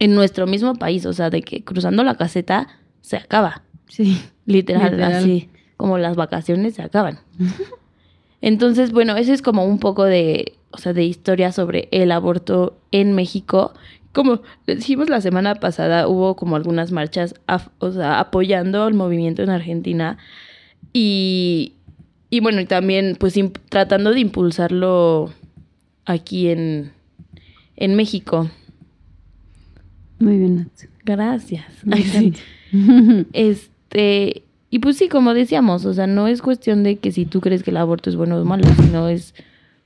en 0.00 0.14
nuestro 0.16 0.48
mismo 0.48 0.74
país, 0.74 1.06
o 1.06 1.12
sea, 1.12 1.30
de 1.30 1.42
que 1.42 1.62
cruzando 1.62 2.02
la 2.02 2.16
caseta 2.16 2.66
se 3.02 3.16
acaba, 3.18 3.62
Sí. 3.86 4.20
literal, 4.46 4.90
Literal. 4.90 5.12
así, 5.12 5.48
como 5.76 5.96
las 5.96 6.16
vacaciones 6.16 6.74
se 6.74 6.82
acaban. 6.82 7.20
Entonces, 8.40 8.92
bueno, 8.92 9.16
eso 9.16 9.32
es 9.32 9.42
como 9.42 9.64
un 9.64 9.78
poco 9.78 10.04
de, 10.04 10.54
o 10.70 10.78
sea, 10.78 10.92
de 10.92 11.04
historia 11.04 11.50
sobre 11.52 11.88
el 11.90 12.12
aborto 12.12 12.76
en 12.92 13.12
México. 13.14 13.72
Como 14.12 14.40
dijimos 14.66 15.08
la 15.10 15.20
semana 15.20 15.56
pasada, 15.56 16.08
hubo 16.08 16.34
como 16.36 16.56
algunas 16.56 16.92
marchas, 16.92 17.34
af- 17.46 17.70
o 17.78 17.90
sea, 17.92 18.20
apoyando 18.20 18.86
el 18.88 18.94
movimiento 18.94 19.42
en 19.42 19.50
Argentina 19.50 20.18
y, 20.92 21.74
y 22.30 22.40
bueno, 22.40 22.60
y 22.60 22.66
también 22.66 23.16
pues 23.18 23.34
tratando 23.68 24.10
de 24.12 24.20
impulsarlo 24.20 25.32
aquí 26.04 26.48
en, 26.48 26.92
en 27.76 27.94
México. 27.96 28.50
Muy 30.18 30.38
bien. 30.38 30.70
Gracias. 31.04 31.64
Sí. 32.12 32.32
Este, 33.32 34.42
y 34.70 34.78
pues 34.80 34.96
sí, 34.96 35.08
como 35.08 35.34
decíamos, 35.34 35.84
o 35.86 35.94
sea, 35.94 36.06
no 36.06 36.26
es 36.28 36.42
cuestión 36.42 36.82
de 36.82 36.96
que 36.96 37.12
si 37.12 37.24
tú 37.26 37.40
crees 37.40 37.62
que 37.62 37.70
el 37.70 37.76
aborto 37.78 38.10
es 38.10 38.16
bueno 38.16 38.36
o 38.40 38.44
malo, 38.44 38.64
sino 38.80 39.08
es 39.08 39.34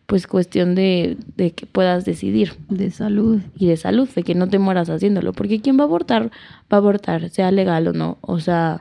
pues 0.07 0.27
cuestión 0.27 0.75
de, 0.75 1.16
de 1.37 1.53
que 1.53 1.64
puedas 1.64 2.05
decidir 2.05 2.53
De 2.68 2.90
salud. 2.90 3.40
y 3.57 3.66
de 3.68 3.77
salud, 3.79 4.09
de 4.14 4.23
que 4.25 4.35
no 4.35 4.47
te 4.49 4.59
mueras 4.59 4.90
haciéndolo, 4.90 5.33
porque 5.33 5.61
quien 5.61 5.79
va 5.79 5.83
a 5.83 5.87
abortar, 5.87 6.25
va 6.71 6.77
a 6.77 6.77
abortar, 6.77 7.31
sea 7.31 7.51
legal 7.51 7.87
o 7.88 7.92
no, 7.92 8.18
o 8.21 8.38
sea. 8.40 8.81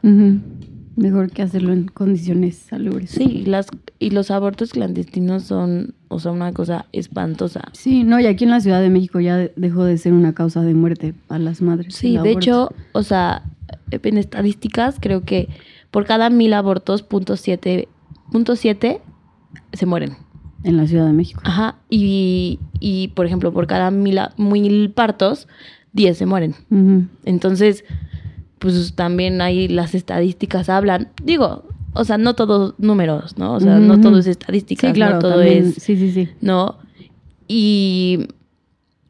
Mejor 0.97 1.31
que 1.31 1.41
hacerlo 1.41 1.71
en 1.71 1.85
condiciones 1.85 2.57
salubres. 2.57 3.11
sí, 3.11 3.43
las 3.45 3.67
y 3.97 4.09
los 4.09 4.29
abortos 4.29 4.71
clandestinos 4.73 5.43
son, 5.43 5.93
o 6.09 6.19
sea, 6.19 6.33
una 6.33 6.51
cosa 6.51 6.85
espantosa. 6.91 7.61
Sí, 7.71 8.03
no, 8.03 8.19
y 8.19 8.25
aquí 8.25 8.43
en 8.43 8.49
la 8.49 8.59
Ciudad 8.59 8.81
de 8.81 8.89
México 8.89 9.19
ya 9.21 9.37
de- 9.37 9.53
dejó 9.55 9.85
de 9.85 9.97
ser 9.97 10.11
una 10.11 10.33
causa 10.33 10.61
de 10.63 10.73
muerte 10.73 11.13
a 11.29 11.39
las 11.39 11.61
madres. 11.61 11.95
Sí, 11.95 12.11
de 12.13 12.17
aborto. 12.19 12.37
hecho, 12.39 12.69
o 12.91 13.03
sea, 13.03 13.43
en 13.91 14.17
estadísticas 14.17 14.97
creo 14.99 15.21
que 15.21 15.47
por 15.91 16.06
cada 16.06 16.30
mil 16.30 16.54
abortos, 16.54 17.04
punto 17.04 17.36
siete, 17.38 17.88
punto 18.32 18.56
siete 18.56 19.01
se 19.73 19.86
mueren. 19.86 20.17
En 20.63 20.77
la 20.77 20.86
Ciudad 20.88 21.08
de 21.08 21.13
México. 21.13 21.41
Ajá. 21.43 21.77
Y, 21.89 22.60
y 22.80 23.10
por 23.10 23.25
ejemplo, 23.25 23.51
por 23.51 23.65
cada 23.67 23.89
mil, 23.91 24.19
mil 24.38 24.91
partos, 24.91 25.47
10 25.93 26.17
se 26.17 26.25
mueren. 26.25 26.56
Entonces, 27.25 27.84
pues 28.60 28.93
también 28.95 29.41
ahí 29.41 29.67
las 29.67 29.95
estadísticas 29.95 30.69
hablan. 30.69 31.10
Digo, 31.23 31.63
o 31.93 32.04
sea, 32.04 32.17
no 32.17 32.36
todos 32.36 32.75
números, 32.77 33.38
¿no? 33.38 33.54
O 33.56 33.60
sea, 33.60 33.80
no 33.80 33.99
todo 33.99 34.19
es 34.19 34.27
estadística, 34.27 34.88
Sí, 34.88 34.93
claro. 34.93 35.15
no 35.15 35.19
todo 35.19 35.36
también. 35.38 35.65
es, 35.65 35.75
Sí, 35.75 35.97
sí, 35.97 36.12
sí. 36.12 36.30
¿no? 36.41 36.77
Y, 37.47 38.27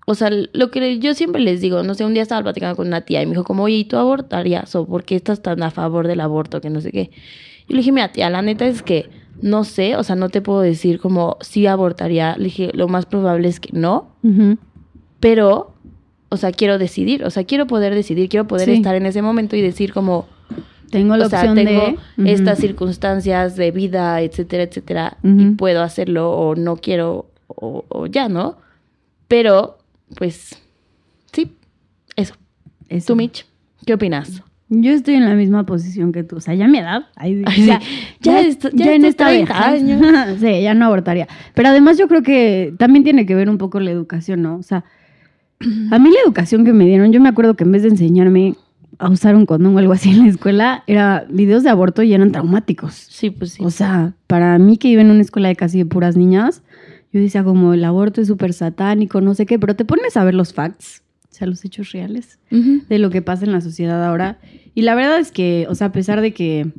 o 0.07 0.15
sea, 0.15 0.29
lo 0.31 0.71
que 0.71 0.99
yo 0.99 1.13
siempre 1.13 1.41
les 1.41 1.61
digo, 1.61 1.83
no 1.83 1.93
sé, 1.93 2.03
un 2.05 2.13
día 2.13 2.23
estaba 2.23 2.41
platicando 2.41 2.75
con 2.75 2.87
una 2.87 3.01
tía 3.01 3.21
y 3.21 3.25
me 3.25 3.31
dijo 3.31 3.43
como, 3.43 3.63
oye, 3.63 3.75
¿y 3.75 3.85
tú 3.85 3.97
abortarías 3.97 4.75
o 4.75 4.85
por 4.85 5.03
qué 5.03 5.15
estás 5.15 5.41
tan 5.41 5.61
a 5.63 5.71
favor 5.71 6.07
del 6.07 6.19
aborto? 6.21 6.59
Que 6.61 6.69
no 6.69 6.81
sé 6.81 6.91
qué. 6.91 7.11
Y 7.67 7.73
le 7.73 7.77
dije, 7.79 7.91
mira, 7.91 8.11
tía, 8.11 8.29
la 8.29 8.41
neta 8.41 8.65
es 8.65 8.81
que 8.81 9.09
no 9.41 9.63
sé, 9.63 9.95
o 9.95 10.03
sea, 10.03 10.15
no 10.15 10.29
te 10.29 10.41
puedo 10.41 10.59
decir 10.61 10.99
como 10.99 11.37
sí 11.41 11.65
abortaría. 11.67 12.35
Le 12.37 12.45
dije, 12.45 12.71
lo 12.73 12.87
más 12.87 13.05
probable 13.05 13.47
es 13.47 13.59
que 13.59 13.69
no, 13.71 14.09
pero, 15.19 15.73
o 16.29 16.37
sea, 16.37 16.51
quiero 16.51 16.77
decidir, 16.77 17.23
o 17.23 17.29
sea, 17.29 17.43
quiero 17.43 17.67
poder 17.67 17.93
decidir, 17.95 18.27
quiero 18.29 18.47
poder 18.47 18.65
Sí. 18.69 18.73
estar 18.75 18.95
en 18.95 19.05
ese 19.05 19.21
momento 19.21 19.55
y 19.55 19.61
decir 19.61 19.93
como, 19.93 20.25
Tengo 20.89 21.15
la 21.15 21.27
o 21.27 21.29
sea, 21.29 21.39
opción 21.39 21.55
tengo 21.55 21.93
de... 22.17 22.31
Estas 22.33 22.59
circunstancias 22.59 23.55
de 23.55 23.71
vida, 23.71 24.19
etcétera, 24.21 24.63
etcétera, 24.63 25.17
y 25.23 25.51
puedo 25.51 25.81
hacerlo 25.83 26.31
o 26.31 26.55
no 26.55 26.75
quiero 26.75 27.27
o, 27.47 27.85
o 27.87 28.07
ya, 28.07 28.27
¿no? 28.27 28.57
Pero, 29.29 29.77
pues, 30.15 30.57
sí, 31.31 31.55
eso. 32.15 32.35
Eso. 32.89 33.07
Tú, 33.07 33.15
Mitch, 33.15 33.45
¿qué 33.85 33.93
opinas? 33.93 34.43
Yo 34.73 34.91
estoy 34.91 35.15
en 35.15 35.25
la 35.25 35.35
misma 35.35 35.65
posición 35.65 36.13
que 36.13 36.23
tú. 36.23 36.37
O 36.37 36.39
sea, 36.39 36.53
ya 36.53 36.65
mi 36.65 36.77
edad. 36.77 37.07
ay, 37.17 37.43
Ay, 37.45 37.55
sí. 37.55 37.65
Ya 37.65 37.81
ya 38.21 38.39
en 38.93 39.03
esta 39.03 39.27
30 39.27 39.71
vejez, 39.71 40.39
sí, 40.39 40.61
ya 40.61 40.73
no 40.73 40.85
abortaría. 40.85 41.27
Pero 41.53 41.69
además 41.69 41.97
yo 41.97 42.07
creo 42.07 42.23
que 42.23 42.73
también 42.77 43.03
tiene 43.03 43.25
que 43.25 43.35
ver 43.35 43.49
un 43.49 43.57
poco 43.57 43.81
la 43.81 43.91
educación, 43.91 44.41
¿no? 44.41 44.55
O 44.55 44.63
sea, 44.63 44.85
a 45.91 45.99
mí 45.99 46.09
la 46.09 46.19
educación 46.25 46.63
que 46.63 46.71
me 46.71 46.85
dieron, 46.85 47.11
yo 47.11 47.19
me 47.19 47.27
acuerdo 47.27 47.55
que 47.55 47.65
en 47.65 47.73
vez 47.73 47.83
de 47.83 47.89
enseñarme 47.89 48.55
a 48.97 49.09
usar 49.09 49.35
un 49.35 49.45
condón 49.45 49.75
o 49.75 49.79
algo 49.79 49.91
así 49.91 50.09
en 50.09 50.19
la 50.19 50.27
escuela, 50.27 50.83
era 50.87 51.25
videos 51.29 51.63
de 51.63 51.69
aborto 51.69 52.01
y 52.03 52.13
eran 52.13 52.31
traumáticos. 52.31 52.93
Sí, 52.93 53.29
pues 53.29 53.53
sí. 53.53 53.63
O 53.65 53.71
sea, 53.71 54.13
para 54.27 54.57
mí 54.57 54.77
que 54.77 54.87
iba 54.87 55.01
en 55.01 55.11
una 55.11 55.21
escuela 55.21 55.49
de 55.49 55.57
casi 55.57 55.79
de 55.79 55.85
puras 55.85 56.15
niñas, 56.15 56.63
yo 57.13 57.19
decía 57.19 57.43
como 57.43 57.73
el 57.73 57.83
aborto 57.83 58.21
es 58.21 58.27
súper 58.27 58.53
satánico, 58.53 59.21
no 59.21 59.33
sé 59.35 59.45
qué, 59.45 59.59
pero 59.59 59.75
te 59.75 59.85
pones 59.85 60.15
a 60.17 60.23
ver 60.23 60.33
los 60.33 60.53
facts, 60.53 61.03
o 61.29 61.33
sea, 61.33 61.47
los 61.47 61.63
hechos 61.65 61.91
reales 61.91 62.39
de 62.49 62.99
lo 62.99 63.09
que 63.09 63.21
pasa 63.21 63.45
en 63.45 63.51
la 63.51 63.61
sociedad 63.61 64.03
ahora. 64.05 64.39
Y 64.75 64.81
la 64.83 64.95
verdad 64.95 65.19
es 65.19 65.31
que, 65.31 65.65
o 65.69 65.75
sea, 65.75 65.87
a 65.87 65.91
pesar 65.91 66.21
de 66.21 66.33
que 66.33 66.71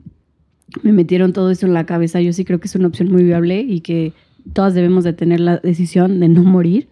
me 0.83 0.92
metieron 0.92 1.33
todo 1.33 1.51
eso 1.51 1.66
en 1.66 1.75
la 1.75 1.85
cabeza, 1.87 2.21
yo 2.21 2.33
sí 2.33 2.45
creo 2.45 2.61
que 2.61 2.66
es 2.68 2.75
una 2.75 2.88
opción 2.88 3.11
muy 3.12 3.25
viable 3.25 3.61
y 3.61 3.81
que 3.81 4.12
todas 4.55 4.75
debemos 4.75 5.05
de 5.05 5.12
tener 5.12 5.40
la 5.40 5.59
decisión 5.59 6.18
de 6.21 6.29
no 6.29 6.42
morir. 6.42 6.88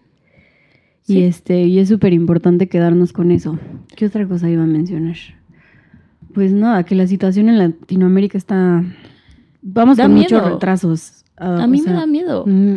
Sí. 1.03 1.17
Y 1.19 1.23
este, 1.23 1.63
y 1.63 1.79
es 1.79 1.89
súper 1.89 2.13
importante 2.13 2.69
quedarnos 2.69 3.11
con 3.11 3.31
eso. 3.31 3.57
¿Qué 3.95 4.05
otra 4.05 4.27
cosa 4.27 4.49
iba 4.49 4.63
a 4.63 4.67
mencionar? 4.67 5.17
Pues 6.33 6.53
nada, 6.53 6.83
que 6.83 6.95
la 6.95 7.07
situación 7.07 7.49
en 7.49 7.57
Latinoamérica 7.57 8.37
está. 8.37 8.83
Vamos 9.63 9.97
Da 9.97 10.03
con 10.05 10.13
miedo. 10.13 10.35
muchos 10.37 10.51
retrasos. 10.51 11.25
Ah, 11.37 11.63
A 11.63 11.67
mí 11.67 11.79
sea, 11.79 11.93
me 11.93 11.99
da 11.99 12.05
miedo. 12.05 12.45
mm, 12.47 12.75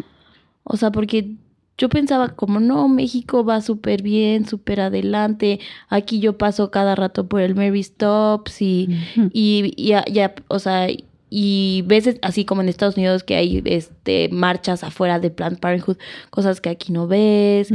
O 0.65 0.77
sea, 0.77 0.91
porque 0.91 1.37
yo 1.77 1.89
pensaba 1.89 2.31
como, 2.31 2.61
no, 2.61 2.89
México 2.89 3.45
va 3.45 3.61
súper 3.61 4.03
bien, 4.03 4.47
súper 4.47 4.81
adelante. 4.81 5.61
Aquí 5.89 6.21
yo 6.21 6.39
paso 6.39 6.71
cada 6.71 6.95
rato 6.95 7.27
por 7.29 7.41
el 7.41 7.55
Mary 7.55 7.83
Stops 7.83 8.63
y, 8.63 8.89
y, 9.33 9.73
y 9.77 9.89
ya, 9.89 10.05
ya, 10.07 10.35
o 10.49 10.59
sea, 10.59 10.89
y 11.31 11.83
ves 11.87 12.17
así 12.23 12.45
como 12.45 12.63
en 12.63 12.69
Estados 12.69 12.97
Unidos 12.97 13.25
que 13.25 13.35
hay 13.35 13.61
este 13.65 14.29
marchas 14.31 14.85
afuera 14.85 15.19
de 15.19 15.31
Planned 15.31 15.59
Parenthood, 15.59 15.97
cosas 16.31 16.61
que 16.61 16.69
aquí 16.69 16.93
no 16.93 17.09
ves. 17.09 17.73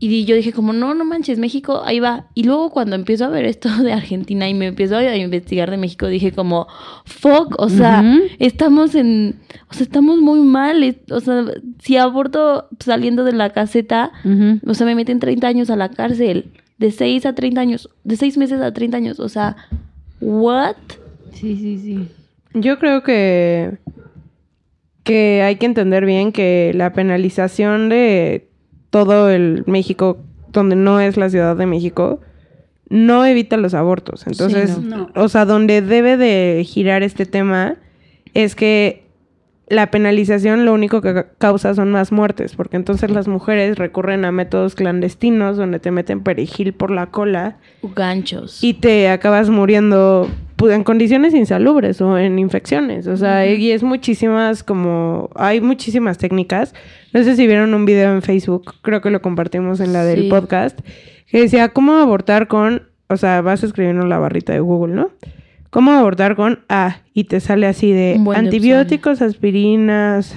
Y 0.00 0.24
yo 0.26 0.36
dije 0.36 0.52
como, 0.52 0.72
no, 0.72 0.94
no 0.94 1.04
manches, 1.04 1.38
México, 1.38 1.82
ahí 1.84 1.98
va. 1.98 2.26
Y 2.34 2.44
luego 2.44 2.70
cuando 2.70 2.94
empiezo 2.94 3.24
a 3.24 3.28
ver 3.28 3.44
esto 3.46 3.68
de 3.82 3.92
Argentina 3.92 4.48
y 4.48 4.54
me 4.54 4.66
empiezo 4.66 4.96
a 4.96 5.16
investigar 5.16 5.70
de 5.70 5.76
México, 5.76 6.06
dije 6.06 6.32
como, 6.32 6.68
fuck, 7.04 7.54
o 7.58 7.68
sea, 7.68 8.04
estamos 8.38 8.94
en, 8.94 9.40
o 9.68 9.74
sea, 9.74 9.82
estamos 9.82 10.18
muy 10.20 10.40
mal. 10.40 10.96
O 11.10 11.20
sea, 11.20 11.44
si 11.80 11.96
aborto 11.96 12.68
saliendo 12.78 13.24
de 13.24 13.32
la 13.32 13.50
caseta, 13.50 14.12
o 14.64 14.74
sea, 14.74 14.86
me 14.86 14.94
meten 14.94 15.18
30 15.18 15.46
años 15.46 15.70
a 15.70 15.76
la 15.76 15.88
cárcel. 15.88 16.52
De 16.78 16.92
6 16.92 17.26
a 17.26 17.34
30 17.34 17.60
años, 17.60 17.90
de 18.04 18.16
6 18.16 18.38
meses 18.38 18.60
a 18.60 18.72
30 18.72 18.96
años. 18.96 19.18
O 19.18 19.28
sea, 19.28 19.56
¿what? 20.20 20.76
Sí, 21.32 21.56
sí, 21.56 21.78
sí. 21.78 22.08
Yo 22.54 22.78
creo 22.78 23.02
que, 23.02 23.78
que 25.02 25.42
hay 25.42 25.56
que 25.56 25.66
entender 25.66 26.06
bien 26.06 26.30
que 26.30 26.70
la 26.76 26.92
penalización 26.92 27.88
de 27.88 28.47
todo 28.90 29.30
el 29.30 29.64
México, 29.66 30.18
donde 30.52 30.76
no 30.76 31.00
es 31.00 31.16
la 31.16 31.28
Ciudad 31.30 31.56
de 31.56 31.66
México, 31.66 32.20
no 32.88 33.24
evita 33.26 33.56
los 33.56 33.74
abortos. 33.74 34.26
Entonces, 34.26 34.70
Sí, 34.70 34.80
no. 34.82 35.10
o 35.14 35.28
sea, 35.28 35.44
donde 35.44 35.82
debe 35.82 36.16
de 36.16 36.64
girar 36.66 37.02
este 37.02 37.26
tema 37.26 37.76
es 38.34 38.54
que 38.54 39.04
la 39.68 39.90
penalización 39.90 40.64
lo 40.64 40.72
único 40.72 41.02
que 41.02 41.12
ca- 41.12 41.26
causa 41.36 41.74
son 41.74 41.90
más 41.92 42.10
muertes, 42.12 42.56
porque 42.56 42.76
entonces 42.76 43.10
las 43.10 43.28
mujeres 43.28 43.76
recurren 43.76 44.24
a 44.24 44.32
métodos 44.32 44.74
clandestinos 44.74 45.58
donde 45.58 45.78
te 45.78 45.90
meten 45.90 46.22
perejil 46.22 46.72
por 46.72 46.90
la 46.90 47.06
cola 47.10 47.58
Ganchos. 47.94 48.64
y 48.64 48.72
te 48.72 49.10
acabas 49.10 49.50
muriendo 49.50 50.26
pues, 50.58 50.74
en 50.74 50.82
condiciones 50.82 51.34
insalubres 51.34 52.00
o 52.00 52.18
en 52.18 52.38
infecciones. 52.40 53.06
O 53.06 53.16
sea, 53.16 53.46
y 53.46 53.70
es 53.70 53.84
muchísimas 53.84 54.64
como... 54.64 55.30
Hay 55.36 55.60
muchísimas 55.60 56.18
técnicas. 56.18 56.74
No 57.12 57.22
sé 57.22 57.36
si 57.36 57.46
vieron 57.46 57.74
un 57.74 57.84
video 57.84 58.12
en 58.12 58.22
Facebook, 58.22 58.74
creo 58.82 59.00
que 59.00 59.10
lo 59.10 59.22
compartimos 59.22 59.78
en 59.78 59.92
la 59.92 60.04
del 60.04 60.28
podcast, 60.28 60.80
que 61.28 61.40
decía, 61.42 61.68
¿cómo 61.68 61.94
abortar 61.94 62.48
con... 62.48 62.82
O 63.08 63.16
sea, 63.16 63.40
vas 63.40 63.62
escribiendo 63.62 64.02
en 64.02 64.08
la 64.08 64.18
barrita 64.18 64.52
de 64.52 64.58
Google, 64.58 64.96
¿no? 64.96 65.10
¿Cómo 65.70 65.92
abortar 65.92 66.34
con 66.34 66.64
A? 66.68 67.02
Y 67.14 67.24
te 67.24 67.38
sale 67.38 67.68
así 67.68 67.92
de 67.92 68.20
antibióticos, 68.34 69.22
aspirinas, 69.22 70.34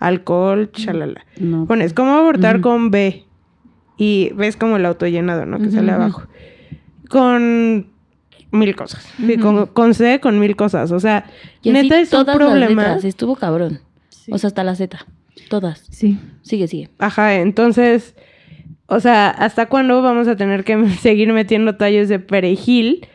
alcohol, 0.00 0.72
chalala. 0.72 1.24
No. 1.38 1.66
Pones, 1.66 1.94
¿cómo 1.94 2.14
abortar 2.14 2.60
con 2.60 2.90
B? 2.90 3.24
Y 3.96 4.32
ves 4.34 4.56
como 4.56 4.78
el 4.78 4.84
autollenado, 4.84 5.46
¿no? 5.46 5.58
Que 5.58 5.70
sale 5.70 5.92
abajo. 5.92 6.24
Con 7.08 7.86
mil 8.50 8.74
cosas. 8.76 9.06
Sí, 9.16 9.36
con, 9.38 9.66
con 9.66 9.94
C, 9.94 10.20
con 10.20 10.38
mil 10.38 10.56
cosas. 10.56 10.90
O 10.92 11.00
sea, 11.00 11.24
Y 11.62 11.70
así 11.70 11.82
neta 11.82 12.00
es 12.00 12.12
un 12.12 12.26
las 12.26 12.36
problema. 12.36 12.82
letras, 12.82 13.04
Estuvo 13.04 13.36
cabrón. 13.36 13.80
Sí. 14.08 14.32
O 14.32 14.38
sea, 14.38 14.48
hasta 14.48 14.64
la 14.64 14.74
Z. 14.74 14.98
Todas. 15.48 15.84
Sí. 15.90 16.18
Sigue, 16.42 16.68
sigue. 16.68 16.90
Ajá, 16.98 17.36
entonces, 17.36 18.14
o 18.86 19.00
sea, 19.00 19.28
¿hasta 19.30 19.66
cuándo 19.66 20.02
vamos 20.02 20.28
a 20.28 20.36
tener 20.36 20.64
que 20.64 20.88
seguir 21.00 21.32
metiendo 21.32 21.76
tallos 21.76 22.08
de 22.08 22.18
perejil 22.18 23.06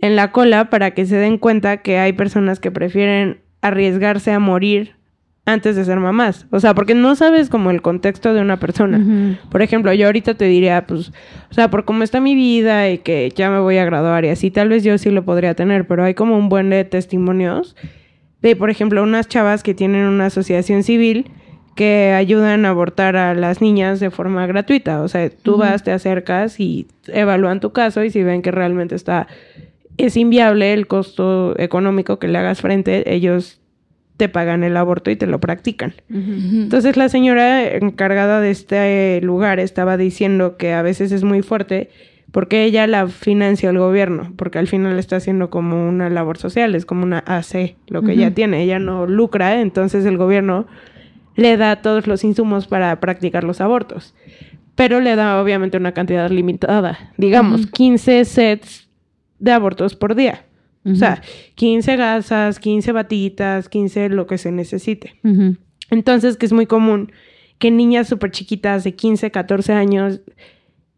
en 0.00 0.16
la 0.16 0.32
cola 0.32 0.70
para 0.70 0.92
que 0.92 1.06
se 1.06 1.16
den 1.16 1.38
cuenta 1.38 1.78
que 1.78 1.98
hay 1.98 2.12
personas 2.12 2.60
que 2.60 2.70
prefieren 2.70 3.40
arriesgarse 3.62 4.32
a 4.32 4.38
morir 4.38 4.96
antes 5.46 5.76
de 5.76 5.84
ser 5.84 6.00
mamás? 6.00 6.46
O 6.50 6.60
sea, 6.60 6.74
porque 6.74 6.94
no 6.94 7.14
sabes 7.14 7.48
como 7.48 7.70
el 7.70 7.82
contexto 7.82 8.32
de 8.32 8.40
una 8.40 8.58
persona. 8.58 9.38
Por 9.50 9.62
ejemplo, 9.62 9.92
yo 9.92 10.06
ahorita 10.06 10.34
te 10.34 10.46
diría, 10.46 10.86
pues, 10.86 11.10
o 11.50 11.54
sea, 11.54 11.70
por 11.70 11.84
cómo 11.84 12.02
está 12.02 12.20
mi 12.20 12.34
vida 12.34 12.90
y 12.90 12.98
que 12.98 13.30
ya 13.34 13.50
me 13.50 13.58
voy 13.58 13.78
a 13.78 13.84
graduar 13.84 14.24
y 14.24 14.28
así, 14.28 14.50
tal 14.50 14.68
vez 14.68 14.84
yo 14.84 14.96
sí 14.98 15.10
lo 15.10 15.24
podría 15.24 15.54
tener, 15.54 15.86
pero 15.86 16.04
hay 16.04 16.14
como 16.14 16.38
un 16.38 16.48
buen 16.48 16.70
de 16.70 16.84
testimonios 16.84 17.76
de, 18.42 18.56
por 18.56 18.70
ejemplo, 18.70 19.02
unas 19.02 19.28
chavas 19.28 19.62
que 19.62 19.74
tienen 19.74 20.04
una 20.04 20.26
asociación 20.26 20.82
civil 20.82 21.30
que 21.74 22.12
ayudan 22.12 22.66
a 22.66 22.70
abortar 22.70 23.16
a 23.16 23.34
las 23.34 23.60
niñas 23.60 24.00
de 24.00 24.10
forma 24.10 24.46
gratuita. 24.46 25.02
O 25.02 25.08
sea, 25.08 25.28
tú 25.30 25.56
vas, 25.56 25.82
te 25.82 25.92
acercas 25.92 26.60
y 26.60 26.86
evalúan 27.06 27.60
tu 27.60 27.72
caso 27.72 28.04
y 28.04 28.10
si 28.10 28.22
ven 28.22 28.42
que 28.42 28.50
realmente 28.50 28.94
está, 28.94 29.26
es 29.96 30.16
inviable 30.16 30.72
el 30.72 30.86
costo 30.86 31.58
económico 31.58 32.18
que 32.18 32.28
le 32.28 32.38
hagas 32.38 32.60
frente, 32.60 33.14
ellos 33.14 33.60
te 34.16 34.28
pagan 34.28 34.62
el 34.64 34.76
aborto 34.76 35.10
y 35.10 35.16
te 35.16 35.26
lo 35.26 35.40
practican. 35.40 35.94
Entonces 36.08 36.96
la 36.96 37.08
señora 37.08 37.66
encargada 37.66 38.40
de 38.40 38.50
este 38.50 39.20
lugar 39.22 39.58
estaba 39.58 39.96
diciendo 39.96 40.56
que 40.56 40.72
a 40.72 40.82
veces 40.82 41.10
es 41.12 41.24
muy 41.24 41.42
fuerte 41.42 41.90
porque 42.30 42.64
ella 42.64 42.86
la 42.88 43.06
financia 43.06 43.70
el 43.70 43.78
gobierno, 43.78 44.32
porque 44.36 44.58
al 44.58 44.66
final 44.66 44.98
está 44.98 45.16
haciendo 45.16 45.50
como 45.50 45.88
una 45.88 46.10
labor 46.10 46.36
social, 46.36 46.74
es 46.74 46.84
como 46.84 47.04
una 47.04 47.22
AC, 47.26 47.76
lo 47.86 48.02
que 48.02 48.12
ella 48.12 48.34
tiene, 48.34 48.62
ella 48.62 48.80
no 48.80 49.06
lucra, 49.06 49.60
entonces 49.60 50.04
el 50.04 50.16
gobierno 50.16 50.66
le 51.36 51.56
da 51.56 51.76
todos 51.76 52.08
los 52.08 52.24
insumos 52.24 52.66
para 52.66 52.98
practicar 52.98 53.44
los 53.44 53.60
abortos, 53.60 54.16
pero 54.74 55.00
le 55.00 55.14
da 55.14 55.40
obviamente 55.40 55.76
una 55.76 55.92
cantidad 55.92 56.28
limitada, 56.28 57.12
digamos, 57.16 57.62
Ujú. 57.62 57.70
15 57.70 58.24
sets 58.24 58.88
de 59.38 59.52
abortos 59.52 59.94
por 59.94 60.16
día. 60.16 60.44
O 60.86 60.94
sea, 60.96 61.22
15 61.54 61.96
gasas, 61.96 62.58
15 62.60 62.92
batitas, 62.92 63.68
15 63.68 64.08
lo 64.10 64.26
que 64.26 64.36
se 64.38 64.52
necesite. 64.52 65.14
Entonces, 65.90 66.36
que 66.36 66.46
es 66.46 66.52
muy 66.52 66.66
común 66.66 67.12
que 67.58 67.70
niñas 67.70 68.08
súper 68.08 68.30
chiquitas 68.30 68.84
de 68.84 68.94
15, 68.94 69.30
14 69.30 69.72
años 69.72 70.20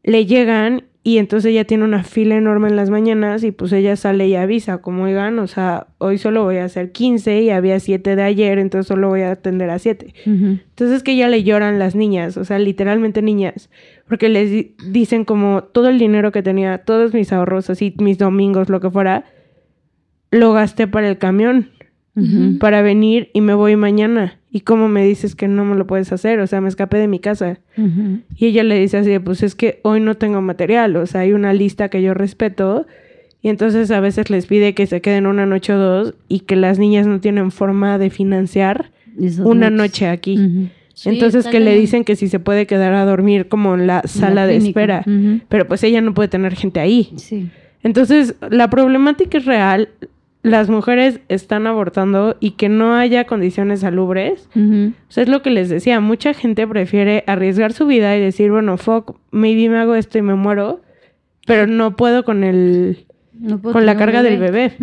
le 0.03 0.27
llegan 0.27 0.85
y 1.03 1.19
entonces 1.19 1.51
ella 1.53 1.65
tiene 1.65 1.85
una 1.85 2.03
fila 2.03 2.37
enorme 2.37 2.69
en 2.69 2.75
las 2.75 2.91
mañanas 2.91 3.45
y 3.45 3.53
pues 3.53 3.73
ella 3.73 3.95
sale 3.95 4.27
y 4.27 4.35
avisa, 4.35 4.79
como 4.79 5.05
oigan, 5.05 5.39
o 5.39 5.47
sea, 5.47 5.87
hoy 5.99 6.19
solo 6.19 6.43
voy 6.43 6.57
a 6.57 6.65
hacer 6.65 6.91
15 6.91 7.43
y 7.43 7.51
había 7.51 7.79
7 7.79 8.17
de 8.17 8.23
ayer, 8.25 8.59
entonces 8.59 8.89
solo 8.89 9.09
voy 9.09 9.21
a 9.21 9.31
atender 9.31 9.71
a 9.71 9.79
7. 9.79 10.15
Ujú. 10.27 10.59
Entonces 10.69 11.05
que 11.05 11.15
ya 11.15 11.29
le 11.29 11.45
lloran 11.45 11.79
las 11.79 11.95
niñas, 11.95 12.37
o 12.37 12.45
sea, 12.45 12.59
literalmente 12.59 13.23
niñas, 13.23 13.71
porque 14.09 14.29
les 14.29 14.51
di- 14.51 14.75
dicen 14.91 15.25
como 15.25 15.63
todo 15.63 15.89
el 15.89 15.99
dinero 16.01 16.33
que 16.33 16.43
tenía, 16.43 16.79
todos 16.79 17.15
mis 17.15 17.33
ahorros, 17.33 17.71
así 17.71 17.95
mis 17.99 18.19
domingos, 18.19 18.69
lo 18.69 18.81
que 18.81 18.91
fuera, 18.91 19.27
lo 20.31 20.53
gasté 20.53 20.87
para 20.87 21.09
el 21.09 21.19
camión, 21.19 21.71
para 22.61 22.81
venir 22.83 23.31
y 23.35 23.41
me 23.43 23.55
voy 23.55 23.77
mañana. 23.77 24.39
¿Y 24.51 24.61
cómo 24.61 24.89
me 24.89 25.05
dices 25.05 25.35
que 25.35 25.49
no 25.49 25.67
me 25.67 25.77
lo 25.77 25.87
puedes 25.87 26.13
hacer? 26.13 26.41
O 26.41 26.47
sea, 26.47 26.63
me 26.63 26.69
escapé 26.69 26.97
de 26.97 27.09
mi 27.09 27.19
casa. 27.19 27.59
Y 28.37 28.47
ella 28.47 28.65
le 28.65 28.79
dice 28.79 28.97
así, 28.97 29.11
de, 29.11 29.21
pues 29.21 29.43
es 29.43 29.55
que 29.55 29.81
hoy 29.83 30.01
no 30.01 30.17
tengo 30.17 30.41
material, 30.41 30.97
o 30.97 31.07
sea, 31.07 31.23
hay 31.23 31.33
una 31.33 31.53
lista 31.53 31.89
que 31.91 32.01
yo 32.01 32.15
respeto. 32.15 32.87
Y 33.43 33.49
entonces 33.51 33.91
a 33.91 34.01
veces 34.01 34.31
les 34.31 34.47
pide 34.47 34.75
que 34.75 34.87
se 34.87 35.01
queden 35.03 35.27
una 35.27 35.47
noche 35.47 35.75
o 35.75 35.79
dos 35.79 36.15
y 36.27 36.41
que 36.41 36.57
las 36.57 36.79
niñas 36.79 37.07
no 37.07 37.21
tienen 37.21 37.51
forma 37.51 37.99
de 37.99 38.11
financiar 38.11 38.91
una 39.45 39.71
noches. 39.71 39.73
noche 39.73 40.09
aquí. 40.09 40.71
Sí, 40.95 41.11
Entonces 41.11 41.47
que 41.47 41.61
le 41.61 41.79
dicen 41.79 42.05
que 42.05 42.17
si 42.17 42.27
se 42.29 42.41
puede 42.41 42.67
quedar 42.67 42.95
a 42.95 43.05
dormir 43.05 43.49
como 43.49 43.75
en 43.75 43.87
la 43.87 44.03
sala 44.07 44.47
de 44.47 44.57
espera. 44.57 45.05
Pero 45.49 45.69
pues 45.69 45.85
ella 45.85 46.01
no 46.01 46.15
puede 46.15 46.29
tener 46.29 46.55
gente 46.57 46.81
ahí. 46.81 47.13
Sí. 47.17 47.51
Entonces 47.83 48.35
la 48.51 48.71
problemática 48.71 49.37
es 49.37 49.45
real. 49.45 49.91
Las 50.51 50.69
mujeres 50.71 51.21
están 51.29 51.67
abortando 51.67 52.37
y 52.41 52.53
que 52.53 52.69
no 52.69 52.95
haya 52.95 53.25
condiciones 53.25 53.81
salubres. 53.81 54.49
O 55.09 55.11
sea, 55.13 55.23
es 55.25 55.29
lo 55.29 55.43
que 55.43 55.51
les 55.51 55.69
decía. 55.69 56.01
Mucha 56.01 56.35
gente 56.35 56.67
prefiere 56.67 57.25
arriesgar 57.27 57.73
su 57.73 57.87
vida 57.87 58.17
y 58.17 58.21
decir, 58.21 58.51
bueno, 58.51 58.77
fuck, 58.77 59.17
maybe 59.31 59.69
me 59.69 59.79
hago 59.79 59.95
esto 59.95 60.19
y 60.19 60.23
me 60.23 60.35
muero. 60.35 60.81
Pero 61.47 61.67
no 61.67 61.97
puedo 61.97 62.25
con 62.25 62.45
el... 62.45 63.07
No 63.33 63.59
puedo 63.61 63.73
con 63.75 63.87
la 63.87 63.97
carga 63.97 64.23
del 64.23 64.39
bebé. 64.39 64.75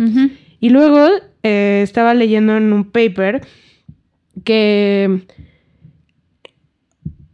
Y 0.60 0.70
luego 0.70 1.08
eh, 1.42 1.80
estaba 1.82 2.14
leyendo 2.14 2.56
en 2.56 2.72
un 2.72 2.84
paper 2.90 3.40
que, 4.44 5.22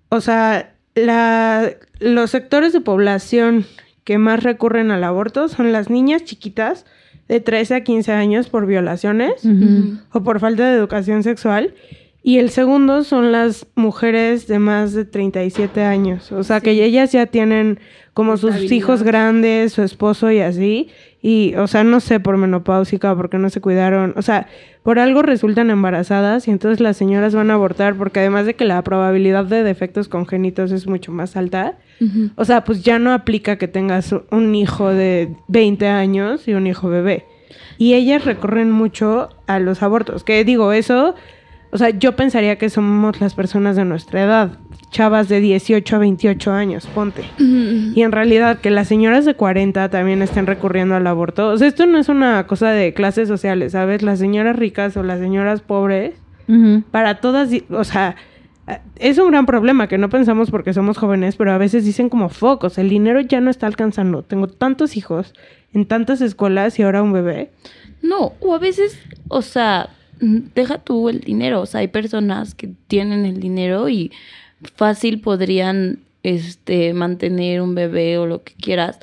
o 0.09 0.21
sea, 0.21 0.75
la- 0.95 1.71
los 1.99 2.31
sectores 2.31 2.73
de 2.73 2.81
población 2.81 3.67
que 4.05 4.19
más 4.19 4.43
recurren 4.43 4.91
al 4.91 5.05
aborto 5.05 5.49
son 5.49 5.73
las 5.73 5.91
niñas 5.91 6.25
chiquitas 6.25 6.87
de 7.31 7.39
13 7.39 7.77
a 7.77 7.85
15 7.85 8.11
años 8.11 8.49
por 8.49 8.67
violaciones 8.67 9.47
o 10.13 10.23
por 10.25 10.41
falta 10.41 10.69
de 10.69 10.77
educación 10.77 11.23
sexual. 11.23 11.75
Y 12.25 12.39
el 12.39 12.51
segundo 12.51 13.05
son 13.05 13.31
las 13.31 13.69
mujeres 13.77 14.49
de 14.49 14.59
más 14.59 14.93
de 14.95 15.05
37 15.05 15.85
años. 15.85 16.33
O 16.33 16.43
sea, 16.43 16.61
que 16.61 16.73
ellas 16.73 17.13
ya 17.13 17.27
tienen 17.27 17.79
como 18.15 18.37
sus 18.37 18.73
hijos 18.73 19.05
grandes, 19.05 19.73
su 19.73 19.83
esposo 19.83 20.33
y 20.33 20.41
así. 20.41 20.89
Y, 21.23 21.55
o 21.55 21.69
sea, 21.69 21.85
no 21.85 22.01
sé, 22.01 22.19
por 22.19 22.37
menopáusica, 22.37 23.15
porque 23.15 23.39
no 23.39 23.49
se 23.49 23.61
cuidaron. 23.61 24.13
O 24.17 24.23
sea, 24.23 24.49
por 24.83 24.99
algo 24.99 25.23
resultan 25.23 25.71
embarazadas 25.71 26.49
y 26.49 26.51
entonces 26.51 26.81
las 26.81 26.97
señoras 26.97 27.33
van 27.33 27.53
a 27.53 27.55
abortar 27.55 27.95
porque 27.95 28.19
además 28.19 28.45
de 28.45 28.55
que 28.55 28.65
la 28.65 28.83
probabilidad 28.83 29.45
de 29.45 29.63
defectos 29.63 30.09
congénitos 30.09 30.73
es 30.73 30.89
mucho 30.89 31.13
más 31.13 31.37
alta. 31.37 31.79
O 32.37 32.45
sea, 32.45 32.65
pues 32.65 32.83
ya 32.83 32.99
no 32.99 33.13
aplica 33.13 33.57
que 33.57 33.69
tengas 33.69 34.15
un 34.31 34.55
hijo 34.55 34.89
de 34.89 35.35
20 35.49 35.87
años 35.89 36.49
y 36.49 36.55
un 36.55 36.67
hijo 36.67 36.89
bebé. 36.89 37.27
Y 37.79 37.95
ellas 37.95 38.25
recorren 38.25 38.71
mucho 38.71 39.31
a 39.47 39.59
los 39.59 39.83
abortos. 39.83 40.25
Que 40.25 40.45
digo, 40.45 40.73
eso, 40.73 41.15
o 41.71 41.79
sea, 41.79 41.91
yo 41.91 42.17
pensaría 42.17 42.57
que 42.57 42.71
somos 42.71 43.21
las 43.21 43.35
personas 43.35 43.77
de 43.77 43.85
nuestra 43.85 44.23
edad, 44.23 44.59
chavas 44.91 45.29
de 45.29 45.41
18 45.41 45.97
a 45.97 45.99
28 45.99 46.53
años, 46.53 46.87
ponte. 46.87 47.23
Y 47.39 48.03
en 48.03 48.13
realidad 48.13 48.59
que 48.59 48.71
las 48.71 48.89
señoras 48.89 49.25
de 49.25 49.35
40 49.35 49.89
también 49.89 50.21
estén 50.23 50.47
recurriendo 50.47 50.95
al 50.95 51.07
aborto. 51.07 51.49
O 51.49 51.59
sea, 51.59 51.69
esto 51.69 51.87
no 51.87 51.99
es 51.99 52.09
una 52.09 52.47
cosa 52.47 52.71
de 52.71 52.93
clases 52.93 53.29
sociales, 53.29 53.73
¿sabes? 53.73 54.03
Las 54.03 54.19
señoras 54.19 54.57
ricas 54.57 54.97
o 54.97 55.03
las 55.03 55.21
señoras 55.21 55.61
pobres 55.61 56.15
para 56.91 57.21
todas, 57.21 57.49
o 57.71 57.85
sea, 57.85 58.17
es 58.97 59.19
un 59.19 59.31
gran 59.31 59.47
problema 59.47 59.89
que 59.89 59.99
no 59.99 60.09
pensamos 60.09 60.51
porque 60.51 60.75
somos 60.75 60.99
jóvenes, 60.99 61.37
pero 61.37 61.53
a 61.53 61.59
veces 61.59 61.85
dicen 61.85 62.09
como 62.09 62.29
focos, 62.29 62.79
el 62.79 62.89
dinero 62.89 63.21
ya 63.21 63.41
no 63.41 63.51
está 63.51 63.67
alcanzando. 63.67 64.23
Tengo 64.23 64.49
tantos 64.49 64.97
hijos 64.97 65.35
en 65.73 65.87
tantas 65.87 66.21
escuelas 66.21 66.79
y 66.79 66.83
ahora 66.83 67.03
un 67.03 67.13
bebé. 67.13 67.51
No, 68.03 68.33
o 68.41 68.55
a 68.55 68.59
veces, 68.59 68.99
o 69.29 69.43
sea, 69.43 69.91
mm, 70.21 70.39
deja 70.55 70.79
tú 70.79 71.09
el 71.09 71.21
dinero. 71.21 71.61
O 71.61 71.67
sea, 71.67 71.81
hay 71.81 71.89
personas 71.89 72.55
que 72.55 72.71
tienen 72.89 73.25
el 73.25 73.41
dinero 73.41 73.89
y 73.89 74.13
fácil 74.77 75.21
podrían 75.21 76.01
este 76.23 76.93
mantener 76.93 77.63
un 77.63 77.75
bebé 77.75 78.19
o 78.19 78.27
lo 78.27 78.43
que 78.43 78.55
quieras, 78.55 78.99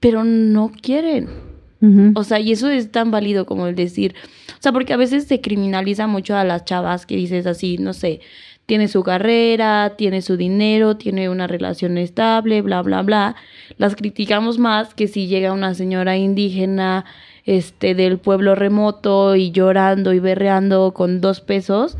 pero 0.00 0.24
no 0.24 0.70
quieren. 0.70 1.51
O 2.14 2.22
sea, 2.22 2.38
y 2.38 2.52
eso 2.52 2.70
es 2.70 2.92
tan 2.92 3.10
válido 3.10 3.44
como 3.44 3.66
el 3.66 3.74
decir, 3.74 4.14
o 4.52 4.62
sea, 4.62 4.70
porque 4.70 4.92
a 4.92 4.96
veces 4.96 5.24
se 5.24 5.40
criminaliza 5.40 6.06
mucho 6.06 6.36
a 6.36 6.44
las 6.44 6.64
chavas 6.64 7.06
que 7.06 7.16
dices 7.16 7.44
así, 7.44 7.76
no 7.78 7.92
sé, 7.92 8.20
tiene 8.66 8.86
su 8.86 9.02
carrera, 9.02 9.94
tiene 9.96 10.22
su 10.22 10.36
dinero, 10.36 10.96
tiene 10.96 11.28
una 11.28 11.48
relación 11.48 11.98
estable, 11.98 12.62
bla, 12.62 12.82
bla, 12.82 13.02
bla. 13.02 13.34
Las 13.78 13.96
criticamos 13.96 14.58
más 14.58 14.94
que 14.94 15.08
si 15.08 15.26
llega 15.26 15.52
una 15.52 15.74
señora 15.74 16.16
indígena, 16.16 17.04
este, 17.44 17.96
del 17.96 18.18
pueblo 18.18 18.54
remoto 18.54 19.34
y 19.34 19.50
llorando 19.50 20.12
y 20.12 20.20
berreando 20.20 20.92
con 20.94 21.20
dos 21.20 21.40
pesos. 21.40 21.96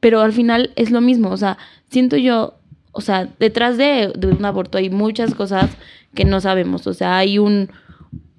Pero 0.00 0.20
al 0.20 0.32
final 0.32 0.72
es 0.76 0.90
lo 0.90 1.00
mismo, 1.00 1.30
o 1.30 1.36
sea, 1.38 1.56
siento 1.88 2.16
yo, 2.18 2.54
o 2.92 3.00
sea, 3.00 3.28
detrás 3.40 3.78
de, 3.78 4.12
de 4.16 4.26
un 4.26 4.44
aborto 4.44 4.76
hay 4.76 4.90
muchas 4.90 5.34
cosas 5.34 5.70
que 6.14 6.26
no 6.26 6.40
sabemos, 6.40 6.86
o 6.86 6.92
sea, 6.92 7.16
hay 7.16 7.38
un, 7.38 7.70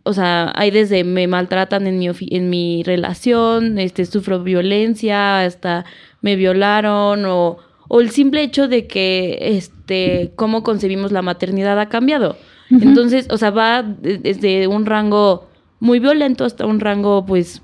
o 0.08 0.14
sea, 0.14 0.52
hay 0.56 0.72
desde 0.72 1.04
me 1.04 1.28
maltratan 1.28 1.86
en 1.88 2.00
mi, 2.00 2.10
en 2.32 2.50
mi 2.50 2.84
relación, 2.84 3.78
este, 3.78 4.06
sufro 4.06 4.42
violencia, 4.44 5.42
hasta 5.42 5.86
me 6.22 6.36
violaron, 6.36 7.26
o, 7.26 7.58
o 7.88 8.00
el 8.02 8.10
simple 8.10 8.42
hecho 8.42 8.68
de 8.68 8.88
que, 8.88 9.38
este, 9.42 10.32
cómo 10.36 10.64
concebimos 10.64 11.12
la 11.12 11.22
maternidad 11.22 11.80
ha 11.80 11.90
cambiado. 11.90 12.38
Entonces, 12.70 13.28
o 13.30 13.38
sea, 13.38 13.52
va 13.52 13.82
de- 13.84 14.18
desde 14.18 14.68
un 14.68 14.86
rango 14.86 15.48
muy 15.80 16.00
violento 16.00 16.44
hasta 16.44 16.66
un 16.66 16.80
rango, 16.80 17.26
pues, 17.26 17.62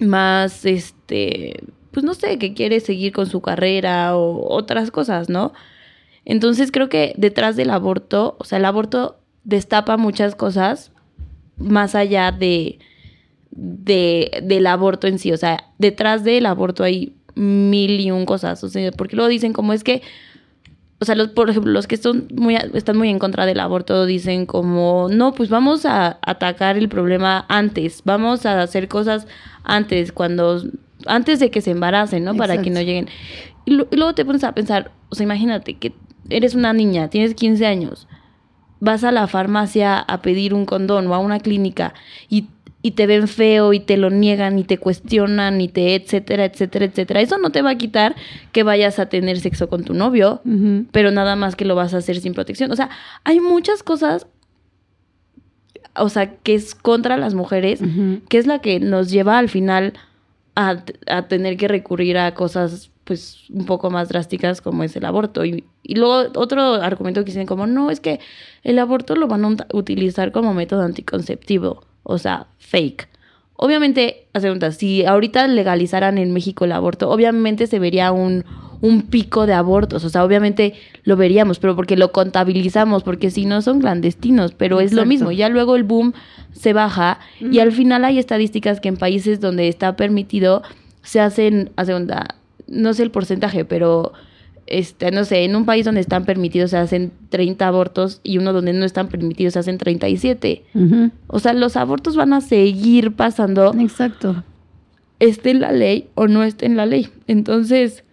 más, 0.00 0.64
este, 0.64 1.62
pues 1.92 2.04
no 2.04 2.14
sé, 2.14 2.38
que 2.38 2.54
quiere 2.54 2.80
seguir 2.80 3.12
con 3.12 3.26
su 3.26 3.40
carrera 3.40 4.16
o 4.16 4.52
otras 4.52 4.90
cosas, 4.90 5.28
¿no? 5.28 5.52
Entonces 6.24 6.72
creo 6.72 6.88
que 6.88 7.14
detrás 7.16 7.54
del 7.54 7.70
aborto, 7.70 8.36
o 8.40 8.44
sea, 8.44 8.58
el 8.58 8.64
aborto 8.64 9.18
destapa 9.44 9.96
muchas 9.96 10.34
cosas 10.34 10.90
más 11.56 11.94
allá 11.94 12.32
de, 12.32 12.78
de 13.50 14.40
del 14.42 14.66
aborto 14.66 15.06
en 15.06 15.18
sí, 15.18 15.32
o 15.32 15.36
sea, 15.36 15.64
detrás 15.78 16.24
del 16.24 16.46
aborto 16.46 16.82
hay 16.84 17.14
mil 17.34 18.00
y 18.00 18.10
un 18.10 18.26
cosas, 18.26 18.62
o 18.64 18.68
sea, 18.68 18.90
porque 18.92 19.16
luego 19.16 19.28
dicen 19.28 19.52
como 19.52 19.72
es 19.72 19.84
que 19.84 20.02
o 21.00 21.04
sea, 21.04 21.16
los, 21.16 21.28
por 21.28 21.50
ejemplo, 21.50 21.70
los 21.72 21.86
que 21.86 21.96
son 21.98 22.28
muy, 22.34 22.56
están 22.72 22.96
muy 22.96 23.10
en 23.10 23.18
contra 23.18 23.44
del 23.44 23.60
aborto 23.60 24.06
dicen 24.06 24.46
como, 24.46 25.08
no, 25.10 25.34
pues 25.34 25.50
vamos 25.50 25.84
a 25.84 26.18
atacar 26.22 26.78
el 26.78 26.88
problema 26.88 27.44
antes, 27.48 28.00
vamos 28.04 28.46
a 28.46 28.62
hacer 28.62 28.88
cosas 28.88 29.26
antes, 29.64 30.12
cuando, 30.12 30.62
antes 31.06 31.40
de 31.40 31.50
que 31.50 31.60
se 31.60 31.72
embaracen, 31.72 32.24
¿no? 32.24 32.34
Para 32.36 32.62
que 32.62 32.70
no 32.70 32.80
lleguen. 32.80 33.08
Y, 33.66 33.72
lo- 33.72 33.88
y 33.90 33.96
luego 33.96 34.14
te 34.14 34.24
pones 34.24 34.44
a 34.44 34.52
pensar, 34.54 34.92
o 35.10 35.14
sea, 35.14 35.24
imagínate 35.24 35.74
que 35.74 35.92
eres 36.30 36.54
una 36.54 36.72
niña, 36.72 37.10
tienes 37.10 37.34
15 37.34 37.66
años, 37.66 38.06
vas 38.84 39.02
a 39.02 39.10
la 39.10 39.26
farmacia 39.26 39.98
a 39.98 40.22
pedir 40.22 40.54
un 40.54 40.66
condón 40.66 41.06
o 41.06 41.14
a 41.14 41.18
una 41.18 41.40
clínica 41.40 41.94
y, 42.28 42.46
y 42.82 42.92
te 42.92 43.06
ven 43.06 43.28
feo 43.28 43.72
y 43.72 43.80
te 43.80 43.96
lo 43.96 44.10
niegan 44.10 44.58
y 44.58 44.64
te 44.64 44.78
cuestionan 44.78 45.60
y 45.60 45.68
te 45.68 45.94
etcétera, 45.94 46.44
etcétera, 46.44 46.84
etcétera. 46.84 47.20
Eso 47.22 47.38
no 47.38 47.50
te 47.50 47.62
va 47.62 47.70
a 47.70 47.78
quitar 47.78 48.14
que 48.52 48.62
vayas 48.62 48.98
a 48.98 49.06
tener 49.06 49.40
sexo 49.40 49.68
con 49.68 49.84
tu 49.84 49.94
novio, 49.94 50.42
pero 50.92 51.10
nada 51.10 51.34
más 51.34 51.56
que 51.56 51.64
lo 51.64 51.74
vas 51.74 51.94
a 51.94 51.98
hacer 51.98 52.20
sin 52.20 52.34
protección. 52.34 52.70
O 52.70 52.76
sea, 52.76 52.90
hay 53.24 53.40
muchas 53.40 53.82
cosas, 53.82 54.26
o 55.96 56.10
sea, 56.10 56.36
que 56.36 56.54
es 56.54 56.74
contra 56.74 57.16
las 57.16 57.34
mujeres, 57.34 57.80
que 58.28 58.36
es 58.36 58.46
la 58.46 58.58
que 58.58 58.80
nos 58.80 59.10
lleva 59.10 59.38
al 59.38 59.48
final 59.48 59.94
a, 60.54 60.84
a 61.06 61.22
tener 61.26 61.56
que 61.56 61.68
recurrir 61.68 62.18
a 62.18 62.34
cosas 62.34 62.90
pues 63.04 63.44
un 63.50 63.66
poco 63.66 63.90
más 63.90 64.08
drásticas 64.08 64.60
como 64.60 64.82
es 64.82 64.96
el 64.96 65.04
aborto. 65.04 65.44
Y, 65.44 65.64
y 65.82 65.94
luego 65.94 66.30
otro 66.36 66.62
argumento 66.74 67.20
que 67.20 67.26
dicen 67.32 67.46
como, 67.46 67.66
no, 67.66 67.90
es 67.90 68.00
que 68.00 68.18
el 68.62 68.78
aborto 68.78 69.14
lo 69.14 69.28
van 69.28 69.44
a 69.44 69.48
ut- 69.48 69.66
utilizar 69.74 70.32
como 70.32 70.54
método 70.54 70.82
anticonceptivo, 70.82 71.84
o 72.02 72.18
sea, 72.18 72.46
fake. 72.58 73.08
Obviamente, 73.56 74.26
hace 74.32 74.48
cuenta, 74.48 74.72
si 74.72 75.04
ahorita 75.04 75.46
legalizaran 75.46 76.18
en 76.18 76.32
México 76.32 76.64
el 76.64 76.72
aborto, 76.72 77.08
obviamente 77.08 77.68
se 77.68 77.78
vería 77.78 78.10
un, 78.10 78.44
un 78.80 79.02
pico 79.02 79.46
de 79.46 79.52
abortos, 79.52 80.04
o 80.04 80.08
sea, 80.08 80.24
obviamente 80.24 80.74
lo 81.04 81.16
veríamos, 81.16 81.60
pero 81.60 81.76
porque 81.76 81.96
lo 81.96 82.10
contabilizamos, 82.10 83.04
porque 83.04 83.30
si 83.30 83.46
no 83.46 83.62
son 83.62 83.80
clandestinos, 83.80 84.54
pero 84.54 84.80
es 84.80 84.92
lo 84.92 85.02
mismo, 85.06 85.30
ya 85.30 85.48
luego 85.50 85.76
el 85.76 85.84
boom 85.84 86.14
se 86.52 86.72
baja 86.72 87.20
y 87.40 87.60
al 87.60 87.70
final 87.70 88.04
hay 88.04 88.18
estadísticas 88.18 88.80
que 88.80 88.88
en 88.88 88.96
países 88.96 89.40
donde 89.40 89.68
está 89.68 89.94
permitido 89.94 90.62
se 91.02 91.20
hacen, 91.20 91.70
hace 91.76 91.92
cuenta, 91.92 92.34
no 92.66 92.94
sé 92.94 93.02
el 93.02 93.10
porcentaje, 93.10 93.64
pero 93.64 94.12
este, 94.66 95.10
no 95.10 95.24
sé, 95.24 95.44
en 95.44 95.56
un 95.56 95.66
país 95.66 95.84
donde 95.84 96.00
están 96.00 96.24
permitidos 96.24 96.70
se 96.70 96.78
hacen 96.78 97.12
30 97.28 97.66
abortos 97.66 98.20
y 98.22 98.38
uno 98.38 98.52
donde 98.52 98.72
no 98.72 98.84
están 98.84 99.08
permitidos 99.08 99.54
se 99.54 99.58
hacen 99.58 99.78
37. 99.78 100.64
Ujú. 100.74 101.10
O 101.26 101.38
sea, 101.38 101.52
los 101.52 101.76
abortos 101.76 102.16
van 102.16 102.32
a 102.32 102.40
seguir 102.40 103.12
pasando, 103.12 103.74
Exacto. 103.78 104.42
esté 105.20 105.50
en 105.50 105.60
la 105.60 105.72
ley 105.72 106.08
o 106.14 106.28
no 106.28 106.42
esté 106.42 106.66
en 106.66 106.76
la 106.76 106.86
ley. 106.86 107.08
Entonces, 107.26 108.04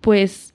pues, 0.00 0.54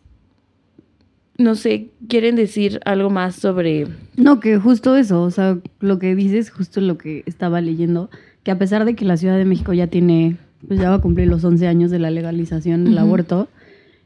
no 1.38 1.56
sé, 1.56 1.90
¿quieren 2.08 2.36
decir 2.36 2.80
algo 2.86 3.10
más 3.10 3.36
sobre... 3.36 3.88
No, 4.16 4.40
que 4.40 4.58
justo 4.58 4.96
eso, 4.96 5.22
o 5.22 5.32
sea, 5.32 5.60
lo 5.80 6.00
que 6.00 6.16
dices, 6.16 6.50
justo 6.50 6.82
lo 6.82 6.98
que 6.98 7.24
estaba 7.26 7.62
leyendo, 7.62 8.10
que 8.44 8.52
a 8.52 8.58
pesar 8.58 8.86
de 8.86 8.96
que 8.96 9.06
la 9.06 9.18
Ciudad 9.18 9.38
de 9.38 9.46
México 9.46 9.74
ya 9.74 9.88
tiene, 9.88 10.38
pues 10.68 10.80
ya 10.80 10.90
va 10.90 10.96
a 10.96 11.02
cumplir 11.02 11.28
los 11.28 11.44
11 11.44 11.68
años 11.68 11.92
de 11.92 12.00
la 12.00 12.12
legalización 12.12 12.86
del 12.86 12.98
aborto, 12.98 13.48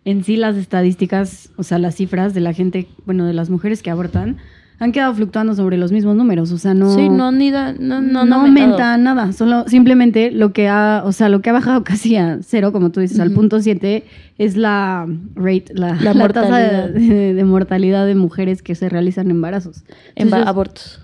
en 0.06 0.24
sí 0.24 0.38
las 0.38 0.56
estadísticas, 0.56 1.52
o 1.58 1.64
sea, 1.64 1.80
las 1.80 1.96
cifras 1.96 2.34
de 2.34 2.42
la 2.42 2.54
gente, 2.54 2.88
bueno, 3.06 3.26
de 3.26 3.34
las 3.34 3.50
mujeres 3.50 3.84
que 3.84 3.90
abortan, 3.90 4.38
han 4.80 4.92
quedado 4.94 5.14
fluctuando 5.14 5.54
sobre 5.56 5.78
los 5.78 5.92
mismos 5.92 6.16
números, 6.16 6.52
o 6.54 6.58
sea, 6.58 6.74
no... 6.74 6.90
Sí, 6.96 7.10
no, 7.10 7.32
ni 7.34 7.52
da- 7.52 7.74
no, 7.74 8.02
no, 8.02 8.26
no, 8.26 8.36
aumenta 8.38 8.98
nada, 8.98 9.34
solo 9.34 9.66
simplemente 9.68 10.32
lo 10.32 10.54
que 10.54 10.68
ha, 10.70 11.04
o 11.06 11.12
sea, 11.12 11.28
lo 11.28 11.42
que 11.42 11.50
ha 11.50 11.54
bajado 11.54 11.84
casi 11.84 12.16
a 12.16 12.40
cero, 12.42 12.72
como 12.72 12.90
tú 12.90 13.02
dices, 13.02 13.20
al 13.20 13.32
punto 13.32 13.60
7, 13.62 14.06
es 14.38 14.56
la 14.56 15.06
rate, 15.36 15.66
la, 15.74 15.96
La 15.96 16.14
la 16.14 16.30
tasa 16.30 16.58
de, 16.58 17.34
de 17.34 17.44
mortalidad 17.44 18.06
de 18.06 18.16
mujeres 18.16 18.62
que 18.62 18.74
se 18.74 18.88
realizan 18.88 19.30
embarazos. 19.32 19.84
Abortos. 20.46 21.02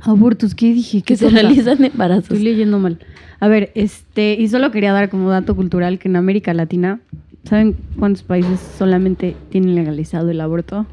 Abortos, 0.00 0.54
¿qué 0.56 0.72
dije? 0.72 0.98
que 0.98 1.04
¿Qué 1.04 1.16
se 1.16 1.26
tonta? 1.26 1.42
realizan 1.42 1.84
embarazos. 1.84 2.24
Estoy 2.24 2.42
leyendo 2.42 2.78
mal. 2.80 2.98
A 3.38 3.48
ver, 3.48 3.70
este, 3.74 4.34
y 4.38 4.48
solo 4.48 4.70
quería 4.72 4.92
dar 4.92 5.08
como 5.10 5.30
dato 5.30 5.54
cultural 5.54 5.98
que 5.98 6.08
en 6.08 6.16
América 6.16 6.54
Latina, 6.54 7.00
¿saben 7.44 7.76
cuántos 7.98 8.22
países 8.24 8.58
solamente 8.78 9.36
tienen 9.50 9.74
legalizado 9.76 10.30
el 10.30 10.40
aborto? 10.40 10.86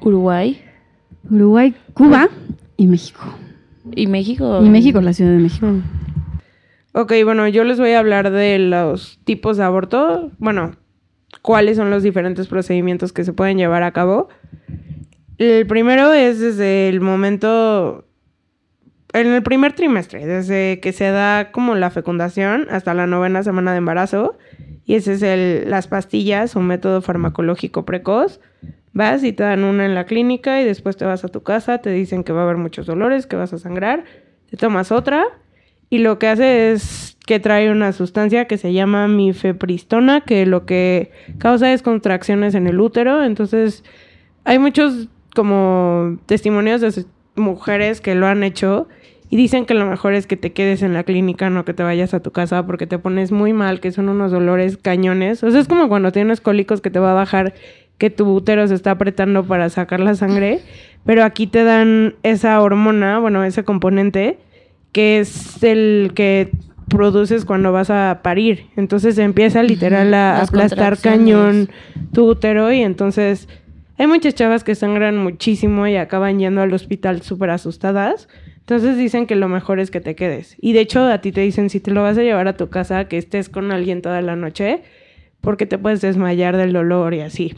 Uruguay 0.00 0.60
Uruguay, 1.30 1.74
Cuba 1.94 2.28
y 2.76 2.86
México. 2.86 3.20
y 3.94 4.06
México. 4.06 4.60
Y 4.62 4.68
México, 4.68 5.00
la 5.00 5.12
Ciudad 5.12 5.32
de 5.32 5.38
México. 5.38 5.66
Ok, 6.92 7.12
bueno, 7.24 7.46
yo 7.48 7.64
les 7.64 7.78
voy 7.78 7.90
a 7.92 7.98
hablar 7.98 8.30
de 8.30 8.58
los 8.58 9.20
tipos 9.24 9.56
de 9.56 9.64
aborto. 9.64 10.32
Bueno, 10.38 10.72
cuáles 11.42 11.76
son 11.76 11.90
los 11.90 12.02
diferentes 12.02 12.48
procedimientos 12.48 13.12
que 13.12 13.24
se 13.24 13.32
pueden 13.32 13.58
llevar 13.58 13.82
a 13.82 13.92
cabo. 13.92 14.28
El 15.38 15.66
primero 15.66 16.12
es 16.12 16.40
desde 16.40 16.88
el 16.88 17.00
momento, 17.00 18.06
en 19.12 19.28
el 19.28 19.42
primer 19.42 19.74
trimestre, 19.74 20.26
desde 20.26 20.80
que 20.80 20.92
se 20.92 21.10
da 21.10 21.52
como 21.52 21.74
la 21.76 21.90
fecundación 21.90 22.66
hasta 22.70 22.94
la 22.94 23.06
novena 23.06 23.42
semana 23.42 23.72
de 23.72 23.78
embarazo. 23.78 24.36
Y 24.84 24.94
ese 24.94 25.12
es 25.12 25.22
el, 25.22 25.70
las 25.70 25.86
pastillas, 25.86 26.56
un 26.56 26.66
método 26.66 27.02
farmacológico 27.02 27.84
precoz. 27.84 28.40
Vas 28.92 29.22
y 29.24 29.32
te 29.32 29.42
dan 29.42 29.64
una 29.64 29.84
en 29.84 29.94
la 29.94 30.04
clínica 30.04 30.60
y 30.60 30.64
después 30.64 30.96
te 30.96 31.04
vas 31.04 31.24
a 31.24 31.28
tu 31.28 31.42
casa, 31.42 31.78
te 31.78 31.90
dicen 31.90 32.24
que 32.24 32.32
va 32.32 32.40
a 32.40 32.44
haber 32.44 32.56
muchos 32.56 32.86
dolores, 32.86 33.26
que 33.26 33.36
vas 33.36 33.52
a 33.52 33.58
sangrar, 33.58 34.04
te 34.50 34.56
tomas 34.56 34.90
otra 34.92 35.26
y 35.90 35.98
lo 35.98 36.18
que 36.18 36.28
hace 36.28 36.72
es 36.72 37.16
que 37.26 37.40
trae 37.40 37.70
una 37.70 37.92
sustancia 37.92 38.46
que 38.46 38.58
se 38.58 38.72
llama 38.72 39.08
mifepristona, 39.08 40.22
que 40.22 40.46
lo 40.46 40.66
que 40.66 41.10
causa 41.38 41.72
es 41.72 41.82
contracciones 41.82 42.54
en 42.54 42.66
el 42.66 42.80
útero. 42.80 43.22
Entonces, 43.24 43.84
hay 44.44 44.58
muchos 44.58 45.08
como 45.34 46.18
testimonios 46.26 46.80
de 46.80 47.04
mujeres 47.36 48.00
que 48.00 48.14
lo 48.14 48.26
han 48.26 48.42
hecho 48.42 48.88
y 49.30 49.36
dicen 49.36 49.66
que 49.66 49.74
lo 49.74 49.86
mejor 49.86 50.14
es 50.14 50.26
que 50.26 50.36
te 50.36 50.52
quedes 50.52 50.82
en 50.82 50.94
la 50.94 51.04
clínica, 51.04 51.50
no 51.50 51.64
que 51.64 51.74
te 51.74 51.82
vayas 51.82 52.14
a 52.14 52.20
tu 52.20 52.32
casa 52.32 52.66
porque 52.66 52.86
te 52.86 52.98
pones 52.98 53.30
muy 53.30 53.52
mal, 53.52 53.80
que 53.80 53.92
son 53.92 54.08
unos 54.08 54.30
dolores 54.30 54.78
cañones. 54.78 55.42
O 55.42 55.50
sea, 55.50 55.60
es 55.60 55.68
como 55.68 55.88
cuando 55.88 56.12
tienes 56.12 56.40
cólicos 56.40 56.80
que 56.80 56.90
te 56.90 56.98
va 56.98 57.12
a 57.12 57.14
bajar, 57.14 57.54
que 57.98 58.10
tu 58.10 58.32
útero 58.32 58.66
se 58.66 58.74
está 58.74 58.92
apretando 58.92 59.44
para 59.44 59.68
sacar 59.68 60.00
la 60.00 60.14
sangre, 60.14 60.60
pero 61.04 61.24
aquí 61.24 61.46
te 61.46 61.64
dan 61.64 62.14
esa 62.22 62.60
hormona, 62.60 63.18
bueno, 63.18 63.44
ese 63.44 63.64
componente 63.64 64.38
que 64.92 65.20
es 65.20 65.62
el 65.62 66.12
que 66.14 66.50
produces 66.88 67.44
cuando 67.44 67.72
vas 67.72 67.90
a 67.90 68.20
parir. 68.22 68.66
Entonces 68.76 69.18
empieza 69.18 69.62
literal 69.62 70.14
a 70.14 70.38
Las 70.38 70.48
aplastar 70.48 70.98
cañón 70.98 71.68
tu 72.12 72.28
útero 72.28 72.72
y 72.72 72.80
entonces 72.80 73.48
hay 73.98 74.06
muchas 74.06 74.34
chavas 74.34 74.64
que 74.64 74.74
sangran 74.74 75.18
muchísimo 75.18 75.86
y 75.86 75.96
acaban 75.96 76.38
yendo 76.38 76.62
al 76.62 76.72
hospital 76.72 77.22
súper 77.22 77.50
asustadas. 77.50 78.28
Entonces 78.58 78.96
dicen 78.96 79.26
que 79.26 79.34
lo 79.34 79.48
mejor 79.48 79.80
es 79.80 79.90
que 79.90 80.00
te 80.00 80.14
quedes. 80.14 80.56
Y 80.60 80.72
de 80.72 80.80
hecho 80.80 81.04
a 81.04 81.20
ti 81.20 81.32
te 81.32 81.40
dicen 81.40 81.68
si 81.68 81.80
te 81.80 81.90
lo 81.90 82.02
vas 82.02 82.16
a 82.16 82.22
llevar 82.22 82.48
a 82.48 82.56
tu 82.56 82.68
casa, 82.68 83.08
que 83.08 83.18
estés 83.18 83.48
con 83.48 83.72
alguien 83.72 84.02
toda 84.02 84.20
la 84.22 84.36
noche, 84.36 84.82
porque 85.40 85.66
te 85.66 85.78
puedes 85.78 86.00
desmayar 86.00 86.56
del 86.56 86.72
dolor 86.72 87.14
y 87.14 87.20
así. 87.20 87.54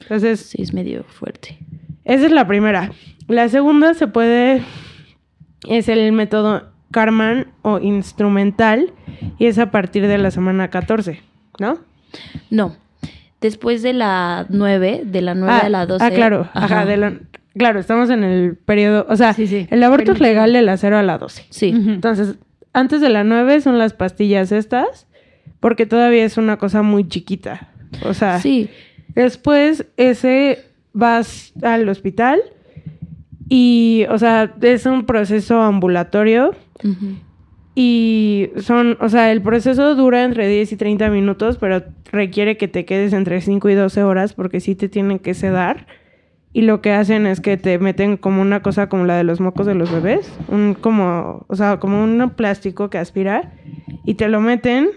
Entonces, 0.00 0.40
Sí, 0.40 0.62
es 0.62 0.72
medio 0.72 1.04
fuerte. 1.04 1.58
esa 2.04 2.26
es 2.26 2.32
la 2.32 2.46
primera. 2.46 2.90
La 3.28 3.48
segunda 3.48 3.94
se 3.94 4.06
puede, 4.08 4.62
es 5.68 5.88
el 5.88 6.10
método 6.12 6.68
Karman 6.90 7.46
o 7.62 7.78
instrumental 7.78 8.92
y 9.38 9.46
es 9.46 9.58
a 9.58 9.70
partir 9.70 10.06
de 10.08 10.18
la 10.18 10.30
semana 10.30 10.68
14, 10.68 11.20
¿no? 11.60 11.78
No. 12.50 12.76
Después 13.40 13.82
de 13.82 13.92
la 13.92 14.46
9, 14.48 15.02
de 15.04 15.22
la 15.22 15.34
9 15.34 15.52
ah, 15.62 15.66
a 15.66 15.68
la 15.68 15.86
12. 15.86 16.04
Ah, 16.04 16.10
claro, 16.10 16.48
ajá, 16.52 16.84
de 16.84 16.96
la- 16.96 17.14
claro, 17.56 17.78
estamos 17.80 18.10
en 18.10 18.24
el 18.24 18.56
periodo, 18.56 19.06
o 19.08 19.16
sea, 19.16 19.32
Sí, 19.32 19.46
sí. 19.46 19.66
el 19.70 19.82
aborto 19.82 20.12
es 20.12 20.20
legal 20.20 20.52
de 20.52 20.62
la 20.62 20.76
0 20.76 20.98
a 20.98 21.02
la 21.02 21.16
12. 21.18 21.46
Sí. 21.50 21.68
Entonces, 21.68 22.36
antes 22.72 23.00
de 23.00 23.08
la 23.08 23.22
9 23.24 23.60
son 23.60 23.78
las 23.78 23.92
pastillas 23.94 24.50
estas, 24.52 25.06
porque 25.60 25.86
todavía 25.86 26.24
es 26.24 26.36
una 26.36 26.56
cosa 26.56 26.82
muy 26.82 27.08
chiquita. 27.08 27.68
O 28.04 28.12
sea, 28.14 28.40
Sí. 28.40 28.68
Después, 29.14 29.86
ese 29.96 30.64
vas 30.92 31.52
al 31.62 31.88
hospital 31.88 32.40
y, 33.48 34.06
o 34.10 34.18
sea, 34.18 34.54
es 34.60 34.86
un 34.86 35.06
proceso 35.06 35.60
ambulatorio 35.60 36.54
y 37.74 38.50
son, 38.56 38.96
o 39.00 39.08
sea, 39.08 39.32
el 39.32 39.42
proceso 39.42 39.94
dura 39.94 40.24
entre 40.24 40.48
10 40.48 40.72
y 40.72 40.76
30 40.76 41.10
minutos, 41.10 41.58
pero 41.58 41.82
requiere 42.12 42.56
que 42.56 42.68
te 42.68 42.84
quedes 42.84 43.12
entre 43.12 43.40
5 43.40 43.68
y 43.68 43.74
12 43.74 44.02
horas 44.02 44.34
porque 44.34 44.60
sí 44.60 44.74
te 44.74 44.88
tienen 44.88 45.18
que 45.18 45.34
sedar. 45.34 45.86
Y 46.52 46.62
lo 46.62 46.80
que 46.80 46.92
hacen 46.92 47.26
es 47.26 47.40
que 47.40 47.56
te 47.56 47.78
meten 47.78 48.16
como 48.16 48.42
una 48.42 48.60
cosa 48.60 48.88
como 48.88 49.04
la 49.04 49.16
de 49.16 49.22
los 49.22 49.40
mocos 49.40 49.66
de 49.66 49.76
los 49.76 49.90
bebés, 49.92 50.32
un 50.48 50.74
como, 50.74 51.44
o 51.46 51.54
sea, 51.54 51.78
como 51.78 52.02
un 52.02 52.30
plástico 52.36 52.90
que 52.90 52.98
aspira 52.98 53.52
y 54.04 54.14
te 54.14 54.28
lo 54.28 54.40
meten 54.40 54.88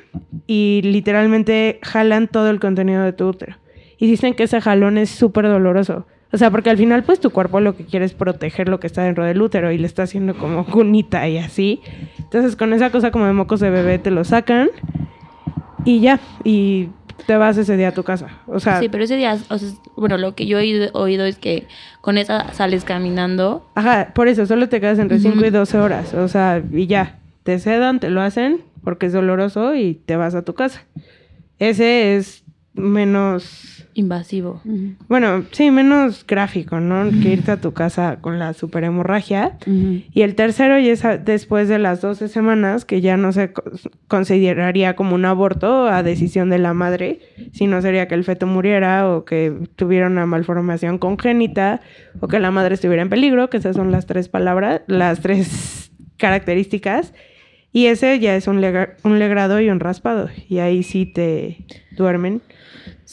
y 0.47 0.81
literalmente 0.83 1.79
jalan 1.83 2.27
todo 2.27 2.49
el 2.49 2.59
contenido 2.59 3.03
de 3.03 3.13
tu 3.13 3.27
útero. 3.27 3.55
Y 4.03 4.07
dicen 4.07 4.33
que 4.33 4.43
ese 4.43 4.59
jalón 4.59 4.97
es 4.97 5.09
súper 5.09 5.47
doloroso. 5.47 6.05
O 6.33 6.37
sea, 6.37 6.51
porque 6.51 6.69
al 6.69 6.75
final 6.77 7.03
pues 7.03 7.21
tu 7.21 7.29
cuerpo 7.29 7.61
lo 7.61 7.77
que 7.77 7.85
quiere 7.85 8.03
es 8.03 8.13
proteger 8.13 8.67
lo 8.67 8.81
que 8.81 8.87
está 8.87 9.01
dentro 9.01 9.23
del 9.23 9.41
útero 9.41 9.71
y 9.71 9.77
le 9.77 9.87
está 9.87 10.03
haciendo 10.03 10.35
como 10.37 10.65
cunita 10.69 11.25
y 11.29 11.37
así. 11.37 11.79
Entonces 12.17 12.57
con 12.57 12.73
esa 12.73 12.89
cosa 12.89 13.11
como 13.11 13.27
de 13.27 13.31
mocos 13.31 13.61
de 13.61 13.69
bebé 13.69 13.99
te 13.99 14.11
lo 14.11 14.25
sacan 14.25 14.69
y 15.85 16.01
ya, 16.01 16.19
y 16.43 16.89
te 17.27 17.37
vas 17.37 17.55
ese 17.55 17.77
día 17.77 17.87
a 17.87 17.91
tu 17.93 18.03
casa. 18.03 18.27
O 18.45 18.59
sea, 18.59 18.81
Sí, 18.81 18.89
pero 18.89 19.05
ese 19.05 19.15
día, 19.15 19.37
o 19.49 19.57
sea, 19.57 19.69
bueno, 19.95 20.17
lo 20.17 20.35
que 20.35 20.47
yo 20.47 20.59
he 20.59 20.91
oído, 20.93 21.23
es 21.25 21.37
que 21.37 21.65
con 22.01 22.17
esa 22.17 22.51
sales 22.51 22.83
caminando. 22.83 23.65
Ajá, 23.73 24.11
por 24.13 24.27
eso 24.27 24.45
solo 24.45 24.67
te 24.67 24.81
quedas 24.81 24.99
entre 24.99 25.15
Ujú. 25.15 25.31
5 25.31 25.45
y 25.45 25.49
12 25.49 25.77
horas. 25.77 26.13
O 26.13 26.27
sea, 26.27 26.61
y 26.73 26.87
ya. 26.87 27.19
Te 27.43 27.57
sedan, 27.57 28.01
te 28.01 28.09
lo 28.09 28.19
hacen 28.19 28.59
porque 28.83 29.05
es 29.05 29.13
doloroso 29.13 29.75
y 29.75 29.93
te 29.93 30.17
vas 30.17 30.35
a 30.35 30.41
tu 30.41 30.55
casa. 30.55 30.83
Ese 31.57 32.17
es 32.17 32.42
menos. 32.73 33.69
Invasivo. 33.95 34.59
Bueno, 35.07 35.43
sí, 35.51 35.69
menos 35.69 36.25
gráfico, 36.25 36.79
¿no? 36.79 37.11
Que 37.21 37.33
irte 37.33 37.51
a 37.51 37.61
tu 37.61 37.73
casa 37.73 38.17
con 38.21 38.39
la 38.39 38.53
super 38.53 38.83
hemorragia. 38.83 39.57
Y 40.11 40.21
el 40.23 40.33
tercero 40.33 40.79
ya 40.79 40.91
es 40.91 41.05
a- 41.05 41.17
después 41.17 41.67
de 41.69 41.77
las 41.77 42.01
12 42.01 42.27
semanas, 42.27 42.85
que 42.85 43.01
ya 43.01 43.17
no 43.17 43.31
se 43.31 43.53
co- 43.53 43.63
consideraría 44.07 44.95
como 44.95 45.13
un 45.13 45.25
aborto 45.25 45.87
a 45.87 46.01
decisión 46.01 46.49
de 46.49 46.57
la 46.57 46.73
madre, 46.73 47.19
sino 47.51 47.81
sería 47.83 48.07
que 48.07 48.15
el 48.15 48.23
feto 48.23 48.47
muriera 48.47 49.07
o 49.11 49.25
que 49.25 49.53
tuviera 49.75 50.07
una 50.07 50.25
malformación 50.25 50.97
congénita 50.97 51.81
o 52.19 52.27
que 52.27 52.39
la 52.39 52.49
madre 52.49 52.73
estuviera 52.73 53.03
en 53.03 53.09
peligro, 53.09 53.49
que 53.51 53.57
esas 53.57 53.75
son 53.75 53.91
las 53.91 54.07
tres 54.07 54.27
palabras, 54.27 54.81
las 54.87 55.19
tres 55.21 55.91
características. 56.17 57.13
Y 57.71 57.87
ese 57.87 58.19
ya 58.19 58.35
es 58.35 58.47
un, 58.47 58.59
lega- 58.61 58.95
un 59.03 59.19
legrado 59.19 59.59
y 59.59 59.69
un 59.69 59.79
raspado. 59.79 60.29
Y 60.47 60.59
ahí 60.59 60.81
sí 60.83 61.05
te 61.05 61.65
duermen. 61.97 62.41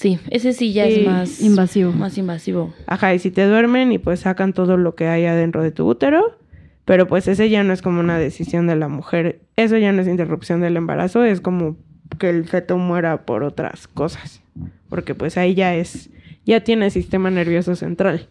Sí, 0.00 0.18
ese 0.30 0.54
sí 0.54 0.72
ya 0.72 0.86
Sí, 0.88 1.00
es 1.00 1.04
más 1.06 1.40
invasivo. 1.42 1.92
Más 1.92 2.16
invasivo. 2.16 2.72
Ajá, 2.86 3.12
y 3.14 3.18
si 3.18 3.30
te 3.30 3.44
duermen 3.46 3.92
y 3.92 3.98
pues 3.98 4.20
sacan 4.20 4.54
todo 4.54 4.78
lo 4.78 4.94
que 4.94 5.06
hay 5.08 5.26
adentro 5.26 5.62
de 5.62 5.72
tu 5.72 5.86
útero. 5.86 6.38
Pero 6.86 7.06
pues 7.06 7.28
ese 7.28 7.50
ya 7.50 7.62
no 7.64 7.74
es 7.74 7.82
como 7.82 8.00
una 8.00 8.18
decisión 8.18 8.66
de 8.66 8.76
la 8.76 8.88
mujer. 8.88 9.42
Eso 9.56 9.76
ya 9.76 9.92
no 9.92 10.00
es 10.00 10.08
interrupción 10.08 10.62
del 10.62 10.78
embarazo, 10.78 11.22
es 11.22 11.42
como 11.42 11.76
que 12.18 12.30
el 12.30 12.46
feto 12.46 12.78
muera 12.78 13.26
por 13.26 13.42
otras 13.42 13.88
cosas. 13.88 14.40
Porque 14.88 15.14
pues 15.14 15.36
ahí 15.36 15.54
ya 15.54 15.74
es, 15.74 16.08
ya 16.46 16.64
tiene 16.64 16.88
sistema 16.88 17.30
nervioso 17.30 17.76
central. 17.76 18.26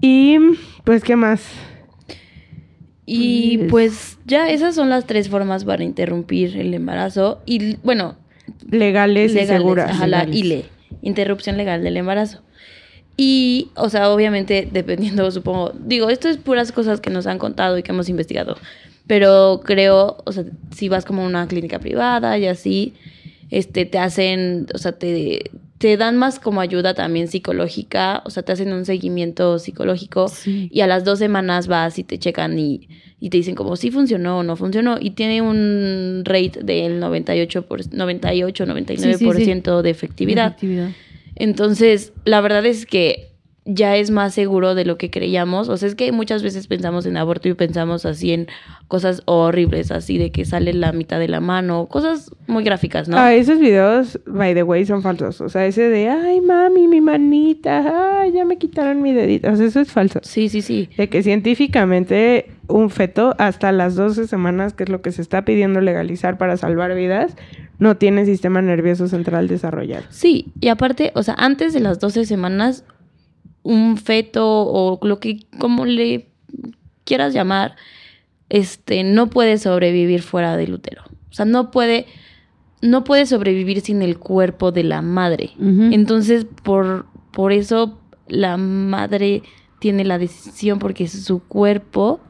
Y 0.00 0.38
pues, 0.84 1.04
¿qué 1.04 1.16
más? 1.16 1.46
Y 3.04 3.60
Es- 3.60 3.70
pues 3.70 4.18
ya 4.24 4.48
esas 4.50 4.74
son 4.74 4.88
las 4.88 5.06
tres 5.06 5.28
formas 5.28 5.66
para 5.66 5.84
interrumpir 5.84 6.56
el 6.56 6.72
embarazo. 6.72 7.42
Y 7.44 7.76
bueno, 7.84 8.16
Legales, 8.70 9.34
y 9.34 9.46
seguras. 9.46 9.90
ajá, 9.90 10.06
la. 10.06 10.24
ILE, 10.24 10.64
interrupción 11.02 11.56
legal 11.56 11.82
del 11.82 11.96
embarazo. 11.96 12.42
Y, 13.16 13.70
o 13.74 13.90
sea, 13.90 14.10
obviamente, 14.10 14.68
dependiendo, 14.70 15.30
supongo, 15.32 15.72
digo, 15.74 16.08
esto 16.08 16.28
es 16.28 16.36
puras 16.36 16.72
cosas 16.72 17.00
que 17.00 17.10
nos 17.10 17.26
han 17.26 17.38
contado 17.38 17.76
y 17.76 17.82
que 17.82 17.92
hemos 17.92 18.08
investigado, 18.08 18.56
pero 19.06 19.60
creo, 19.64 20.18
o 20.24 20.32
sea, 20.32 20.44
si 20.74 20.88
vas 20.88 21.04
como 21.04 21.22
a 21.22 21.26
una 21.26 21.48
clínica 21.48 21.78
privada 21.78 22.38
y 22.38 22.46
así, 22.46 22.94
este, 23.50 23.86
te 23.86 23.98
hacen, 23.98 24.66
o 24.74 24.78
sea, 24.78 24.92
te, 24.92 25.50
te 25.78 25.96
dan 25.96 26.16
más 26.16 26.40
como 26.40 26.60
ayuda 26.60 26.94
también 26.94 27.28
psicológica, 27.28 28.22
o 28.26 28.30
sea, 28.30 28.42
te 28.42 28.52
hacen 28.52 28.72
un 28.72 28.84
seguimiento 28.84 29.58
psicológico 29.60 30.28
Sí. 30.28 30.68
y 30.72 30.80
a 30.80 30.86
las 30.88 31.04
dos 31.04 31.18
semanas 31.20 31.68
vas 31.68 31.98
y 31.98 32.04
te 32.04 32.18
checan 32.18 32.58
y, 32.58 32.88
y 33.20 33.30
te 33.30 33.36
dicen 33.36 33.54
como 33.54 33.76
si 33.76 33.90
funcionó 33.90 34.38
o 34.38 34.42
no 34.42 34.56
funcionó 34.56 34.96
y 35.00 35.10
tiene 35.10 35.40
un 35.40 36.22
rate 36.24 36.60
del 36.64 36.98
98, 37.00 37.62
por, 37.66 37.80
98 37.94 38.66
99% 38.66 39.82
de 39.82 39.90
efectividad. 39.90 40.48
Efectividad. 40.48 40.90
Entonces, 41.36 42.12
la 42.24 42.40
verdad 42.40 42.66
es 42.66 42.84
que 42.84 43.27
ya 43.70 43.96
es 43.96 44.10
más 44.10 44.32
seguro 44.32 44.74
de 44.74 44.86
lo 44.86 44.96
que 44.96 45.10
creíamos. 45.10 45.68
O 45.68 45.76
sea, 45.76 45.88
es 45.88 45.94
que 45.94 46.10
muchas 46.10 46.42
veces 46.42 46.66
pensamos 46.66 47.04
en 47.04 47.18
aborto 47.18 47.48
y 47.48 47.54
pensamos 47.54 48.06
así 48.06 48.32
en 48.32 48.48
cosas 48.88 49.22
horribles, 49.26 49.90
así 49.90 50.16
de 50.16 50.32
que 50.32 50.46
sale 50.46 50.72
la 50.72 50.92
mitad 50.92 51.18
de 51.18 51.28
la 51.28 51.40
mano, 51.40 51.86
cosas 51.86 52.30
muy 52.46 52.64
gráficas, 52.64 53.08
¿no? 53.08 53.18
Ah, 53.18 53.34
esos 53.34 53.58
videos, 53.58 54.18
by 54.26 54.54
the 54.54 54.62
way, 54.62 54.86
son 54.86 55.02
falsos. 55.02 55.42
O 55.42 55.50
sea, 55.50 55.66
ese 55.66 55.90
de, 55.90 56.08
ay, 56.08 56.40
mami, 56.40 56.88
mi 56.88 57.02
manita, 57.02 58.20
ay, 58.22 58.32
ya 58.32 58.46
me 58.46 58.56
quitaron 58.56 59.02
mi 59.02 59.12
dedito. 59.12 59.52
O 59.52 59.56
sea, 59.56 59.66
eso 59.66 59.80
es 59.80 59.92
falso. 59.92 60.20
Sí, 60.22 60.48
sí, 60.48 60.62
sí. 60.62 60.88
De 60.96 61.10
que 61.10 61.22
científicamente 61.22 62.46
un 62.68 62.88
feto 62.88 63.34
hasta 63.38 63.70
las 63.70 63.96
12 63.96 64.28
semanas, 64.28 64.72
que 64.72 64.84
es 64.84 64.88
lo 64.88 65.02
que 65.02 65.12
se 65.12 65.20
está 65.20 65.44
pidiendo 65.44 65.82
legalizar 65.82 66.38
para 66.38 66.56
salvar 66.56 66.94
vidas, 66.94 67.36
no 67.78 67.98
tiene 67.98 68.24
sistema 68.24 68.62
nervioso 68.62 69.08
central 69.08 69.46
desarrollado. 69.46 70.04
Sí, 70.08 70.52
y 70.58 70.68
aparte, 70.68 71.12
o 71.14 71.22
sea, 71.22 71.34
antes 71.36 71.74
de 71.74 71.80
las 71.80 72.00
12 72.00 72.24
semanas, 72.24 72.84
un 73.68 73.98
feto 73.98 74.46
o 74.46 74.98
lo 75.06 75.20
que, 75.20 75.40
como 75.58 75.84
le 75.84 76.30
quieras 77.04 77.34
llamar, 77.34 77.76
este, 78.48 79.04
no 79.04 79.28
puede 79.28 79.58
sobrevivir 79.58 80.22
fuera 80.22 80.56
del 80.56 80.72
útero. 80.72 81.02
O 81.30 81.34
sea, 81.34 81.44
no 81.44 81.70
puede, 81.70 82.06
no 82.80 83.04
puede 83.04 83.26
sobrevivir 83.26 83.82
sin 83.82 84.00
el 84.00 84.18
cuerpo 84.18 84.72
de 84.72 84.84
la 84.84 85.02
madre. 85.02 85.50
Entonces, 85.60 86.46
por, 86.62 87.04
por 87.30 87.52
eso 87.52 87.98
la 88.26 88.56
madre 88.56 89.42
tiene 89.80 90.06
la 90.06 90.16
decisión 90.16 90.78
porque 90.78 91.04
es 91.04 91.12
su 91.24 91.40
cuerpo. 91.40 92.20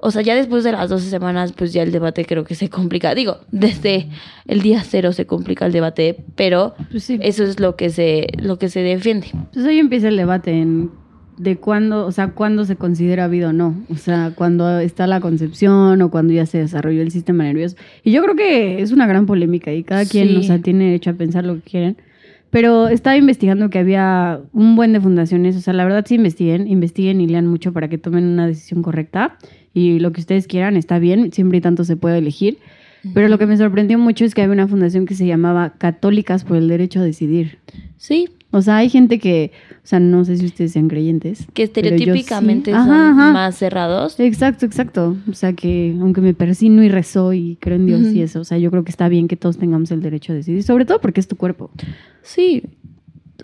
O 0.00 0.10
sea, 0.12 0.22
ya 0.22 0.34
después 0.36 0.62
de 0.64 0.70
las 0.72 0.88
12 0.90 1.10
semanas, 1.10 1.52
pues 1.52 1.72
ya 1.72 1.82
el 1.82 1.90
debate 1.90 2.24
creo 2.24 2.44
que 2.44 2.54
se 2.54 2.68
complica. 2.70 3.14
Digo, 3.16 3.38
desde 3.50 4.08
el 4.46 4.62
día 4.62 4.82
cero 4.84 5.12
se 5.12 5.26
complica 5.26 5.66
el 5.66 5.72
debate, 5.72 6.24
pero 6.36 6.74
Pues 6.90 7.02
sí. 7.04 7.18
eso 7.20 7.42
es 7.44 7.58
lo 7.58 7.74
que 7.74 7.90
se, 7.90 8.28
lo 8.38 8.58
que 8.58 8.68
se 8.68 8.80
defiende. 8.80 9.26
Pues 9.52 9.66
hoy 9.66 9.78
empieza 9.78 10.08
el 10.08 10.16
debate 10.16 10.52
en 10.52 10.90
de 11.36 11.56
cuándo, 11.56 12.04
o 12.04 12.10
sea, 12.10 12.28
cuándo 12.32 12.64
se 12.64 12.74
considera 12.74 13.28
vida 13.28 13.50
o 13.50 13.52
no. 13.52 13.74
O 13.90 13.96
sea, 13.96 14.32
cuando 14.34 14.80
está 14.80 15.06
la 15.06 15.20
concepción 15.20 16.02
o 16.02 16.10
cuando 16.10 16.32
ya 16.32 16.46
se 16.46 16.58
desarrolló 16.58 17.00
el 17.02 17.12
sistema 17.12 17.44
nervioso. 17.44 17.76
Y 18.02 18.10
yo 18.10 18.22
creo 18.22 18.34
que 18.34 18.82
es 18.82 18.90
una 18.90 19.06
gran 19.06 19.24
polémica 19.26 19.72
y 19.72 19.84
cada 19.84 20.04
quien, 20.04 20.28
Sí. 20.28 20.36
o 20.36 20.42
sea, 20.42 20.58
tiene 20.60 20.86
derecho 20.86 21.10
a 21.10 21.14
pensar 21.14 21.44
lo 21.44 21.54
que 21.56 21.60
quieren. 21.70 21.96
Pero 22.50 22.88
estaba 22.88 23.16
investigando 23.16 23.68
que 23.70 23.78
había 23.78 24.40
un 24.52 24.74
buen 24.74 24.92
de 24.94 25.00
fundaciones, 25.00 25.54
o 25.56 25.60
sea, 25.60 25.74
la 25.74 25.84
verdad 25.84 26.04
sí 26.08 26.14
investiguen, 26.14 26.66
investiguen 26.66 27.20
y 27.20 27.26
lean 27.28 27.46
mucho 27.46 27.72
para 27.72 27.88
que 27.88 27.98
tomen 27.98 28.24
una 28.24 28.46
decisión 28.46 28.82
correcta. 28.82 29.36
Y 29.74 29.98
lo 30.00 30.12
que 30.12 30.20
ustedes 30.20 30.46
quieran 30.46 30.76
está 30.76 30.98
bien, 30.98 31.32
siempre 31.32 31.58
y 31.58 31.60
tanto 31.60 31.84
se 31.84 31.96
puede 31.96 32.18
elegir. 32.18 32.58
Pero 33.14 33.28
lo 33.28 33.38
que 33.38 33.46
me 33.46 33.56
sorprendió 33.56 33.96
mucho 33.98 34.24
es 34.24 34.34
que 34.34 34.42
había 34.42 34.52
una 34.54 34.66
fundación 34.68 35.06
que 35.06 35.14
se 35.14 35.24
llamaba 35.26 35.74
Católicas 35.78 36.44
por 36.44 36.56
el 36.56 36.66
Derecho 36.68 37.00
a 37.00 37.04
Decidir. 37.04 37.58
Sí, 37.96 38.28
O 38.50 38.60
sea, 38.62 38.78
hay 38.78 38.88
gente 38.88 39.18
que, 39.18 39.52
o 39.84 39.86
sea, 39.86 40.00
no 40.00 40.24
sé 40.24 40.36
si 40.38 40.46
ustedes 40.46 40.72
sean 40.72 40.88
creyentes. 40.88 41.46
que 41.52 41.62
sí. 41.62 41.64
estereotípicamente 41.64 42.72
Ajá, 42.72 42.84
son 42.84 42.94
ajá. 42.94 43.32
más 43.32 43.56
cerrados. 43.56 44.18
Exacto, 44.18 44.66
exacto. 44.66 45.16
O 45.30 45.34
sea, 45.34 45.52
que 45.52 45.94
aunque 46.00 46.20
me 46.20 46.34
persino 46.34 46.82
y 46.82 46.88
rezo 46.88 47.32
y 47.34 47.56
creo 47.60 47.76
en 47.76 47.86
Dios 47.86 48.00
y 48.12 48.22
eso, 48.22 48.40
o 48.40 48.44
sea, 48.44 48.58
yo 48.58 48.70
creo 48.70 48.84
que 48.84 48.90
está 48.90 49.08
bien 49.08 49.28
que 49.28 49.36
todos 49.36 49.58
tengamos 49.58 49.90
el 49.90 50.00
derecho 50.00 50.32
a 50.32 50.36
decidir, 50.36 50.62
sobre 50.64 50.84
todo 50.84 51.00
porque 51.00 51.20
es 51.20 51.28
tu 51.28 51.36
cuerpo. 51.36 51.70
Sí. 52.22 52.62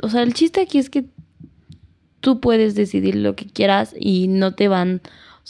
O 0.02 0.08
sea, 0.08 0.22
el 0.22 0.34
chiste 0.34 0.60
aquí 0.62 0.78
es 0.78 0.90
que 0.90 1.04
tú 2.20 2.40
puedes 2.40 2.74
decidir 2.74 3.14
lo 3.14 3.36
que 3.36 3.46
quieras 3.46 3.94
y 3.98 4.26
no 4.28 4.54
te 4.54 4.68
van 4.68 5.00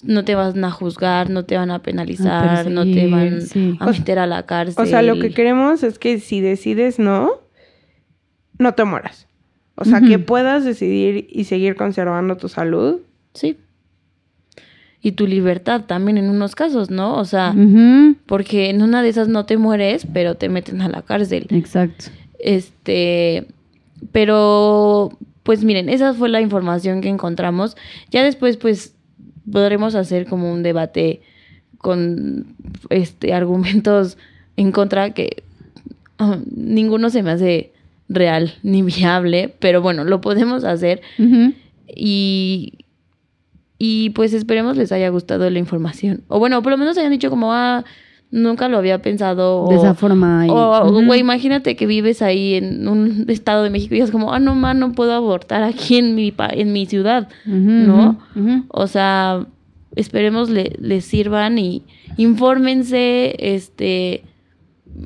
no 0.03 0.25
te 0.25 0.35
van 0.35 0.65
a 0.65 0.71
juzgar, 0.71 1.31
no 1.31 1.45
te 1.45 1.57
van 1.57 1.71
a 1.71 1.81
penalizar, 1.81 2.71
no 2.71 2.85
te 2.85 3.07
van 3.07 3.43
sí. 3.43 3.77
a 3.79 3.87
meter 3.87 4.19
a 4.19 4.27
la 4.27 4.45
cárcel. 4.45 4.83
O 4.83 4.87
sea, 4.87 5.03
lo 5.03 5.19
que 5.19 5.31
queremos 5.31 5.83
es 5.83 5.99
que 5.99 6.19
si 6.19 6.41
decides 6.41 6.99
no, 6.99 7.31
no 8.59 8.75
te 8.75 8.85
mueras. 8.85 9.29
O 9.77 9.85
sea, 9.85 10.01
que 10.01 10.19
puedas 10.19 10.65
decidir 10.65 11.27
y 11.31 11.45
seguir 11.45 11.75
conservando 11.75 12.37
tu 12.37 12.49
salud. 12.49 13.01
Sí. 13.33 13.59
Y 15.03 15.13
tu 15.13 15.27
libertad 15.27 15.83
también 15.83 16.17
en 16.17 16.31
unos 16.31 16.55
casos, 16.55 16.91
¿no? 16.91 17.17
O 17.17 17.25
sea, 17.25 17.55
porque 18.27 18.71
en 18.71 18.83
una 18.83 19.03
de 19.03 19.09
esas 19.09 19.29
no 19.29 19.47
te 19.47 19.57
mueres, 19.57 20.07
pero 20.13 20.37
te 20.37 20.49
meten 20.49 20.81
a 20.81 20.89
la 20.89 21.03
cárcel. 21.03 21.47
Exacto. 21.51 22.07
Este, 22.39 23.49
pero 24.13 25.17
pues 25.43 25.65
miren, 25.65 25.89
esa 25.89 26.15
fue 26.15 26.29
la 26.29 26.41
información 26.41 27.01
que 27.01 27.09
encontramos. 27.09 27.77
Ya 28.11 28.23
después 28.25 28.57
pues 28.57 28.94
podremos 29.51 29.95
hacer 29.95 30.27
como 30.27 30.53
un 30.53 30.63
debate 30.63 31.21
con 31.79 32.57
este 32.91 33.33
argumentos 33.35 34.17
en 34.57 34.73
contra 34.73 35.11
que 35.11 35.43
ah, 36.19 36.39
ninguno 36.55 37.11
se 37.11 37.23
me 37.23 37.31
hace 37.31 37.73
real 38.09 38.55
ni 38.63 38.83
viable, 38.83 39.55
pero 39.59 39.83
bueno, 39.83 40.05
lo 40.05 40.21
podemos 40.21 40.65
hacer 40.65 41.03
y 41.89 42.75
y 43.79 44.11
pues 44.11 44.33
esperemos 44.33 44.77
les 44.77 44.93
haya 44.93 45.09
gustado 45.09 45.51
la 45.51 45.59
información. 45.59 46.23
O 46.29 46.39
bueno, 46.39 46.63
por 46.63 46.73
lo 46.73 46.79
menos 46.79 46.97
hayan 46.97 47.11
dicho 47.11 47.29
como, 47.29 47.53
ah, 47.53 47.85
nunca 48.31 48.69
lo 48.69 48.79
había 48.79 49.01
pensado. 49.01 49.67
De 49.69 49.77
o- 49.77 49.79
esa 49.79 49.95
forma. 49.95 50.47
y- 50.47 50.51
o, 50.51 51.15
imagínate 51.15 51.77
que 51.77 51.87
vives 51.87 52.21
ahí 52.23 52.55
en 52.55 52.89
un 52.89 53.27
estado 53.29 53.63
de 53.63 53.71
México 53.71 53.95
y 53.95 54.01
es 54.01 54.11
como, 54.11 54.33
ah, 54.33 54.39
no, 54.41 54.55
man, 54.55 54.79
no 54.79 54.93
puedo 54.93 55.13
abortar 55.13 55.63
aquí 55.63 55.97
en 55.99 56.15
mi, 56.15 56.33
pa- 56.33 56.51
en 56.53 56.73
mi 56.73 56.87
ciudad, 56.87 57.29
¿no? 57.87 58.19
O 58.69 58.87
sea, 58.89 59.47
esperemos 59.97 60.51
le, 60.51 60.73
les 60.81 61.05
sirvan 61.05 61.59
y 61.59 61.83
infórmense, 62.17 63.37
este, 63.39 64.25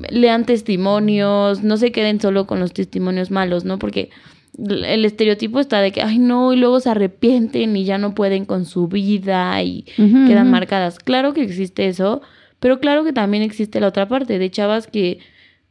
lean 0.09 0.45
testimonios, 0.45 1.63
no 1.63 1.77
se 1.77 1.91
queden 1.91 2.19
solo 2.19 2.45
con 2.47 2.59
los 2.59 2.73
testimonios 2.73 3.31
malos, 3.31 3.65
¿no? 3.65 3.79
Porque 3.79 4.09
el 4.57 5.05
estereotipo 5.05 5.59
está 5.59 5.79
de 5.79 5.91
que, 5.91 6.01
ay, 6.01 6.19
no, 6.19 6.51
y 6.53 6.57
luego 6.57 6.79
se 6.79 6.89
arrepienten 6.89 7.75
y 7.77 7.85
ya 7.85 7.97
no 7.97 8.13
pueden 8.13 8.45
con 8.45 8.65
su 8.65 8.87
vida 8.87 9.61
y 9.63 9.85
quedan 10.27 10.51
marcadas. 10.51 10.99
Claro 10.99 11.33
que 11.33 11.43
existe 11.43 11.87
eso, 11.87 12.21
pero 12.59 12.79
claro 12.79 13.03
que 13.03 13.13
también 13.13 13.43
existe 13.43 13.79
la 13.79 13.87
otra 13.87 14.07
parte 14.07 14.37
de 14.39 14.51
chavas 14.51 14.87
que, 14.87 15.19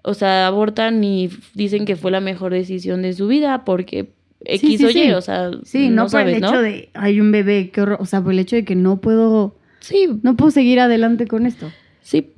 o 0.02 0.14
sea, 0.14 0.46
abortan 0.46 1.02
y 1.04 1.30
dicen 1.54 1.84
que 1.84 1.96
fue 1.96 2.10
la 2.10 2.20
mejor 2.20 2.52
decisión 2.52 3.02
de 3.02 3.12
su 3.12 3.26
vida 3.28 3.64
porque 3.64 4.10
X 4.44 4.78
sí, 4.78 4.84
o 4.84 4.90
Y, 4.90 4.92
sí. 4.92 5.10
o 5.12 5.20
sea, 5.20 5.50
Sí, 5.64 5.90
no, 5.90 6.02
por 6.04 6.10
sabes, 6.10 6.36
el 6.36 6.42
hecho 6.44 6.52
¿no? 6.54 6.62
de 6.62 6.88
hay 6.94 7.20
un 7.20 7.32
bebé, 7.32 7.70
qué 7.70 7.80
horror. 7.82 7.98
O 8.00 8.06
sea, 8.06 8.22
por 8.22 8.32
el 8.32 8.38
hecho 8.38 8.56
de 8.56 8.64
que 8.64 8.74
no 8.76 9.00
puedo, 9.00 9.56
Sí, 9.80 10.08
no 10.22 10.36
puedo 10.36 10.50
seguir 10.50 10.80
adelante 10.80 11.26
con 11.26 11.44
esto. 11.46 11.70
sí, 12.02 12.22
Pero 12.22 12.34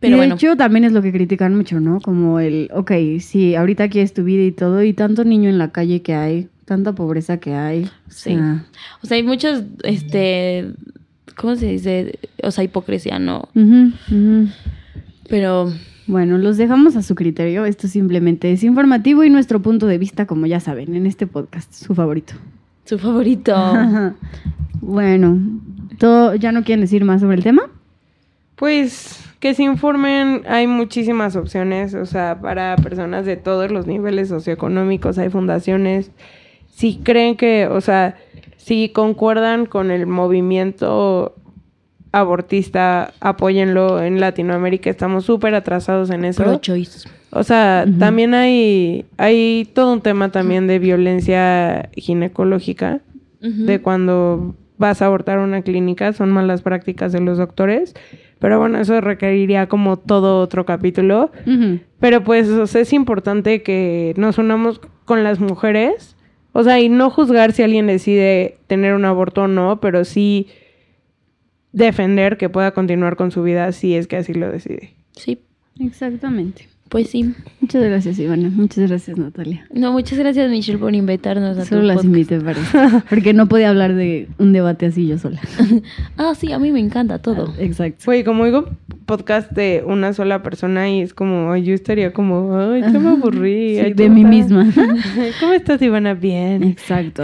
pero 0.00 0.10
de 0.12 0.16
bueno. 0.18 0.34
hecho 0.36 0.56
también 0.56 0.84
es 0.84 0.92
lo 0.92 1.02
que 1.02 1.12
critican 1.12 1.54
mucho, 1.56 1.78
¿no? 1.80 2.00
Como 2.00 2.40
el, 2.40 2.70
ok, 2.72 2.92
sí, 3.20 3.54
ahorita 3.54 3.84
aquí 3.84 3.98
es 4.00 4.14
tu 4.14 4.24
vida 4.24 4.44
y 4.44 4.52
todo, 4.52 4.82
y 4.82 4.92
tanto 4.94 5.24
niño 5.24 5.50
en 5.50 5.58
la 5.58 5.72
calle 5.72 6.02
que 6.02 6.14
hay, 6.14 6.48
tanta 6.64 6.94
pobreza 6.94 7.38
que 7.40 7.52
hay. 7.54 7.84
O 7.84 7.90
Sí. 8.10 8.36
O 9.02 9.06
sea, 9.06 9.16
hay 9.16 9.22
muchos, 9.24 9.64
este, 9.82 10.70
¿cómo 11.40 11.56
se 11.56 11.66
dice? 11.66 12.18
O 12.42 12.50
sea, 12.50 12.64
hipocresía, 12.64 13.18
¿no? 13.18 13.48
Pero 15.28 15.72
Bueno, 16.06 16.38
los 16.38 16.56
dejamos 16.56 16.96
a 16.96 17.02
su 17.02 17.14
criterio. 17.14 17.64
Esto 17.64 17.88
simplemente 17.88 18.52
es 18.52 18.62
informativo 18.62 19.24
y 19.24 19.30
nuestro 19.30 19.62
punto 19.62 19.86
de 19.86 19.96
vista, 19.96 20.26
como 20.26 20.46
ya 20.46 20.60
saben, 20.60 20.94
en 20.94 21.06
este 21.06 21.26
podcast, 21.26 21.72
su 21.72 21.94
favorito. 21.94 22.34
su 22.84 22.98
favorito. 22.98 23.54
bueno, 24.80 25.38
¿todo, 25.98 26.34
¿ya 26.34 26.52
no 26.52 26.62
quieren 26.64 26.82
decir 26.82 27.04
más 27.04 27.20
sobre 27.20 27.36
el 27.36 27.44
tema? 27.44 27.62
Pues 28.56 29.24
que 29.38 29.54
se 29.54 29.62
informen, 29.62 30.42
hay 30.46 30.66
muchísimas 30.66 31.36
opciones, 31.36 31.94
o 31.94 32.04
sea, 32.04 32.40
para 32.42 32.76
personas 32.76 33.24
de 33.24 33.36
todos 33.36 33.70
los 33.70 33.86
niveles 33.86 34.28
socioeconómicos, 34.28 35.16
hay 35.16 35.30
fundaciones. 35.30 36.10
Si 36.68 36.96
creen 36.98 37.36
que, 37.36 37.66
o 37.68 37.80
sea, 37.80 38.16
si 38.62 38.90
concuerdan 38.90 39.66
con 39.66 39.90
el 39.90 40.06
movimiento 40.06 41.34
abortista, 42.12 43.14
apóyenlo. 43.20 44.02
En 44.02 44.20
Latinoamérica 44.20 44.90
estamos 44.90 45.24
súper 45.24 45.54
atrasados 45.54 46.10
en 46.10 46.24
eso. 46.24 46.42
O 47.30 47.42
sea, 47.42 47.86
también 47.98 48.34
hay, 48.34 49.06
hay 49.16 49.68
todo 49.72 49.92
un 49.92 50.00
tema 50.00 50.30
también 50.30 50.66
de 50.66 50.78
violencia 50.78 51.88
ginecológica, 51.94 53.00
de 53.40 53.80
cuando 53.80 54.54
vas 54.76 55.00
a 55.00 55.06
abortar 55.06 55.38
a 55.38 55.44
una 55.44 55.62
clínica, 55.62 56.12
son 56.12 56.30
malas 56.30 56.62
prácticas 56.62 57.12
de 57.12 57.20
los 57.20 57.38
doctores. 57.38 57.94
Pero 58.40 58.58
bueno, 58.58 58.78
eso 58.78 59.00
requeriría 59.00 59.68
como 59.68 59.98
todo 59.98 60.40
otro 60.40 60.66
capítulo. 60.66 61.30
Pero 61.98 62.24
pues, 62.24 62.48
o 62.48 62.66
sea, 62.66 62.82
es 62.82 62.92
importante 62.92 63.62
que 63.62 64.12
nos 64.16 64.36
unamos 64.38 64.80
con 65.04 65.24
las 65.24 65.40
mujeres. 65.40 66.16
O 66.52 66.64
sea, 66.64 66.80
y 66.80 66.88
no 66.88 67.10
juzgar 67.10 67.52
si 67.52 67.62
alguien 67.62 67.86
decide 67.86 68.58
tener 68.66 68.94
un 68.94 69.04
aborto 69.04 69.42
o 69.42 69.48
no, 69.48 69.80
pero 69.80 70.04
sí 70.04 70.48
defender 71.72 72.36
que 72.36 72.48
pueda 72.48 72.72
continuar 72.72 73.16
con 73.16 73.30
su 73.30 73.42
vida 73.42 73.70
si 73.72 73.94
es 73.94 74.06
que 74.06 74.16
así 74.16 74.34
lo 74.34 74.50
decide. 74.50 74.94
Sí, 75.12 75.40
Exactamente. 75.80 76.68
Pues 76.90 77.08
sí. 77.10 77.34
Muchas 77.60 77.82
gracias, 77.84 78.18
Ivana. 78.18 78.50
Muchas 78.50 78.88
gracias, 78.88 79.16
Natalia. 79.16 79.64
No, 79.72 79.92
muchas 79.92 80.18
gracias, 80.18 80.50
Michelle, 80.50 80.76
por 80.78 80.94
invitarnos 80.94 81.56
a 81.56 81.64
Solo 81.64 81.80
tu 81.82 81.86
las 81.86 81.96
podcast. 81.98 82.14
invité 82.14 82.40
para 82.40 82.60
eso. 82.60 83.02
Porque 83.08 83.32
no 83.32 83.48
podía 83.48 83.70
hablar 83.70 83.94
de 83.94 84.28
un 84.38 84.52
debate 84.52 84.86
así 84.86 85.06
yo 85.06 85.16
sola. 85.18 85.40
Ah, 86.18 86.34
sí, 86.36 86.52
a 86.52 86.58
mí 86.58 86.70
me 86.72 86.80
encanta 86.80 87.18
todo. 87.20 87.54
Exacto. 87.58 88.02
Güey, 88.04 88.24
como 88.24 88.44
digo 88.44 88.68
podcast 89.06 89.50
de 89.52 89.82
una 89.86 90.12
sola 90.12 90.42
persona 90.42 90.88
y 90.90 91.00
es 91.00 91.14
como, 91.14 91.50
ay, 91.52 91.64
yo 91.64 91.74
estaría 91.74 92.12
como, 92.12 92.56
ay, 92.58 92.82
ya 92.82 92.90
me 92.98 93.08
aburrí. 93.10 93.76
Sí, 93.76 93.80
ay, 93.80 93.92
de 93.94 94.04
¿cómo 94.04 94.14
mí 94.16 94.24
misma. 94.24 94.68
¿Cómo 95.40 95.52
estás, 95.52 95.80
Ivana? 95.82 96.14
Bien. 96.14 96.62
Exacto. 96.62 97.22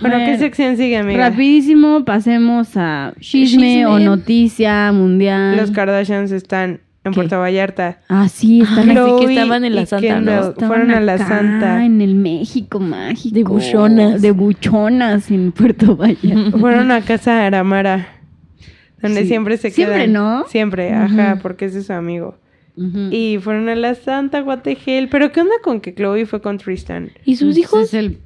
Bueno, 0.00 0.16
¿qué 0.26 0.38
sección 0.38 0.76
sigue, 0.76 0.96
amiga? 0.96 1.28
Rapidísimo, 1.30 2.04
pasemos 2.04 2.70
a 2.76 3.14
chisme, 3.20 3.60
Chisme. 3.60 3.86
o 3.86 3.98
noticia 3.98 4.90
mundial. 4.92 5.56
Los 5.56 5.70
Kardashians 5.70 6.32
están 6.32 6.80
en 7.04 7.12
¿Qué? 7.12 7.16
Puerto 7.16 7.40
Vallarta. 7.40 7.98
Ah, 8.08 8.28
sí, 8.28 8.60
están 8.62 8.78
Ay, 8.80 8.84
sí, 8.88 8.92
Khloe 8.94 9.26
que 9.26 9.32
estaban 9.34 9.64
en 9.64 9.74
la 9.74 9.86
Santa, 9.86 10.52
Fueron 10.66 10.90
a 10.92 11.00
la 11.00 11.14
acá, 11.14 11.26
Santa. 11.28 11.84
En 11.84 12.00
el 12.00 12.14
México 12.14 12.78
mágico. 12.78 13.34
De 13.34 13.42
buchonas. 13.44 14.22
De 14.22 14.30
buchonas 14.30 15.30
en 15.30 15.52
Puerto 15.52 15.96
Vallarta. 15.96 16.56
Fueron 16.58 16.90
a 16.92 17.00
casa 17.00 17.44
Aramara. 17.46 18.06
Donde 19.00 19.22
Sí. 19.22 19.28
siempre 19.28 19.56
se 19.56 19.70
Siempre, 19.70 19.96
quedan. 19.96 20.12
¿no? 20.12 20.46
Siempre, 20.46 20.92
ajá, 20.92 21.40
porque 21.42 21.64
es 21.64 21.74
de 21.74 21.82
su 21.82 21.92
amigo. 21.92 22.36
Y 23.10 23.38
fueron 23.42 23.68
a 23.68 23.74
la 23.74 23.94
Santa, 23.94 24.44
hell. 24.86 25.08
Pero 25.10 25.30
¿qué 25.32 25.40
onda 25.40 25.54
con 25.62 25.80
que 25.80 25.94
Chloe 25.94 26.24
fue 26.24 26.40
con 26.40 26.56
Tristan? 26.58 27.10
¿Y 27.24 27.36
sus 27.36 27.58
hijos? 27.58 27.82
Es 27.88 27.94
el 27.94 28.18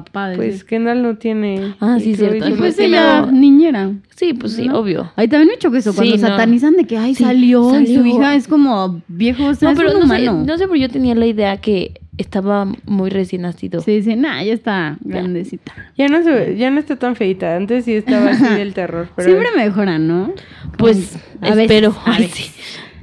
papá 0.00 0.28
de 0.30 0.36
Pues 0.36 0.54
ese. 0.56 0.64
Kendall 0.66 1.02
no 1.02 1.16
tiene. 1.16 1.74
Ah, 1.80 1.98
sí, 2.00 2.14
cierto. 2.16 2.46
sí 2.46 2.52
Y 2.52 2.56
pues 2.56 2.78
ella, 2.78 3.26
niñera. 3.26 3.90
Sí, 4.16 4.32
pues 4.34 4.52
sí, 4.54 4.66
¿no? 4.68 4.78
obvio. 4.78 5.10
Ahí 5.16 5.28
también 5.28 5.48
me 5.48 5.58
choca 5.58 5.78
eso, 5.78 5.94
cuando 5.94 6.14
Sí, 6.16 6.20
no. 6.22 6.28
satanizan 6.28 6.74
de 6.74 6.84
que, 6.84 6.96
ay, 6.96 7.14
Sí, 7.14 7.24
salió, 7.24 7.78
y 7.80 7.94
su 7.94 8.06
hija 8.06 8.34
es 8.34 8.48
como 8.48 9.00
viejo, 9.08 9.46
o 9.46 9.54
sea, 9.54 9.68
No, 9.68 9.72
es 9.72 9.78
pero 9.78 9.88
un 9.92 9.94
no 9.94 10.14
sé, 10.14 10.22
humano. 10.28 10.44
no 10.46 10.56
sé, 10.58 10.64
pero 10.66 10.76
yo 10.76 10.88
tenía 10.88 11.14
la 11.14 11.26
idea 11.26 11.56
que 11.58 12.00
estaba 12.18 12.66
muy 12.86 13.10
recién 13.10 13.42
nacido. 13.42 13.80
Se 13.80 13.90
dice, 13.90 14.16
nah, 14.16 14.42
ya 14.42 14.52
está 14.52 14.96
grandecita. 15.00 15.72
Ya 15.98 16.08
no, 16.08 16.22
se, 16.22 16.56
ya 16.56 16.70
no 16.70 16.78
está 16.78 16.96
tan 16.96 17.16
feita. 17.16 17.56
Antes 17.56 17.84
sí 17.86 17.94
estaba 17.94 18.30
así 18.30 18.44
del 18.54 18.74
terror. 18.74 19.08
Pero 19.16 19.28
Siempre 19.28 19.48
mejoran, 19.56 20.06
¿no? 20.06 20.32
Pues 20.78 21.16
A 21.40 21.54
veces, 21.54 21.62
espero. 21.62 21.96
a 22.04 22.14
Ay, 22.14 22.22
veces. 22.24 22.46
sí. 22.46 22.50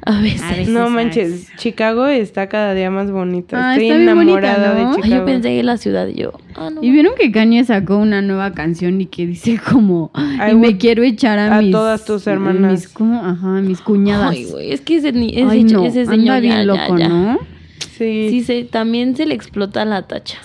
A 0.05 0.21
veces. 0.21 0.41
A 0.41 0.49
veces. 0.51 0.69
No 0.69 0.89
manches, 0.89 1.47
Chicago 1.57 2.07
está 2.07 2.47
cada 2.47 2.73
día 2.73 2.89
más 2.89 3.11
bonita. 3.11 3.57
Ah, 3.57 3.73
Estoy 3.73 3.87
está 3.89 3.97
bien 3.97 4.15
bonita, 4.15 4.39
enamorada 4.39 4.67
¿no? 4.69 4.75
de 4.75 4.81
Ay, 4.81 4.95
Chicago. 4.95 5.03
Ay, 5.03 5.19
yo 5.19 5.25
pensé 5.25 5.49
que 5.49 5.63
la 5.63 5.77
ciudad 5.77 6.07
y 6.07 6.13
yo. 6.15 6.33
Ah, 6.55 6.69
no. 6.69 6.83
Y 6.83 6.91
vieron 6.91 7.13
que 7.19 7.31
Kanye 7.31 7.63
sacó 7.63 7.97
una 7.97 8.21
nueva 8.21 8.53
canción 8.53 8.99
y 9.01 9.05
que 9.05 9.27
dice 9.27 9.59
como, 9.71 10.11
I 10.15 10.51
y 10.51 10.55
me 10.55 10.77
quiero 10.77 11.03
echar 11.03 11.39
a, 11.39 11.57
a 11.57 11.61
mis... 11.61 11.71
todas 11.71 12.05
tus 12.05 12.27
hermanas. 12.27 12.71
Mis, 12.71 12.87
¿cómo? 12.87 13.23
Ajá, 13.23 13.61
mis 13.61 13.81
cuñadas. 13.81 14.31
Ay, 14.31 14.45
güey, 14.45 14.71
es 14.71 14.81
que 14.81 14.97
ese, 14.97 15.09
ese, 15.09 15.45
Ay, 15.47 15.63
no, 15.63 15.85
ese 15.85 16.05
señor 16.05 16.13
anda 16.13 16.35
ya, 16.35 16.39
bien 16.39 16.55
ya, 16.55 16.63
loco, 16.63 16.97
ya. 16.97 17.09
¿no? 17.09 17.39
Sí. 17.97 18.27
Sí, 18.29 18.43
se, 18.43 18.63
también 18.63 19.15
se 19.15 19.25
le 19.25 19.35
explota 19.35 19.83
la 19.85 20.07
tacha. 20.07 20.37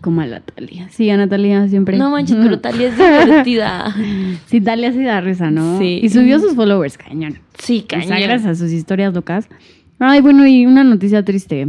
Como 0.00 0.20
a 0.20 0.26
Natalia. 0.26 0.88
Sí, 0.90 1.10
a 1.10 1.16
Natalia 1.16 1.66
siempre. 1.68 1.96
No 1.98 2.10
manches, 2.10 2.36
pero 2.40 2.58
Talia 2.60 2.88
es 2.88 2.96
divertida. 2.96 3.94
Sí, 4.46 4.60
Talia 4.60 4.92
sí 4.92 5.02
da 5.02 5.20
risa, 5.20 5.50
¿no? 5.50 5.78
Sí. 5.78 6.00
Y 6.02 6.08
subió 6.08 6.38
sus 6.38 6.54
followers, 6.54 6.96
cañón. 6.96 7.38
Sí, 7.58 7.84
O 7.86 7.88
sea, 7.90 8.00
cañón. 8.00 8.20
gracias 8.22 8.46
a 8.46 8.54
sus 8.54 8.72
historias 8.72 9.12
locas. 9.14 9.48
Ay, 9.98 10.20
bueno, 10.20 10.46
y 10.46 10.64
una 10.66 10.84
noticia 10.84 11.24
triste. 11.24 11.66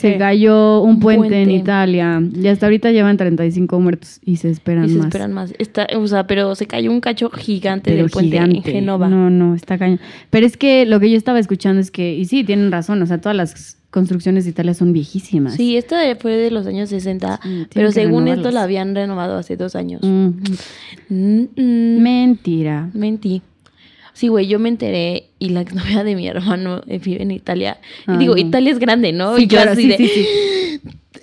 Se 0.00 0.16
cayó 0.16 0.80
un 0.82 1.00
puente, 1.00 1.42
en. 1.42 1.50
Italia. 1.50 2.22
Y 2.34 2.46
hasta 2.46 2.66
ahorita 2.66 2.92
llevan 2.92 3.16
35 3.16 3.80
muertos 3.80 4.20
y 4.24 4.36
se 4.36 4.48
esperan 4.50 4.84
Y 4.84 4.90
se 4.90 4.96
más. 4.96 5.06
esperan 5.06 5.32
más. 5.32 5.54
Está, 5.58 5.86
o 5.96 6.06
sea, 6.06 6.26
pero 6.26 6.54
se 6.54 6.66
cayó 6.66 6.90
un 6.90 7.00
cacho 7.00 7.30
gigante 7.30 7.90
Pero 7.90 8.02
del 8.04 8.10
puente 8.10 8.36
en. 8.36 8.62
Genova. 8.62 9.08
No, 9.08 9.28
no, 9.30 9.54
está 9.54 9.76
cañón. 9.76 9.98
Pero 10.30 10.46
es 10.46 10.56
que 10.56 10.86
lo 10.86 11.00
que 11.00 11.10
yo 11.10 11.16
estaba 11.16 11.38
escuchando 11.38 11.80
es 11.80 11.90
que, 11.90 12.14
y 12.14 12.24
sí, 12.26 12.44
tienen 12.44 12.70
razón, 12.70 13.02
o 13.02 13.06
sea, 13.06 13.20
todas 13.20 13.36
las 13.36 13.76
construcciones 13.90 14.44
de 14.44 14.50
Italia 14.50 14.74
son 14.74 14.92
viejísimas. 14.92 15.54
Sí, 15.54 15.76
esta 15.76 15.96
fue 16.16 16.32
de 16.36 16.50
los 16.50 16.66
años 16.66 16.90
60, 16.90 17.40
tienen 17.42 17.68
pero 17.72 17.90
según 17.90 18.28
esto 18.28 18.50
la 18.50 18.62
habían 18.62 18.94
renovado 18.94 19.36
hace 19.38 19.56
dos 19.56 19.74
años. 19.74 20.02
Mm, 20.04 20.28
Mm, 21.08 21.42
mm, 21.56 22.02
mentira. 22.02 22.90
Mentí. 22.92 23.42
Sí, 24.18 24.26
güey, 24.26 24.48
yo 24.48 24.58
me 24.58 24.68
enteré 24.68 25.30
y 25.38 25.50
la 25.50 25.60
exnovia 25.66 26.02
de 26.02 26.16
mi 26.16 26.26
hermano 26.26 26.82
eh, 26.88 26.98
vive 26.98 27.22
en 27.22 27.30
Italia. 27.30 27.78
Y 28.08 28.10
Ay, 28.10 28.16
digo, 28.18 28.34
no. 28.34 28.40
Italia 28.40 28.72
es 28.72 28.80
grande, 28.80 29.12
¿no? 29.12 29.36
Sí, 29.36 29.44
y 29.44 29.46
claro, 29.46 29.76
sí, 29.76 29.86
de, 29.86 29.96
sí, 29.96 30.08
sí. 30.08 30.26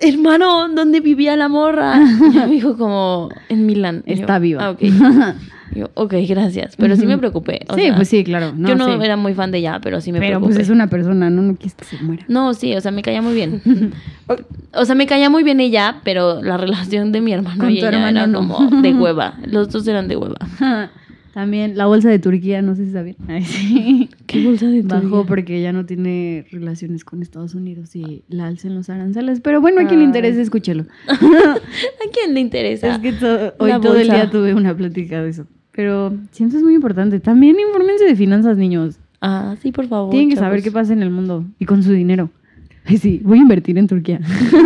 hermano, 0.00 0.70
¿dónde 0.74 1.00
vivía 1.00 1.36
la 1.36 1.48
morra? 1.48 2.00
Y 2.00 2.36
me 2.38 2.46
dijo 2.46 2.78
como, 2.78 3.28
en 3.50 3.66
Milán. 3.66 4.02
Yo, 4.06 4.14
Está 4.14 4.38
viva. 4.38 4.64
"Ah, 4.64 4.70
ok. 4.70 4.80
Yo, 5.74 5.90
ok, 5.92 6.14
gracias. 6.26 6.74
Pero 6.76 6.96
sí 6.96 7.04
me 7.04 7.18
preocupé. 7.18 7.60
o 7.68 7.74
sí, 7.74 7.82
sea, 7.82 7.96
pues 7.96 8.08
sí, 8.08 8.24
claro. 8.24 8.54
No, 8.56 8.66
yo 8.68 8.76
no 8.76 8.86
sí. 8.98 9.04
era 9.04 9.18
muy 9.18 9.34
fan 9.34 9.50
de 9.50 9.58
ella, 9.58 9.78
pero 9.82 10.00
sí 10.00 10.10
me 10.10 10.20
Pero 10.20 10.38
preocupé. 10.38 10.54
pues 10.54 10.64
es 10.64 10.70
una 10.70 10.86
persona, 10.86 11.28
no, 11.28 11.42
no 11.42 11.54
quieres 11.56 11.74
que 11.74 11.84
se 11.84 11.98
muera. 12.02 12.24
No, 12.28 12.54
sí, 12.54 12.74
o 12.74 12.80
sea, 12.80 12.92
me 12.92 13.02
caía 13.02 13.20
muy 13.20 13.34
bien. 13.34 13.60
O 14.72 14.84
sea, 14.86 14.94
me 14.94 15.06
caía 15.06 15.28
muy 15.28 15.42
bien 15.42 15.60
ella, 15.60 16.00
pero 16.02 16.42
la 16.42 16.56
relación 16.56 17.12
de 17.12 17.20
mi 17.20 17.32
hermano 17.32 17.58
Con 17.64 17.70
y 17.70 17.78
ella 17.78 17.88
hermano 17.88 18.18
era 18.20 18.26
no. 18.26 18.38
como 18.38 18.80
de 18.82 18.92
hueva. 18.94 19.34
Los 19.44 19.68
dos 19.70 19.86
eran 19.86 20.08
de 20.08 20.16
hueva. 20.16 20.36
También 21.36 21.76
la 21.76 21.84
bolsa 21.84 22.08
de 22.08 22.18
Turquía, 22.18 22.62
no 22.62 22.74
sé 22.76 22.86
si 22.86 22.92
sabían. 22.92 23.16
Ay, 23.28 23.44
sí. 23.44 24.08
¿Qué 24.26 24.42
bolsa 24.42 24.68
de 24.68 24.80
Bajó 24.80 25.26
porque 25.26 25.60
ya 25.60 25.70
no 25.70 25.84
tiene 25.84 26.46
relaciones 26.50 27.04
con 27.04 27.20
Estados 27.20 27.54
Unidos 27.54 27.94
y 27.94 28.24
la 28.26 28.46
alcen 28.46 28.74
los 28.74 28.88
aranceles. 28.88 29.40
Pero 29.42 29.60
bueno, 29.60 29.82
a 29.82 29.86
quien 29.86 29.98
le 30.00 30.06
interese, 30.06 30.40
escúchelo. 30.40 30.86
¿A 31.10 32.10
quién 32.10 32.32
le 32.32 32.40
interesa? 32.40 32.94
Es 32.94 32.98
que 33.00 33.12
to- 33.12 33.52
hoy 33.58 33.68
La 33.68 33.80
todo 33.82 33.98
el 33.98 34.08
día 34.08 34.30
tuve 34.30 34.54
una 34.54 34.74
plática 34.74 35.22
de 35.22 35.28
eso. 35.28 35.46
Pero 35.72 36.16
siempre 36.30 36.56
es 36.56 36.64
muy 36.64 36.74
importante. 36.74 37.20
También 37.20 37.58
infórmense 37.60 38.06
de 38.06 38.16
finanzas, 38.16 38.56
niños. 38.56 38.96
Ah, 39.20 39.56
sí, 39.60 39.72
por 39.72 39.88
favor. 39.88 40.08
Tienen 40.12 40.30
que 40.30 40.36
chavos. 40.36 40.46
saber 40.48 40.62
qué 40.62 40.70
pasa 40.70 40.94
en 40.94 41.02
el 41.02 41.10
mundo 41.10 41.44
y 41.58 41.66
con 41.66 41.82
su 41.82 41.92
dinero. 41.92 42.30
Ay, 42.86 42.96
sí, 42.96 43.20
voy 43.22 43.40
a 43.40 43.42
invertir 43.42 43.76
en 43.76 43.88
Turquía. 43.88 44.20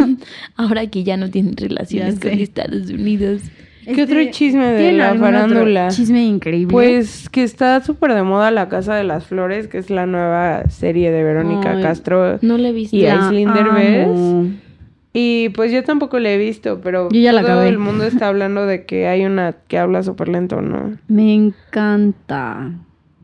Ahora 0.54 0.86
que 0.86 1.02
ya 1.02 1.16
no 1.16 1.30
tienen 1.30 1.56
relaciones 1.56 2.14
Ya 2.14 2.20
con 2.20 2.30
sé. 2.38 2.42
Estados 2.44 2.90
Unidos. 2.90 3.42
¿Qué 3.84 4.02
otro 4.02 4.18
chisme 4.30 4.64
de 4.66 4.78
¿tienen 4.78 4.98
la 4.98 5.10
algún 5.10 5.26
otro 5.28 5.38
farándula? 5.40 5.88
Chisme 5.88 6.24
increíble. 6.24 6.72
Pues 6.72 7.28
que 7.28 7.42
está 7.42 7.82
súper 7.82 8.14
de 8.14 8.22
moda 8.22 8.50
La 8.50 8.68
Casa 8.68 8.94
de 8.94 9.04
las 9.04 9.26
Flores, 9.26 9.68
que 9.68 9.78
es 9.78 9.90
la 9.90 10.06
nueva 10.06 10.68
serie 10.68 11.10
de 11.10 11.22
Verónica 11.24 11.72
Ay. 11.72 11.82
Castro. 11.82 12.38
No 12.42 12.58
le 12.58 12.68
he 12.68 12.72
visto. 12.72 12.96
Y 12.96 13.06
amo. 13.06 14.50
Y 15.12 15.48
pues 15.50 15.72
yo 15.72 15.82
tampoco 15.82 16.18
la 16.20 16.30
he 16.30 16.38
visto, 16.38 16.80
pero 16.82 17.08
Yo 17.10 17.20
ya 17.20 17.32
la 17.32 17.40
todo 17.42 17.52
acabé. 17.52 17.68
el 17.68 17.78
mundo 17.78 18.04
está 18.04 18.28
hablando 18.28 18.64
de 18.66 18.84
que 18.84 19.08
hay 19.08 19.24
una 19.24 19.52
que 19.66 19.76
habla 19.78 20.02
súper 20.04 20.28
lento, 20.28 20.60
¿no? 20.62 20.96
Me 21.08 21.34
encanta. 21.34 22.70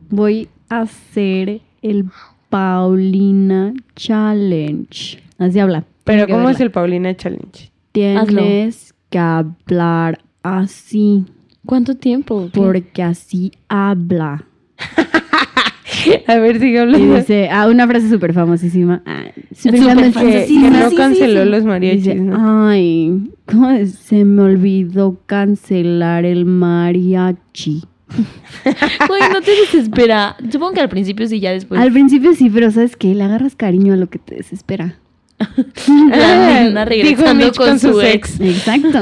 Voy 0.09 0.49
a 0.69 0.81
hacer 0.81 1.61
el 1.81 2.05
Paulina 2.49 3.73
Challenge. 3.95 5.19
Así 5.37 5.59
habla. 5.59 5.85
Pero 6.03 6.27
¿cómo 6.27 6.49
es 6.49 6.59
el 6.59 6.71
Paulina 6.71 7.15
Challenge? 7.15 7.71
Tienes 7.93 8.93
que 9.09 9.19
hablar 9.19 10.19
así. 10.55 11.25
¿Cuánto 11.65 11.95
tiempo? 11.95 12.49
Porque 12.53 13.03
así 13.03 13.51
habla. 13.67 14.45
A 16.27 16.35
ver, 16.37 16.59
sigue 16.59 16.73
Y 16.73 16.77
hablando. 16.77 17.15
dice, 17.17 17.49
ah, 17.51 17.67
una 17.67 17.87
frase 17.87 18.09
súper 18.09 18.33
famosísima. 18.33 19.01
Ah, 19.05 19.25
súper 19.53 19.79
Súper 19.81 20.11
famosísima. 20.13 20.69
que, 20.69 20.75
que 20.75 20.83
no 20.83 20.89
sí, 20.89 20.95
canceló 20.95 21.43
sí. 21.43 21.49
los 21.49 21.65
mariachis, 21.65 22.03
Dice, 22.03 22.15
¿no? 22.15 22.67
ay, 22.69 23.31
¿cómo 23.45 23.69
es? 23.71 23.95
se 23.95 24.23
me 24.23 24.41
olvidó 24.43 25.17
cancelar 25.25 26.23
el 26.25 26.45
mariachi. 26.45 27.83
Güey, 29.07 29.21
no 29.33 29.41
te 29.41 29.51
desespera. 29.51 30.37
Supongo 30.49 30.73
que 30.73 30.79
al 30.81 30.89
principio 30.89 31.27
sí, 31.27 31.39
ya 31.41 31.51
después. 31.51 31.79
Al 31.81 31.91
principio 31.91 32.33
sí, 32.33 32.49
pero 32.49 32.71
¿sabes 32.71 32.95
qué? 32.95 33.13
Le 33.13 33.23
agarras 33.23 33.55
cariño 33.55 33.93
a 33.93 33.97
lo 33.97 34.09
que 34.09 34.19
te 34.19 34.35
desespera. 34.35 34.95
Dijo 35.87 36.85
regresando 36.85 37.45
Mitch 37.45 37.57
con, 37.57 37.79
su 37.79 38.01
ex. 38.01 38.39
Exacto. 38.39 38.99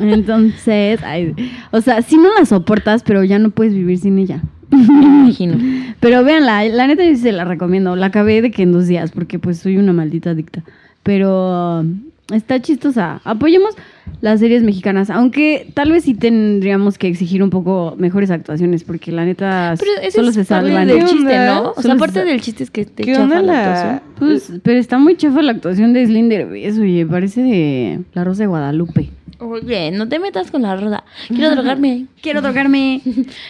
Entonces, 0.00 1.00
ay, 1.02 1.34
o 1.70 1.80
sea, 1.80 2.02
sí 2.02 2.16
no 2.16 2.34
la 2.38 2.44
soportas, 2.44 3.02
pero 3.02 3.24
ya 3.24 3.38
no 3.38 3.50
puedes 3.50 3.74
vivir 3.74 3.98
sin 3.98 4.18
ella. 4.18 4.42
Me 4.70 4.78
imagino. 4.82 5.56
Pero 6.00 6.22
véanla, 6.24 6.64
la 6.64 6.86
neta 6.86 7.04
yo 7.04 7.10
sí 7.10 7.22
se 7.22 7.32
la 7.32 7.44
recomiendo. 7.44 7.96
La 7.96 8.06
acabé 8.06 8.42
de 8.42 8.50
que 8.50 8.62
en 8.62 8.72
dos 8.72 8.86
días, 8.86 9.10
porque 9.12 9.38
pues 9.38 9.58
soy 9.58 9.78
una 9.78 9.92
maldita 9.92 10.30
adicta. 10.30 10.62
Pero 11.02 11.84
está 12.32 12.60
chistosa. 12.60 13.20
Apoyemos 13.24 13.74
las 14.20 14.40
series 14.40 14.62
mexicanas, 14.62 15.10
aunque 15.10 15.70
tal 15.74 15.92
vez 15.92 16.04
sí 16.04 16.14
tendríamos 16.14 16.98
que 16.98 17.08
exigir 17.08 17.42
un 17.42 17.50
poco 17.50 17.94
mejores 17.98 18.30
actuaciones, 18.30 18.84
porque 18.84 19.12
la 19.12 19.24
neta 19.24 19.74
Pero 19.78 19.90
eso 20.02 20.16
solo 20.16 20.28
es 20.30 20.34
se 20.34 20.44
salvan. 20.44 20.86
del 20.88 20.98
¿Qué 20.98 21.04
chiste, 21.04 21.16
onda? 21.38 21.54
¿no? 21.54 21.70
O 21.70 21.74
sea, 21.74 21.82
se 21.82 21.92
aparte 21.92 22.24
del 22.24 22.40
chiste 22.40 22.64
es 22.64 22.70
que 22.70 22.84
te 22.84 23.04
¿Qué 23.04 23.12
chafa 23.12 23.22
onda 23.24 23.42
la 23.42 23.52
la...? 23.52 23.68
actuación. 23.96 24.02
Pues, 24.18 24.52
pero 24.62 24.78
está 24.80 24.98
muy 24.98 25.16
chafa 25.16 25.42
la 25.42 25.52
actuación 25.52 25.92
de 25.92 26.04
Slim 26.06 26.28
Derbez, 26.28 26.78
oye, 26.78 27.06
parece 27.06 27.42
de 27.42 28.00
La 28.14 28.24
Rosa 28.24 28.42
de 28.42 28.46
Guadalupe. 28.48 29.10
Oye, 29.40 29.90
no 29.92 30.08
te 30.08 30.18
metas 30.18 30.50
con 30.50 30.62
la 30.62 30.76
roda. 30.76 31.04
Quiero 31.28 31.50
drogarme. 31.52 32.06
Quiero 32.22 32.42
tocarme. 32.42 33.00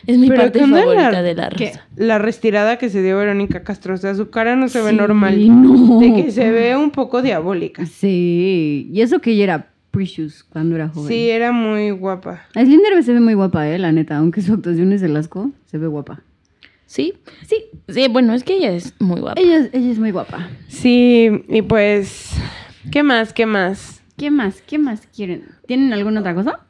Es 0.07 0.19
mi 0.19 0.29
Pero 0.29 0.43
parte 0.43 0.59
¿qué 0.59 0.65
onda 0.65 0.81
favorita 0.81 1.11
la- 1.13 1.23
de 1.23 1.35
la 1.35 1.49
¿Qué? 1.51 1.67
rosa. 1.69 1.87
La 1.97 2.19
retirada 2.19 2.77
que 2.79 2.91
se 2.91 3.03
dio 3.03 3.17
Verónica 3.17 3.63
Castro, 3.65 3.95
o 3.95 3.97
sea, 3.97 4.15
su 4.15 4.29
cara 4.31 4.55
no 4.57 4.69
se 4.69 4.83
ve 4.83 4.91
Sí, 4.91 4.97
normal. 4.97 5.63
no. 5.63 5.99
De 6.01 6.15
que 6.15 6.31
se 6.31 6.51
ve 6.51 6.77
un 6.77 6.91
poco 6.91 7.23
diabólica. 7.23 7.87
Sí, 7.87 8.91
y 8.93 9.01
eso 9.01 9.21
que 9.21 9.31
ella 9.33 9.45
era 9.45 9.67
Precious 9.91 10.45
cuando 10.45 10.77
era 10.77 10.89
joven. 10.91 11.09
Sí, 11.09 11.31
era 11.31 11.51
muy 11.53 11.91
guapa. 11.93 12.43
A 12.55 12.63
Slim 12.65 12.81
Derbez 12.83 13.07
se 13.07 13.15
ve 13.15 13.21
muy 13.21 13.33
guapa, 13.35 13.67
eh, 13.69 13.79
la 13.79 13.91
neta, 13.91 14.19
aunque 14.19 14.43
su 14.43 14.53
actuación 14.53 14.93
es 14.93 15.03
el 15.03 15.17
asco, 15.17 15.51
se 15.65 15.79
ve 15.79 15.87
guapa. 15.87 16.21
¿Sí? 16.85 17.15
Sí. 17.47 17.57
Sí, 17.89 18.07
bueno, 18.09 18.35
es 18.35 18.45
que 18.45 18.55
ella 18.57 18.71
es 18.73 18.95
muy 18.99 19.21
guapa. 19.21 19.41
Ella, 19.41 19.57
es- 19.59 19.71
ella 19.73 19.91
es 19.91 19.99
muy 19.99 20.11
guapa. 20.11 20.49
Sí, 20.69 21.31
y 21.49 21.63
pues, 21.63 22.31
¿qué 22.93 23.03
más? 23.03 23.33
¿Qué 23.33 23.47
más? 23.47 23.98
¿Qué 24.19 24.31
más? 24.31 24.61
¿Qué 24.63 24.79
más 24.79 25.07
quieren? 25.15 25.45
¿Tienen 25.67 25.93
alguna 25.93 26.21
otra 26.21 26.35
cosa? 26.35 26.61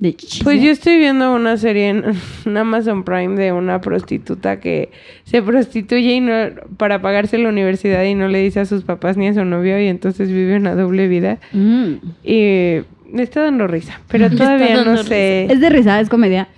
De? 0.00 0.16
Pues 0.44 0.62
yo 0.62 0.70
estoy 0.70 0.98
viendo 0.98 1.32
una 1.32 1.56
serie 1.56 1.88
en, 1.88 2.04
en 2.44 2.56
Amazon 2.56 3.04
Prime 3.04 3.36
de 3.36 3.52
una 3.52 3.80
prostituta 3.80 4.60
que 4.60 4.90
se 5.24 5.42
prostituye 5.42 6.14
y 6.14 6.20
no, 6.20 6.32
para 6.76 7.00
pagarse 7.00 7.38
la 7.38 7.48
universidad 7.48 8.04
y 8.04 8.14
no 8.14 8.28
le 8.28 8.40
dice 8.40 8.60
a 8.60 8.64
sus 8.64 8.82
papás 8.82 9.16
ni 9.16 9.28
a 9.28 9.34
su 9.34 9.44
novio 9.44 9.80
y 9.80 9.86
entonces 9.86 10.28
vive 10.28 10.56
una 10.56 10.74
doble 10.74 11.08
vida. 11.08 11.38
Mm. 11.52 11.94
Y 12.24 12.78
me 13.10 13.22
está 13.22 13.42
dando 13.42 13.66
risa, 13.66 14.00
pero 14.08 14.28
todavía 14.36 14.84
no 14.84 15.02
sé. 15.04 15.46
Es 15.50 15.60
de 15.60 15.70
risa, 15.70 16.00
es 16.00 16.08
comedia. 16.08 16.48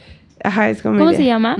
Ajá, 0.42 0.70
es 0.70 0.82
comedia. 0.82 1.04
¿Cómo 1.04 1.16
se 1.16 1.24
llama? 1.24 1.56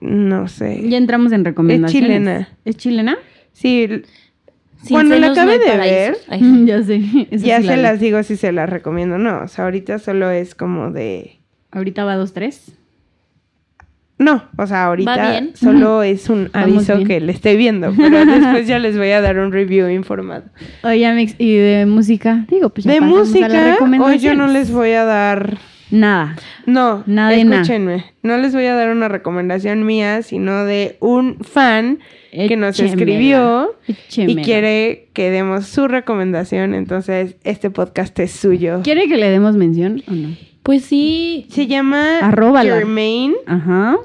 No 0.00 0.48
sé. 0.48 0.82
Ya 0.88 0.96
entramos 0.96 1.32
en 1.32 1.44
recomendaciones. 1.44 2.08
chilena. 2.08 2.48
¿Es 2.64 2.76
chilena? 2.76 3.18
Sí, 3.52 4.02
Sin 4.82 4.94
Cuando 4.94 5.18
la 5.18 5.28
no 5.34 5.50
hay 5.50 5.58
de 5.58 5.64
paraíso. 5.66 5.94
ver, 5.94 6.16
Ay, 6.28 6.62
ya 6.66 6.82
sé. 6.82 7.02
esa 7.30 7.46
ya 7.46 7.60
sí 7.60 7.66
la 7.66 7.72
se 7.72 7.76
vi. 7.76 7.82
las 7.82 8.00
digo 8.00 8.22
si 8.22 8.36
se 8.36 8.52
las 8.52 8.70
recomiendo. 8.70 9.18
No, 9.18 9.42
o 9.42 9.48
sea, 9.48 9.64
ahorita 9.64 9.98
solo 9.98 10.30
es 10.30 10.54
como 10.54 10.90
de... 10.90 11.40
Ahorita 11.72 12.04
va 12.04 12.16
2-3. 12.16 12.74
No, 14.18 14.42
o 14.56 14.66
sea, 14.66 14.86
ahorita 14.86 15.30
bien? 15.30 15.52
solo 15.54 16.02
es 16.02 16.28
un 16.28 16.50
aviso 16.52 17.04
que 17.04 17.20
le 17.20 17.30
estoy 17.30 17.56
viendo, 17.56 17.92
pero 17.96 18.24
después 18.26 18.66
ya 18.66 18.80
les 18.80 18.96
voy 18.96 19.10
a 19.10 19.20
dar 19.20 19.38
un 19.38 19.52
review 19.52 19.88
informado. 19.88 20.42
Oye, 20.82 21.06
Amix, 21.06 21.36
¿y 21.38 21.54
de 21.56 21.86
música? 21.86 22.44
Digo, 22.50 22.70
pues 22.70 22.84
ya 22.84 22.94
de 22.94 23.00
música, 23.00 23.78
hoy 24.00 24.18
yo 24.18 24.34
no 24.34 24.48
les 24.48 24.72
voy 24.72 24.90
a 24.92 25.04
dar... 25.04 25.58
Nada. 25.90 26.36
No, 26.66 27.02
Nada 27.06 27.34
escúchenme. 27.34 28.04
No 28.22 28.36
les 28.36 28.52
voy 28.52 28.66
a 28.66 28.74
dar 28.74 28.90
una 28.90 29.08
recomendación 29.08 29.86
mía, 29.86 30.22
sino 30.22 30.64
de 30.64 30.96
un 31.00 31.38
fan 31.40 31.98
que 32.30 32.56
nos 32.56 32.78
escribió 32.78 33.74
y 33.86 34.36
quiere 34.36 35.08
que 35.14 35.30
demos 35.30 35.66
su 35.66 35.88
recomendación. 35.88 36.74
Entonces, 36.74 37.36
este 37.44 37.70
podcast 37.70 38.18
es 38.18 38.32
suyo. 38.32 38.80
¿Quiere 38.84 39.08
que 39.08 39.16
le 39.16 39.30
demos 39.30 39.56
mención 39.56 40.02
o 40.08 40.12
no? 40.12 40.36
Pues 40.62 40.84
sí. 40.84 41.46
Se 41.50 41.66
llama 41.66 42.18
Arróbala. 42.18 42.74
Germain 42.74 43.34
Ajá. 43.46 43.96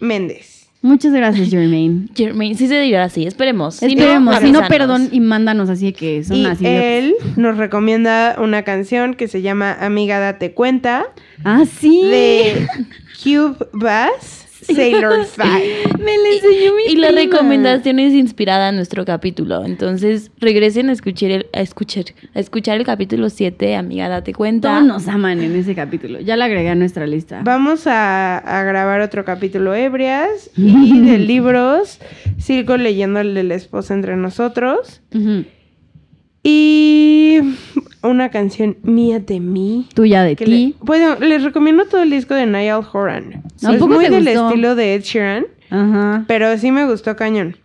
Méndez. 0.00 0.51
Muchas 0.82 1.12
gracias, 1.12 1.48
Jermaine. 1.48 2.08
Jermaine, 2.14 2.56
sí 2.56 2.66
se 2.68 2.80
dirá 2.80 3.04
así. 3.04 3.24
Esperemos. 3.26 3.76
Si 3.76 3.86
no, 3.86 4.02
Esperemos. 4.02 4.38
Si 4.40 4.50
no, 4.52 4.66
perdón 4.68 5.08
y 5.12 5.20
mándanos 5.20 5.70
así 5.70 5.86
de 5.86 5.92
que 5.92 6.24
son 6.24 6.36
Y 6.36 6.46
así. 6.46 6.66
él 6.66 7.14
nos 7.36 7.56
recomienda 7.56 8.36
una 8.38 8.62
canción 8.64 9.14
que 9.14 9.28
se 9.28 9.42
llama 9.42 9.72
Amiga 9.80 10.18
Date 10.18 10.52
Cuenta 10.54 11.06
Ah, 11.44 11.64
sí. 11.78 12.02
de 12.02 12.66
Cube 13.22 13.56
Bass, 13.72 14.46
Sailor 14.62 15.24
Five. 15.26 15.98
Me 15.98 16.16
la 16.18 16.28
enseñó 16.34 16.74
mi 16.74 16.92
Y 16.92 16.96
la 16.96 17.10
recomendación 17.10 17.98
es 17.98 18.12
inspirada 18.14 18.68
en 18.70 18.76
nuestro 18.76 19.04
capítulo. 19.04 19.64
Entonces, 19.64 20.30
regresen 20.38 20.88
a 20.88 20.92
escuchar 20.92 21.30
el, 21.30 21.46
a 21.52 21.60
escuchar, 21.60 22.04
a 22.34 22.40
escuchar 22.40 22.78
el 22.78 22.84
capítulo 22.84 23.28
7, 23.30 23.76
amiga, 23.76 24.08
date 24.08 24.32
cuenta. 24.32 24.70
Todos 24.70 24.84
nos 24.84 25.08
aman 25.08 25.42
en 25.42 25.54
ese 25.56 25.74
capítulo. 25.74 26.20
Ya 26.20 26.36
la 26.36 26.46
agregué 26.46 26.70
a 26.70 26.74
nuestra 26.74 27.06
lista. 27.06 27.40
Vamos 27.44 27.86
a, 27.86 28.38
a 28.38 28.64
grabar 28.64 29.00
otro 29.00 29.24
capítulo 29.24 29.74
ebrias 29.74 30.50
y 30.56 31.00
de 31.00 31.18
libros. 31.18 31.98
Sigo 32.38 32.76
leyendo 32.76 33.20
el 33.20 33.34
de 33.34 33.42
la 33.44 33.54
esposa 33.54 33.94
entre 33.94 34.16
nosotros. 34.16 35.00
Ujú. 35.14 35.44
Y 36.42 37.38
una 38.02 38.30
canción 38.30 38.76
mía 38.82 39.20
de 39.20 39.38
mí. 39.40 39.86
Tuya 39.94 40.24
de 40.24 40.34
que 40.36 40.44
ti. 40.44 40.50
le- 40.50 40.74
bueno, 40.80 41.16
les 41.20 41.42
recomiendo 41.44 41.84
todo 41.86 42.02
el 42.02 42.10
disco 42.10 42.34
de 42.34 42.46
Niall 42.46 42.84
Horan. 42.92 43.42
¿A 43.64 43.74
es 43.74 43.80
muy 43.80 44.04
del 44.08 44.24
gustó? 44.24 44.48
estilo 44.48 44.74
de 44.74 44.94
Ed 44.94 45.02
Sheeran, 45.02 45.46
Ajá. 45.70 46.24
pero 46.26 46.56
sí 46.58 46.72
me 46.72 46.84
gustó 46.86 47.14
cañón. 47.16 47.56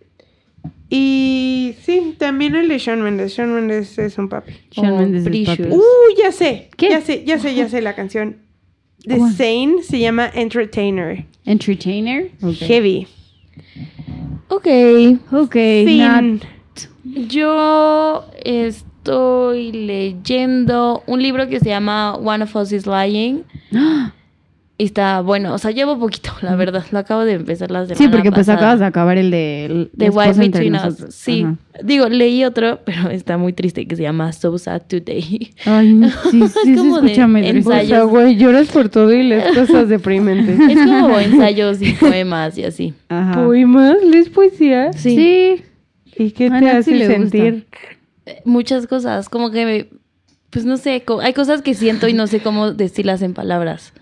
Y 0.90 1.74
sí, 1.82 2.14
también 2.18 2.54
el 2.54 2.68
de 2.68 2.78
Shawn 2.78 3.02
Mendes. 3.02 3.34
Shawn 3.36 3.52
Mendes 3.52 3.98
es 3.98 4.16
un 4.16 4.28
papi. 4.28 4.52
Shawn 4.70 4.92
Oh, 4.92 4.98
Mendes 4.98 5.26
es 5.26 5.48
papi. 5.48 5.62
Uh, 5.70 5.82
ya 6.16 6.32
sé. 6.32 6.70
¿Qué? 6.76 6.88
Ya 6.90 7.00
sé, 7.02 7.24
ya 7.26 7.38
sé, 7.38 7.54
ya 7.54 7.68
sé 7.68 7.82
la 7.82 7.94
canción. 7.94 8.36
The 9.06 9.18
¿Cuál? 9.18 9.32
Sane 9.32 9.82
se 9.82 9.98
llama 9.98 10.30
Entertainer. 10.34 11.24
Entertainer. 11.44 12.30
Ok. 12.42 12.54
Heavy. 12.60 13.06
Ok. 14.48 14.66
Ok. 15.32 15.52
Fin. 15.52 16.40
Yo 17.28 18.24
estoy 18.44 19.72
leyendo 19.72 21.02
un 21.06 21.22
libro 21.22 21.48
que 21.48 21.60
se 21.60 21.68
llama 21.68 22.14
One 22.16 22.44
of 22.44 22.54
Us 22.56 22.72
is 22.72 22.86
Lying. 22.86 23.44
¡Ah! 23.74 24.12
Y 24.80 24.84
está 24.84 25.22
bueno, 25.22 25.54
o 25.54 25.58
sea, 25.58 25.72
llevo 25.72 25.98
poquito, 25.98 26.30
la 26.40 26.54
verdad. 26.54 26.84
Lo 26.92 27.00
acabo 27.00 27.24
de 27.24 27.32
empezar 27.32 27.68
la 27.68 27.80
semana 27.84 27.96
Sí, 27.98 28.06
porque 28.06 28.30
pues 28.30 28.46
pasada. 28.46 28.58
acabas 28.58 28.78
de 28.78 28.86
acabar 28.86 29.18
el 29.18 29.32
de 29.32 29.88
Wife 29.92 30.04
esposa 30.06 30.44
entre 30.44 30.60
Between 30.60 30.74
Us. 30.76 30.82
nosotros. 30.84 31.14
Sí. 31.16 31.42
Ajá. 31.42 31.56
Digo, 31.82 32.08
leí 32.08 32.44
otro, 32.44 32.78
pero 32.86 33.10
está 33.10 33.36
muy 33.38 33.52
triste 33.52 33.88
que 33.88 33.96
se 33.96 34.02
llama 34.04 34.32
So 34.32 34.56
Sad 34.56 34.82
Today. 34.82 35.50
Ay, 35.64 36.00
sí, 36.30 36.42
sí, 36.46 36.48
sí, 36.62 36.74
de 36.76 37.26
medio 37.26 37.50
triste. 37.50 37.68
O 37.68 37.72
sea, 37.72 37.80
ensayos. 37.80 38.08
güey, 38.08 38.36
lloras 38.36 38.68
por 38.68 38.88
todo 38.88 39.12
y 39.12 39.24
lees 39.24 39.52
cosas 39.52 39.88
deprimentes. 39.88 40.60
es 40.60 40.76
como 40.86 41.18
ensayos 41.18 41.82
y 41.82 41.94
poemas 41.94 42.56
y 42.56 42.62
así. 42.62 42.94
Ajá. 43.08 43.32
¿Poemas? 43.34 43.96
¿Lees 44.04 44.28
poesía? 44.28 44.92
Sí. 44.92 45.16
Sí. 45.16 45.62
¿Y 46.18 46.32
qué 46.32 46.50
te 46.50 46.60
Nancy 46.60 47.02
hace 47.02 47.06
sentir? 47.06 47.66
Eh, 48.26 48.42
Muchas 48.44 48.86
cosas, 48.86 49.28
como 49.28 49.50
que, 49.50 49.64
me- 49.64 49.88
pues 50.50 50.64
no 50.64 50.76
sé, 50.76 51.02
hay 51.22 51.32
cosas 51.32 51.62
que 51.62 51.74
siento 51.74 52.08
y 52.08 52.12
no 52.12 52.26
sé 52.26 52.40
cómo 52.40 52.72
decirlas 52.72 53.22
en 53.22 53.34
palabras. 53.34 53.92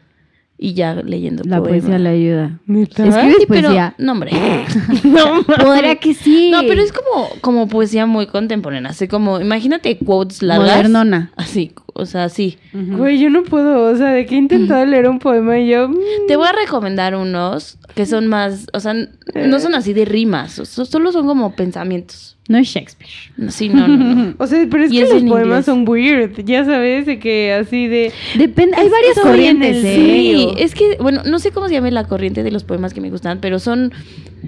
Y 0.59 0.73
ya 0.73 0.95
leyendo 0.95 1.43
La 1.45 1.59
poema. 1.59 1.69
poesía 1.81 1.99
le 1.99 2.09
ayuda. 2.09 2.59
¿Escribes 2.67 3.15
Sí, 3.39 3.45
pero, 3.47 3.69
poesía? 3.69 3.95
no, 3.99 4.13
hombre. 4.13 4.31
No, 5.05 5.43
Podría 5.43 5.97
que 5.97 6.15
sí. 6.15 6.51
No, 6.51 6.63
pero 6.67 6.81
es 6.81 6.93
como, 6.93 7.29
como 7.43 7.69
poesía 7.69 8.07
muy 8.07 8.27
contemporánea. 8.27 8.91
Así 8.91 9.07
como, 9.07 9.39
imagínate 9.41 9.99
quotes 9.99 10.43
largas. 10.43 10.69
Modernona. 10.77 11.31
Así, 11.37 11.73
o 11.93 12.07
sea, 12.07 12.31
sí. 12.31 12.57
Ujú. 12.73 12.97
Güey, 12.97 13.19
yo 13.19 13.29
no 13.29 13.43
puedo. 13.43 13.91
O 13.93 13.97
sea, 13.97 14.09
de 14.13 14.25
que 14.25 14.35
he 14.35 14.39
intentado 14.39 14.85
leer 14.87 15.09
un 15.09 15.19
poema 15.19 15.59
y 15.59 15.69
yo... 15.69 15.89
mm, 15.89 15.95
Te 16.27 16.37
voy 16.37 16.47
a 16.49 16.53
recomendar 16.53 17.15
unos 17.17 17.79
que 17.95 18.07
son 18.07 18.27
más, 18.27 18.67
o 18.73 18.81
sea, 18.81 18.95
no 18.95 19.61
son 19.61 19.75
así 19.75 19.93
de 19.93 20.05
rimas, 20.05 20.53
solo 20.53 21.13
son 21.13 21.27
como 21.27 21.55
pensamientos. 21.55 22.36
No 22.49 22.59
es 22.59 22.69
Shakespeare. 22.69 23.11
Sí, 23.51 23.69
no, 23.69 23.89
no, 23.89 23.97
no. 24.15 24.35
O 24.39 24.47
sea, 24.47 24.65
pero 24.71 24.85
es 24.85 24.93
Y 24.93 24.99
que 24.99 25.03
es 25.03 25.11
los 25.11 25.23
poemas 25.25 25.47
inglés. 25.47 25.65
son 25.65 25.89
weird. 25.89 26.45
Ya 26.45 26.65
sabes, 26.65 27.07
de 27.07 27.19
que 27.19 27.53
así 27.53 27.89
de... 27.89 28.13
Depende, 28.37 28.77
hay 28.77 28.89
varias 28.89 29.19
corrientes, 29.19 29.85
¿eh? 29.85 29.97
Sí, 29.97 30.49
es 30.57 30.75
que, 30.75 30.97
bueno, 31.01 31.23
no 31.25 31.39
sé 31.41 31.51
cómo 31.51 31.67
se 31.67 31.75
llama 31.75 31.91
la 31.91 32.05
corriente 32.05 32.43
de 32.45 32.53
los 32.53 32.63
poemas 32.63 32.95
que 32.95 33.01
me 33.01 33.11
gustan, 33.11 33.41
pero 33.41 33.59
son 33.59 33.93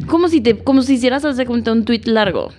como 0.07 0.29
si 0.29 0.41
te, 0.41 0.57
como 0.59 0.83
si 0.83 0.95
hicieras 0.95 1.25
hacer 1.25 1.47
cuenta 1.47 1.73
un 1.73 1.85
tweet 1.85 2.03
largo. 2.05 2.51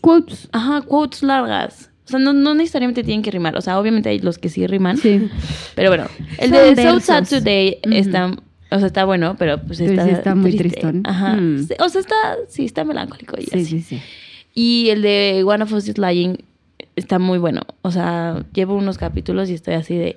Quotes. 0.00 0.48
Ajá, 0.52 0.82
quotes 0.82 1.22
largas. 1.22 1.90
O 2.06 2.08
sea, 2.10 2.18
no, 2.18 2.32
no 2.32 2.54
necesariamente 2.54 3.04
tienen 3.04 3.22
que 3.22 3.30
rimar. 3.30 3.56
O 3.56 3.60
sea, 3.60 3.78
obviamente 3.78 4.08
hay 4.08 4.18
los 4.18 4.38
que 4.38 4.48
sí 4.48 4.66
riman. 4.66 4.96
Sí. 4.98 5.28
Pero 5.74 5.90
bueno, 5.90 6.06
el 6.38 6.50
Son 6.50 6.74
de 6.74 6.82
So 6.82 7.00
Sad. 7.00 7.28
Today 7.28 7.78
está, 7.92 8.34
o 8.72 8.78
sea, 8.78 8.86
está 8.86 9.04
bueno, 9.04 9.36
pero 9.38 9.60
pues 9.62 9.78
Pero 9.78 9.92
está, 9.92 10.04
sí 10.04 10.10
está 10.10 10.34
muy 10.34 10.50
triste. 10.56 10.80
tristón. 10.80 11.02
Ajá. 11.04 11.34
Mm. 11.36 11.66
O 11.80 11.88
sea, 11.88 12.00
está, 12.00 12.36
sí, 12.48 12.64
está 12.64 12.84
melancólico 12.84 13.36
y 13.38 13.44
Sí, 13.44 13.50
así. 13.54 13.64
sí, 13.66 13.80
sí. 13.82 14.00
Y 14.54 14.90
el 14.90 15.02
de 15.02 15.42
One 15.46 15.64
of 15.64 15.72
Us 15.72 15.88
is 15.88 15.98
Lying 15.98 16.36
está 16.96 17.18
muy 17.18 17.38
bueno. 17.38 17.62
O 17.82 17.90
sea, 17.90 18.44
llevo 18.52 18.74
unos 18.74 18.98
capítulos 18.98 19.48
y 19.50 19.54
estoy 19.54 19.74
así 19.74 19.96
de, 19.96 20.16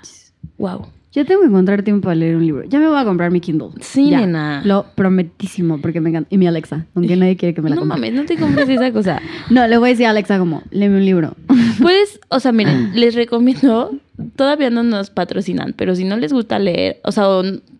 wow. 0.58 0.86
Yo 1.16 1.24
tengo 1.24 1.40
que 1.40 1.46
encontrar 1.48 1.82
tiempo 1.82 2.04
para 2.04 2.14
leer 2.14 2.36
un 2.36 2.44
libro. 2.46 2.62
Ya 2.68 2.78
me 2.78 2.86
voy 2.88 2.98
a 2.98 3.04
comprar 3.04 3.30
mi 3.30 3.40
Kindle. 3.40 3.70
Sí, 3.80 4.10
Ya. 4.10 4.20
nena. 4.20 4.60
Lo 4.64 4.84
prometísimo, 4.94 5.80
porque 5.80 6.00
me 6.00 6.10
encanta. 6.10 6.28
Y 6.32 6.36
mi 6.38 6.46
Alexa, 6.46 6.86
aunque 6.94 7.16
nadie 7.16 7.36
quiere 7.38 7.54
que 7.54 7.62
me 7.62 7.70
la 7.70 7.74
No 7.76 7.80
compre. 7.80 7.96
mames, 7.98 8.12
no 8.12 8.24
te 8.26 8.36
compres 8.36 8.68
esa 8.68 8.92
cosa. 8.92 9.20
No, 9.50 9.66
le 9.66 9.78
voy 9.78 9.88
a 9.88 9.92
decir 9.92 10.06
a 10.06 10.10
Alexa 10.10 10.38
como, 10.38 10.62
léeme 10.70 10.96
un 10.98 11.04
libro. 11.06 11.34
Puedes, 11.80 12.20
o 12.28 12.38
sea, 12.38 12.52
miren, 12.52 12.92
les 12.94 13.14
recomiendo, 13.14 13.92
todavía 14.36 14.68
no 14.70 14.82
nos 14.82 15.08
patrocinan, 15.10 15.72
pero 15.76 15.94
si 15.96 16.04
no 16.04 16.16
les 16.18 16.32
gusta 16.32 16.58
leer, 16.58 17.00
o 17.04 17.12
sea, 17.12 17.24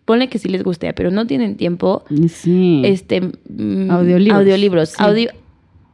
ponle 0.05 0.29
que 0.29 0.39
sí 0.39 0.49
les 0.49 0.63
guste, 0.63 0.91
pero 0.93 1.11
no 1.11 1.27
tienen 1.27 1.57
tiempo, 1.57 2.03
Sí. 2.29 2.81
este... 2.85 3.21
mm, 3.21 3.91
Audiolibros. 3.91 4.39
Audiolibros. 4.39 4.89
Sí. 4.89 4.95
Audi- 5.03 5.29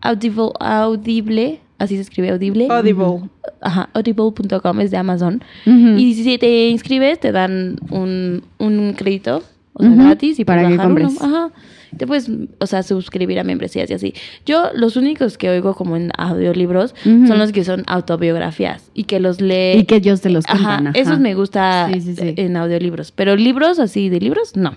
audible, 0.01 0.51
audible, 0.59 1.59
así 1.83 1.95
se 1.95 2.01
escribe 2.01 2.29
audible. 2.31 2.67
Audible. 2.69 3.29
Ajá, 3.61 3.89
audible.com 3.93 4.79
es 4.81 4.91
de 4.91 4.97
Amazon. 4.97 5.43
Y 5.65 6.13
si 6.15 6.37
te 6.37 6.69
inscribes, 6.69 7.19
te 7.19 7.31
dan 7.31 7.77
un, 7.89 8.43
un 8.57 8.93
crédito, 8.93 9.43
o 9.73 9.83
sea, 9.83 9.91
gratis, 9.93 10.39
y 10.39 10.45
para 10.45 10.61
puedes 10.63 10.73
que 10.73 10.77
bajar 10.77 10.91
uno. 10.91 11.07
compres. 11.09 11.21
Ajá. 11.21 11.51
Te 11.95 12.07
puedes, 12.07 12.27
o 12.57 12.65
sea, 12.65 12.81
suscribir 12.81 13.39
a 13.39 13.43
membresías 13.43 13.87
y 13.91 13.93
así. 13.93 14.13
Yo, 14.47 14.71
los 14.73 14.95
únicos 14.97 15.37
que 15.37 15.47
oigo 15.51 15.75
como 15.75 15.95
en 15.95 16.09
audiolibros 16.17 16.95
son 17.03 17.37
los 17.37 17.51
que 17.51 17.63
son 17.63 17.83
autobiografías 17.85 18.89
y 18.95 19.03
que 19.03 19.19
los 19.19 19.39
lee. 19.39 19.77
Y 19.77 19.83
que 19.85 19.97
ellos 19.97 20.19
te 20.21 20.31
los 20.31 20.43
cuentan. 20.47 20.87
ajá. 20.87 20.99
esos 20.99 21.19
me 21.19 21.35
gusta 21.35 21.91
Sí, 21.93 22.01
sí, 22.01 22.15
sí. 22.15 22.33
en 22.35 22.57
audiolibros. 22.57 23.11
Pero 23.11 23.35
libros 23.35 23.77
así 23.77 24.09
de 24.09 24.19
libros, 24.19 24.55
no. 24.55 24.75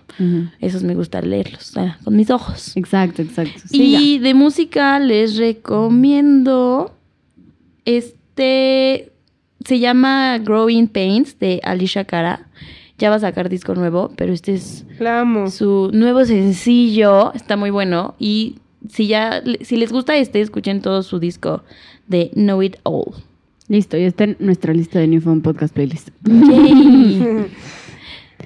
Esos 0.61 0.83
me 0.83 0.95
gusta 0.95 1.23
leerlos 1.23 1.75
ah, 1.79 1.97
con 2.05 2.17
mis 2.17 2.29
ojos. 2.31 2.77
Exacto, 2.77 3.23
exacto. 3.23 3.63
Ya. 3.71 3.79
y 3.83 4.19
de 4.19 4.35
música 4.35 4.99
les 5.01 5.39
recomiendo 5.39 6.96
este 7.87 9.13
se 9.65 9.79
llama 9.79 10.39
Growing 10.39 10.89
Pains 10.89 11.39
de 11.39 11.61
Alicia 11.65 12.05
Cara. 12.05 12.49
Ya 12.99 13.11
va 13.11 13.17
a 13.17 13.21
sacar 13.21 13.49
disco 13.49 13.75
nuevo, 13.75 14.13
pero 14.17 14.33
este 14.33 14.55
es 14.55 14.87
La 14.99 15.21
amo. 15.21 15.51
su 15.51 15.91
nuevo 15.93 16.25
sencillo, 16.25 17.33
está 17.35 17.57
muy 17.57 17.71
bueno 17.71 18.15
y 18.19 18.57
si 18.89 19.07
ya 19.07 19.43
si 19.63 19.77
les 19.77 19.93
gusta 19.93 20.17
este, 20.17 20.41
escuchen 20.41 20.81
todo 20.81 21.03
su 21.03 21.19
disco 21.19 21.63
de 22.07 22.31
Know 22.35 22.63
It 22.63 22.77
All. 22.85 23.13
Listo, 23.69 23.97
ya 23.97 24.07
está 24.07 24.25
en 24.25 24.37
nuestra 24.39 24.73
lista 24.73 24.99
de 24.99 25.09
New 25.09 25.21
Phone 25.21 25.43
Podcast 25.43 25.75
Playlist. 25.75 26.11
Yay. 26.25 27.47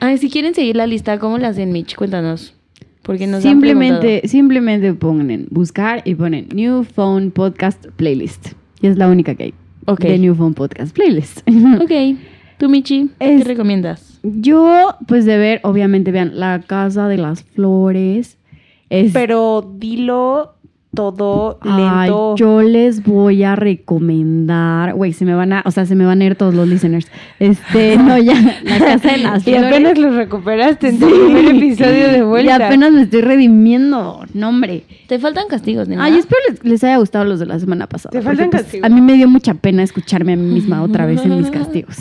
Ay, 0.01 0.16
si 0.16 0.30
quieren 0.30 0.55
seguir 0.55 0.76
la 0.76 0.86
lista, 0.86 1.18
¿cómo 1.18 1.36
la 1.36 1.49
hacen, 1.49 1.72
Mitch? 1.72 1.95
Cuéntanos. 1.95 2.55
Porque 3.03 3.26
nos 3.26 3.45
han 3.45 3.53
simplemente, 3.53 4.22
simplemente 4.26 4.95
ponen 4.95 5.47
buscar 5.51 6.03
y 6.05 6.14
ponen 6.14 6.49
New 6.55 6.84
Phone 6.84 7.30
Podcast 7.30 7.86
Playlist. 7.97 8.53
Y 8.83 8.87
es 8.87 8.97
la 8.97 9.09
única 9.09 9.35
que 9.35 9.45
hay. 9.45 9.55
Ok. 9.87 10.01
De 10.01 10.18
New 10.18 10.35
Phone 10.35 10.55
Podcast 10.55 10.95
Playlist. 10.95 11.41
Ok. 11.81 12.18
Tú, 12.59 12.68
Michi, 12.68 13.09
Es- 13.18 13.43
¿qué 13.43 13.49
recomiendas? 13.49 14.18
Yo, 14.22 14.97
pues 15.09 15.24
de 15.24 15.39
ver, 15.39 15.61
obviamente, 15.64 16.11
vean 16.12 16.39
La 16.39 16.61
Casa 16.66 17.09
de 17.09 17.16
las 17.16 17.43
Flores. 17.43 18.37
Es, 18.91 19.12
Pero 19.12 19.74
dilo 19.78 20.57
todo 20.95 21.59
Ay, 21.62 22.09
lento. 22.09 22.34
yo 22.36 22.62
les 22.62 23.05
voy 23.05 23.45
a 23.45 23.55
recomendar, 23.57 24.95
güey, 24.95 25.12
se 25.12 25.24
me 25.24 25.34
van 25.34 25.53
a, 25.53 25.62
o 25.64 25.70
sea, 25.70 25.86
se 25.86 25.95
me 25.95 26.05
van 26.05 26.20
a 26.20 26.24
ir 26.24 26.34
todos 26.34 26.53
los 26.55 26.66
listeners. 26.68 27.07
Este, 27.38 27.97
no, 27.99 28.18
ya, 28.18 28.34
La 28.64 28.78
Casa 28.78 29.12
de 29.12 29.18
las 29.18 29.47
y 29.47 29.53
Flores. 29.53 29.66
apenas 29.72 29.99
lo 29.99 30.11
recuperaste 30.11 30.88
en 30.88 30.99
tu 30.99 31.07
Sí. 31.09 31.14
primer 31.14 31.55
episodio 31.57 32.09
de 32.09 32.22
vuelta. 32.22 32.51
Y 32.59 32.62
apenas 32.62 32.93
me 32.93 33.03
estoy 33.03 33.20
redimiendo, 33.20 34.24
no, 34.34 34.49
hombre. 34.49 34.84
Te 35.07 35.18
faltan 35.18 35.45
castigos, 35.49 35.88
nena. 35.88 36.05
Ay, 36.05 36.18
espero 36.18 36.41
les, 36.51 36.64
les 36.64 36.84
haya 36.84 36.97
gustado 36.97 37.24
los 37.24 37.38
de 37.41 37.47
la 37.47 37.59
semana 37.59 37.86
pasada. 37.86 38.11
Te 38.12 38.18
porque, 38.18 38.28
faltan 38.36 38.51
pues, 38.51 38.62
castigos. 38.62 38.91
A 38.91 38.95
mí 38.95 39.01
me 39.01 39.14
dio 39.14 39.28
mucha 39.28 39.55
pena 39.55 39.82
escucharme 39.82 40.32
a 40.34 40.36
mí 40.36 40.55
misma 40.55 40.82
otra 40.82 41.07
vez 41.07 41.24
en 41.24 41.36
mis 41.36 41.51
castigos. 41.53 41.97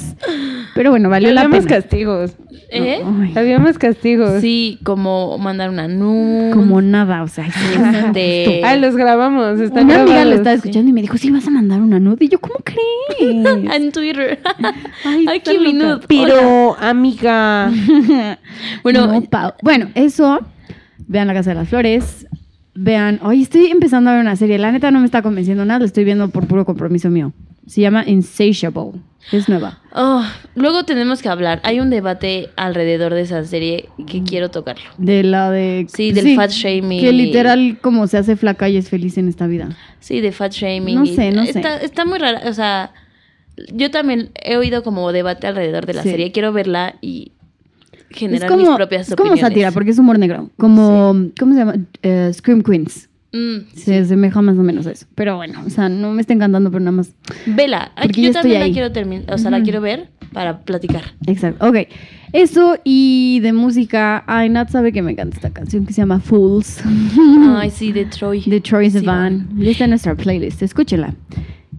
Pero 0.76 0.92
bueno, 0.92 1.10
valió 1.10 1.32
la 1.34 1.42
Había 1.42 1.56
más 1.58 1.66
pena. 1.66 1.76
castigos. 1.78 2.34
¿Eh? 2.72 3.02
Ay, 3.04 3.34
Había 3.36 3.58
más 3.60 3.80
castigos. 3.80 4.42
Sí, 4.42 4.78
como 4.84 5.38
mandar 5.40 5.70
una 5.72 5.88
nude. 5.88 6.52
como 6.52 6.82
nada, 6.82 7.24
o 7.24 7.28
sea, 7.28 7.48
Este- 7.48 8.62
Ah, 8.64 8.76
los 8.80 8.96
grabamos. 8.96 9.60
Están 9.60 9.86
una 9.86 10.02
amiga 10.02 10.26
lo 10.26 10.36
estaba 10.36 10.56
escuchando 10.56 10.90
y 10.90 10.94
me 10.94 11.02
dijo, 11.02 11.18
sí, 11.18 11.30
vas 11.30 11.48
a 11.48 11.52
mandar 11.52 11.82
una 11.82 12.00
nude. 12.00 12.26
Y 12.26 12.30
yo, 12.30 12.40
¿cómo 12.40 12.56
crees? 12.64 13.46
en 13.76 13.92
Twitter. 13.92 14.40
Ay, 15.06 15.40
qué 15.42 15.60
mi 15.60 15.74
nude. 15.74 15.94
Hola. 15.94 16.06
Pero, 16.08 16.78
amiga. 16.80 17.72
Bueno, 18.84 19.08
No, 19.08 19.22
Pau. 19.24 19.54
bueno, 19.62 19.90
eso. 19.96 20.40
Vean 21.08 21.28
La 21.28 21.34
Casa 21.34 21.52
de 21.52 21.56
las 21.56 21.70
Flores. 21.70 22.28
Vean. 22.76 23.20
Hoy 23.24 23.42
estoy 23.44 23.68
empezando 23.68 24.10
a 24.10 24.14
ver 24.14 24.22
una 24.22 24.36
serie. 24.36 24.58
La 24.58 24.72
neta 24.72 24.92
no 24.92 25.00
me 25.00 25.06
está 25.06 25.22
convenciendo 25.22 25.66
nada. 25.66 25.80
La 25.80 25.86
estoy 25.86 26.04
viendo 26.04 26.30
por 26.30 26.48
puro 26.48 26.66
compromiso 26.66 27.10
mío. 27.10 27.34
Se 27.68 27.82
llama 27.82 28.04
Insatiable. 28.08 29.02
Es 29.32 29.48
nueva. 29.50 29.80
oh, 29.94 30.24
luego 30.56 30.86
tenemos 30.86 31.22
que 31.22 31.30
hablar. 31.30 31.60
Hay 31.64 31.80
un 31.80 31.90
debate 31.90 32.50
alrededor 32.56 33.14
de 33.14 33.22
esa 33.22 33.44
serie 33.44 33.90
que 34.08 34.24
quiero 34.24 34.50
tocarlo. 34.50 34.90
De 34.98 35.24
la 35.24 35.52
de. 35.52 35.86
Sí, 35.94 36.12
del 36.12 36.36
fat 36.36 36.52
shaming 36.52 37.02
Que 37.02 37.12
literal, 37.12 37.78
como 37.82 38.08
se 38.08 38.18
hace 38.18 38.36
flaca 38.36 38.70
y 38.70 38.78
es 38.78 38.90
feliz 38.90 39.18
en 39.18 39.28
esta 39.28 39.46
vida. 39.46 39.70
Sí, 40.00 40.22
de 40.22 40.32
fat 40.32 40.52
shaming. 40.54 40.96
No 40.96 41.06
sé, 41.06 41.32
no 41.32 41.46
sé. 41.46 41.62
está, 41.84 42.06
muy 42.06 42.18
rara. 42.18 42.42
O 42.46 42.54
sea, 42.54 42.92
yo 43.74 43.92
también 43.92 44.32
he 44.42 44.58
oído 44.58 44.84
como 44.84 45.12
debate 45.12 45.48
alrededor 45.48 45.86
de 45.86 45.94
la 45.94 46.04
Sí. 46.04 46.10
serie. 46.12 46.32
Quiero 46.32 46.54
verla 46.54 46.96
y 47.02 47.34
generar 48.12 48.50
como, 48.50 48.64
mis 48.64 48.70
propias 48.76 49.10
es 49.10 49.16
como 49.16 49.32
opiniones. 49.32 49.42
sátira, 49.42 49.72
porque 49.72 49.92
es 49.92 50.00
humor 50.00 50.18
negro. 50.18 50.50
Como. 50.58 51.14
¿Cómo 51.40 51.54
se 51.54 51.60
llama? 51.60 51.76
Eh, 52.02 52.32
Scream 52.34 52.62
Queens. 52.64 53.09
Mm, 53.32 53.58
Se 53.76 53.98
asemeja 54.00 54.42
más 54.42 54.58
o 54.58 54.64
menos 54.64 54.88
a 54.88 54.92
eso. 54.92 55.06
Pero 55.16 55.36
bueno, 55.36 55.62
o 55.66 55.70
sea, 55.70 55.88
no 55.90 56.12
me 56.12 56.22
está 56.22 56.34
encantando, 56.34 56.72
pero 56.72 56.80
nada 56.80 56.92
más. 56.98 57.14
vela. 57.46 57.92
Porque 58.02 58.22
yo 58.24 58.32
también 58.32 58.60
la 58.60 58.72
quiero 58.72 58.92
terminar. 58.92 59.32
O 59.34 59.38
sea, 59.38 59.52
la 59.52 59.62
quiero 59.62 59.82
ver 59.82 60.10
para 60.34 60.60
platicar. 60.62 61.04
Exacto. 61.28 61.68
Ok. 61.68 61.88
Eso 62.34 62.78
y 62.84 63.40
de 63.42 63.54
música. 63.54 64.24
Ay, 64.28 64.50
Nat 64.50 64.70
sabe 64.70 64.92
que 64.92 65.02
me 65.02 65.12
encanta 65.12 65.36
esta 65.36 65.50
canción 65.52 65.86
que 65.86 65.94
se 65.94 66.02
llama 66.02 66.20
Fools. 66.20 66.82
Ay, 67.56 67.70
sí, 67.72 67.92
de 67.92 68.06
Troy. 68.18 68.42
de 68.42 68.62
Troy 68.62 68.90
Sí, 68.90 69.00
Sivan. 69.00 69.50
Ya 69.58 69.72
está 69.72 69.84
en 69.84 69.90
nuestra 69.92 70.16
playlist. 70.16 70.62
Escúchela. 70.64 71.14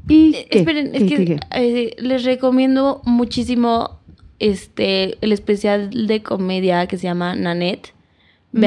Y. 0.09 0.35
Eh, 0.35 0.47
¿qué? 0.51 0.59
Esperen, 0.61 0.91
es 0.95 1.03
¿Qué, 1.03 1.09
que 1.09 1.17
qué, 1.17 1.25
qué? 1.25 1.39
eh, 1.53 1.97
les 1.99 2.25
recomiendo 2.25 3.01
muchísimo 3.05 4.01
este 4.39 5.17
el 5.21 5.33
especial 5.33 5.91
de 6.07 6.23
comedia 6.23 6.87
que 6.87 6.97
se 6.97 7.05
llama 7.05 7.35
Nanette. 7.35 7.93
Mm. 8.53 8.61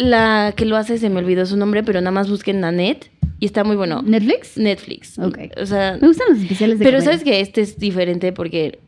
La 0.00 0.52
que 0.56 0.64
lo 0.64 0.76
hace 0.76 0.98
se 0.98 1.10
me 1.10 1.18
olvidó 1.18 1.44
su 1.46 1.56
nombre, 1.56 1.82
pero 1.82 2.00
nada 2.00 2.10
más 2.10 2.30
busquen 2.30 2.60
Nanette 2.60 3.10
y 3.38 3.46
está 3.46 3.64
muy 3.64 3.76
bueno. 3.76 4.02
¿Netflix? 4.02 4.56
Netflix. 4.56 5.18
Ok. 5.18 5.38
O 5.60 5.66
sea, 5.66 5.98
Me 6.00 6.08
gustan 6.08 6.28
los 6.30 6.38
especiales 6.38 6.78
de 6.78 6.84
pero 6.84 6.98
comedia. 6.98 7.12
sabes 7.12 7.24
que 7.24 7.40
este 7.40 7.60
es 7.60 7.78
diferente 7.78 8.32
porque 8.32 8.80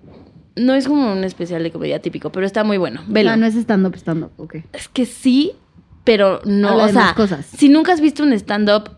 no 0.57 0.75
es 0.75 0.87
como 0.89 1.13
un 1.13 1.25
especial 1.25 1.63
de 1.63 1.71
comedia 1.71 2.01
típico, 2.01 2.33
pero 2.33 2.47
está 2.47 2.65
muy 2.65 2.79
bueno. 2.79 3.03
Velo. 3.09 3.29
sea, 3.31 3.37
no 3.37 3.47
es 3.47 3.55
stand-up, 3.57 3.95
stand-up. 3.97 4.31
Ok. 4.39 4.57
Es 4.73 4.89
que 4.89 5.05
sí, 5.07 5.53
pero 6.05 6.41
no, 6.45 6.69
Habla 6.71 6.85
o 6.85 6.87
de 6.89 6.93
sea, 6.95 7.15
cosas. 7.15 7.47
si 7.47 7.69
nunca 7.69 7.93
has 7.93 8.01
visto 8.01 8.23
un 8.23 8.33
stand-up, 8.33 8.91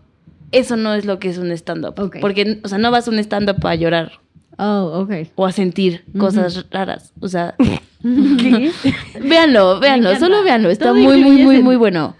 eso 0.51 0.77
no 0.77 0.93
es 0.93 1.05
lo 1.05 1.19
que 1.19 1.29
es 1.29 1.37
un 1.37 1.51
stand-up. 1.51 1.99
Ok. 1.99 2.17
Porque, 2.21 2.59
o 2.63 2.67
sea, 2.69 2.77
no 2.77 2.91
vas 2.91 3.07
a 3.07 3.11
un 3.11 3.19
stand-up 3.19 3.65
a 3.67 3.75
llorar 3.75 4.19
Oh, 4.57 5.01
ok. 5.03 5.29
o 5.35 5.45
a 5.45 5.51
sentir 5.51 6.05
cosas 6.17 6.65
raras. 6.71 7.11
O 7.19 7.27
sea, 7.27 7.55
¿Qué? 8.37 8.71
véanlo, 9.27 9.79
véanlo, 9.79 10.15
solo 10.17 10.43
véanlo. 10.43 10.69
Está 10.69 10.85
Todo 10.85 10.95
muy, 10.95 11.21
muy, 11.23 11.43
muy, 11.43 11.61
muy 11.63 11.75
bueno. 11.75 12.15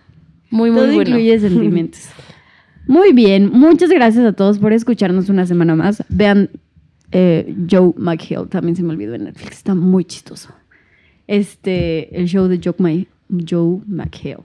Muy, 0.49 0.71
muy 0.71 0.81
Todo 0.81 0.93
bueno. 0.93 1.09
incluye 1.09 1.39
sentimientos. 1.39 2.01
Muy 2.87 3.13
bien, 3.13 3.49
muchas 3.51 3.89
gracias 3.89 4.23
a 4.25 4.33
todos 4.33 4.59
por 4.59 4.71
escucharnos 4.71 5.27
una 5.29 5.47
semana 5.47 5.75
más. 5.75 6.03
Vean 6.07 6.51
eh, 7.11 7.55
Joe 7.69 7.93
McHale, 7.97 8.45
también 8.45 8.75
se 8.75 8.83
me 8.83 8.91
olvidó 8.91 9.15
en 9.15 9.23
Netflix, 9.23 9.53
está 9.57 9.73
muy 9.73 10.05
chistoso. 10.05 10.53
Este, 11.25 12.15
el 12.15 12.27
show 12.27 12.47
de 12.47 12.59
Joe, 12.63 12.75
My- 12.77 13.07
Joe 13.49 13.79
McHale. 13.87 14.43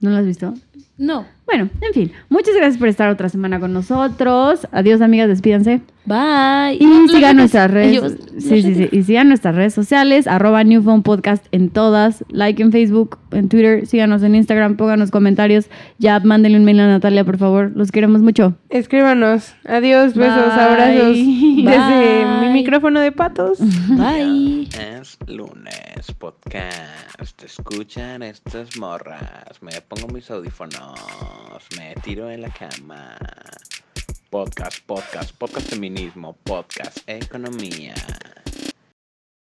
¿No 0.00 0.10
lo 0.10 0.16
has 0.18 0.26
visto? 0.26 0.52
No. 0.98 1.24
Bueno, 1.48 1.70
en 1.80 1.94
fin, 1.94 2.12
muchas 2.28 2.54
gracias 2.54 2.76
por 2.76 2.88
estar 2.88 3.08
otra 3.08 3.30
semana 3.30 3.58
con 3.58 3.72
nosotros. 3.72 4.68
Adiós, 4.70 5.00
amigas, 5.00 5.28
despídanse. 5.28 5.80
Bye. 6.04 6.76
Y 6.78 6.84
No, 6.86 7.08
sigan 7.08 7.36
nuestras 7.36 7.70
redes. 7.70 7.90
ellos- 7.92 8.14
sí, 8.38 8.62
sí, 8.62 8.74
sí. 8.74 8.88
Y 8.92 9.02
sigan 9.02 9.28
nuestras 9.28 9.54
redes 9.54 9.72
sociales, 9.74 10.26
arroba 10.26 10.62
New 10.64 10.82
Phone 10.82 11.02
Podcast 11.02 11.46
en 11.52 11.70
todas, 11.70 12.22
like 12.30 12.62
en 12.62 12.70
Facebook, 12.70 13.18
en 13.30 13.48
Twitter, 13.48 13.86
síganos 13.86 14.22
en 14.22 14.34
Instagram, 14.34 14.76
pónganos 14.76 15.10
comentarios. 15.10 15.68
Ya 15.98 16.20
mándenle 16.20 16.58
un 16.58 16.64
mail 16.64 16.80
a 16.80 16.86
Natalia, 16.86 17.24
por 17.24 17.38
favor. 17.38 17.72
Los 17.74 17.92
queremos 17.92 18.20
mucho. 18.22 18.54
Escríbanos. 18.70 19.54
Adiós, 19.66 20.14
besos, 20.14 20.54
Bye. 20.54 20.62
abrazos. 20.64 21.16
Desde 21.16 22.24
Bye. 22.24 22.46
mi 22.48 22.52
micrófono 22.52 23.00
de 23.00 23.12
patos. 23.12 23.58
Bye. 23.88 24.68
Es 25.00 25.18
lunes, 25.26 25.74
podcast. 26.06 27.42
Escuchan 27.42 28.22
estas 28.22 28.76
morras. 28.76 29.60
Me 29.60 29.80
pongo 29.82 30.06
mis 30.08 30.30
audífonos. 30.30 31.62
Me 31.76 31.94
tiro 32.02 32.30
en 32.30 32.42
la 32.42 32.50
cama. 32.50 33.16
Podcast, 34.30 34.78
podcast, 34.86 35.32
podcast 35.32 35.68
feminismo, 35.70 36.36
podcast 36.44 36.98
economía. 37.06 37.94